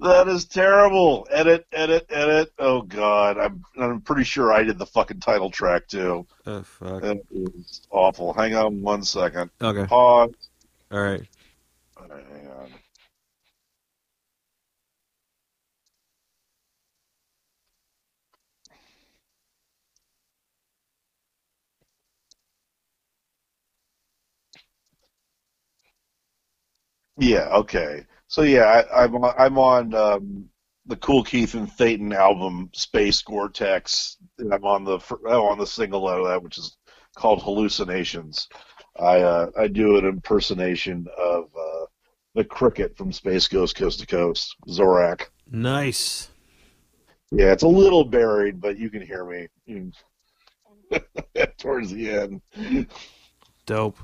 [0.00, 1.26] That is terrible.
[1.30, 2.52] Edit, edit, edit.
[2.58, 6.26] Oh God, I'm I'm pretty sure I did the fucking title track too.
[6.46, 7.02] Oh fuck.
[7.02, 8.32] That is awful.
[8.32, 9.50] Hang on one second.
[9.60, 9.86] Okay.
[9.86, 10.32] Pause.
[10.90, 11.28] All right.
[11.98, 12.70] All right, hang on.
[27.22, 28.04] Yeah, okay.
[28.26, 30.48] So yeah, I, I'm on, I'm on um,
[30.86, 34.16] the Kool Keith and Thetan album Space Gore-Tex.
[34.40, 36.76] and I'm on the I'm on the single out of that, which is
[37.14, 38.48] called Hallucinations.
[38.98, 41.86] I uh, I do an impersonation of uh,
[42.34, 45.28] the cricket from Space Ghost Coast to Coast, Zorak.
[45.48, 46.28] Nice.
[47.30, 49.46] Yeah, it's a little buried, but you can hear me
[51.58, 52.88] towards the end.
[53.64, 53.98] Dope.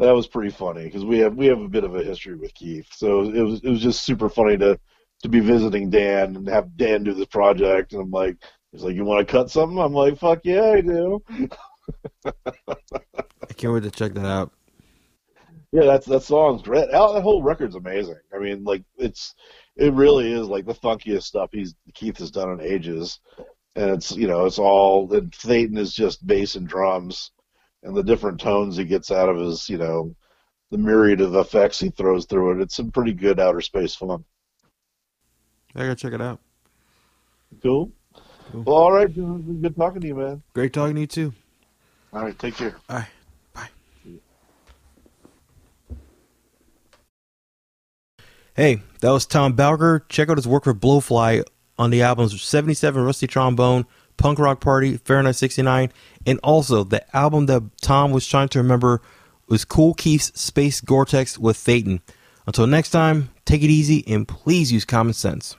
[0.00, 2.54] That was pretty funny because we have we have a bit of a history with
[2.54, 4.80] Keith, so it was it was just super funny to
[5.22, 8.38] to be visiting Dan and have Dan do this project, and I'm like,
[8.72, 9.78] he's like, you want to cut something?
[9.78, 11.22] I'm like, fuck yeah, I do.
[12.24, 14.52] I can't wait to check that out.
[15.70, 16.90] Yeah, that's that song's great.
[16.90, 18.20] That whole record's amazing.
[18.34, 19.34] I mean, like it's
[19.76, 23.20] it really is like the funkiest stuff he's Keith has done in ages,
[23.76, 27.32] and it's you know it's all and Thetan is just bass and drums,
[27.82, 30.14] and the different tones he gets out of his you know
[30.70, 32.62] the myriad of effects he throws through it.
[32.62, 34.24] It's some pretty good outer space fun.
[35.74, 36.40] I gotta check it out.
[37.62, 37.90] Cool.
[38.52, 38.62] Cool.
[38.62, 39.36] Well, all right, John.
[39.36, 40.42] It's been good talking to you, man.
[40.54, 41.32] Great talking to you too.
[42.12, 42.76] All right, take care.
[42.88, 43.08] All right.
[43.54, 43.68] Bye.
[48.54, 50.04] Hey, that was Tom Bowker.
[50.08, 51.44] Check out his work for Blowfly
[51.78, 53.86] on the albums 77 Rusty Trombone,
[54.20, 55.90] Punk Rock Party, Fahrenheit 69,
[56.26, 59.00] and also the album that Tom was trying to remember
[59.48, 62.02] was Kool Keith's Space Gore-Tex with Thetan.
[62.46, 65.56] Until next time, take it easy and please use common sense.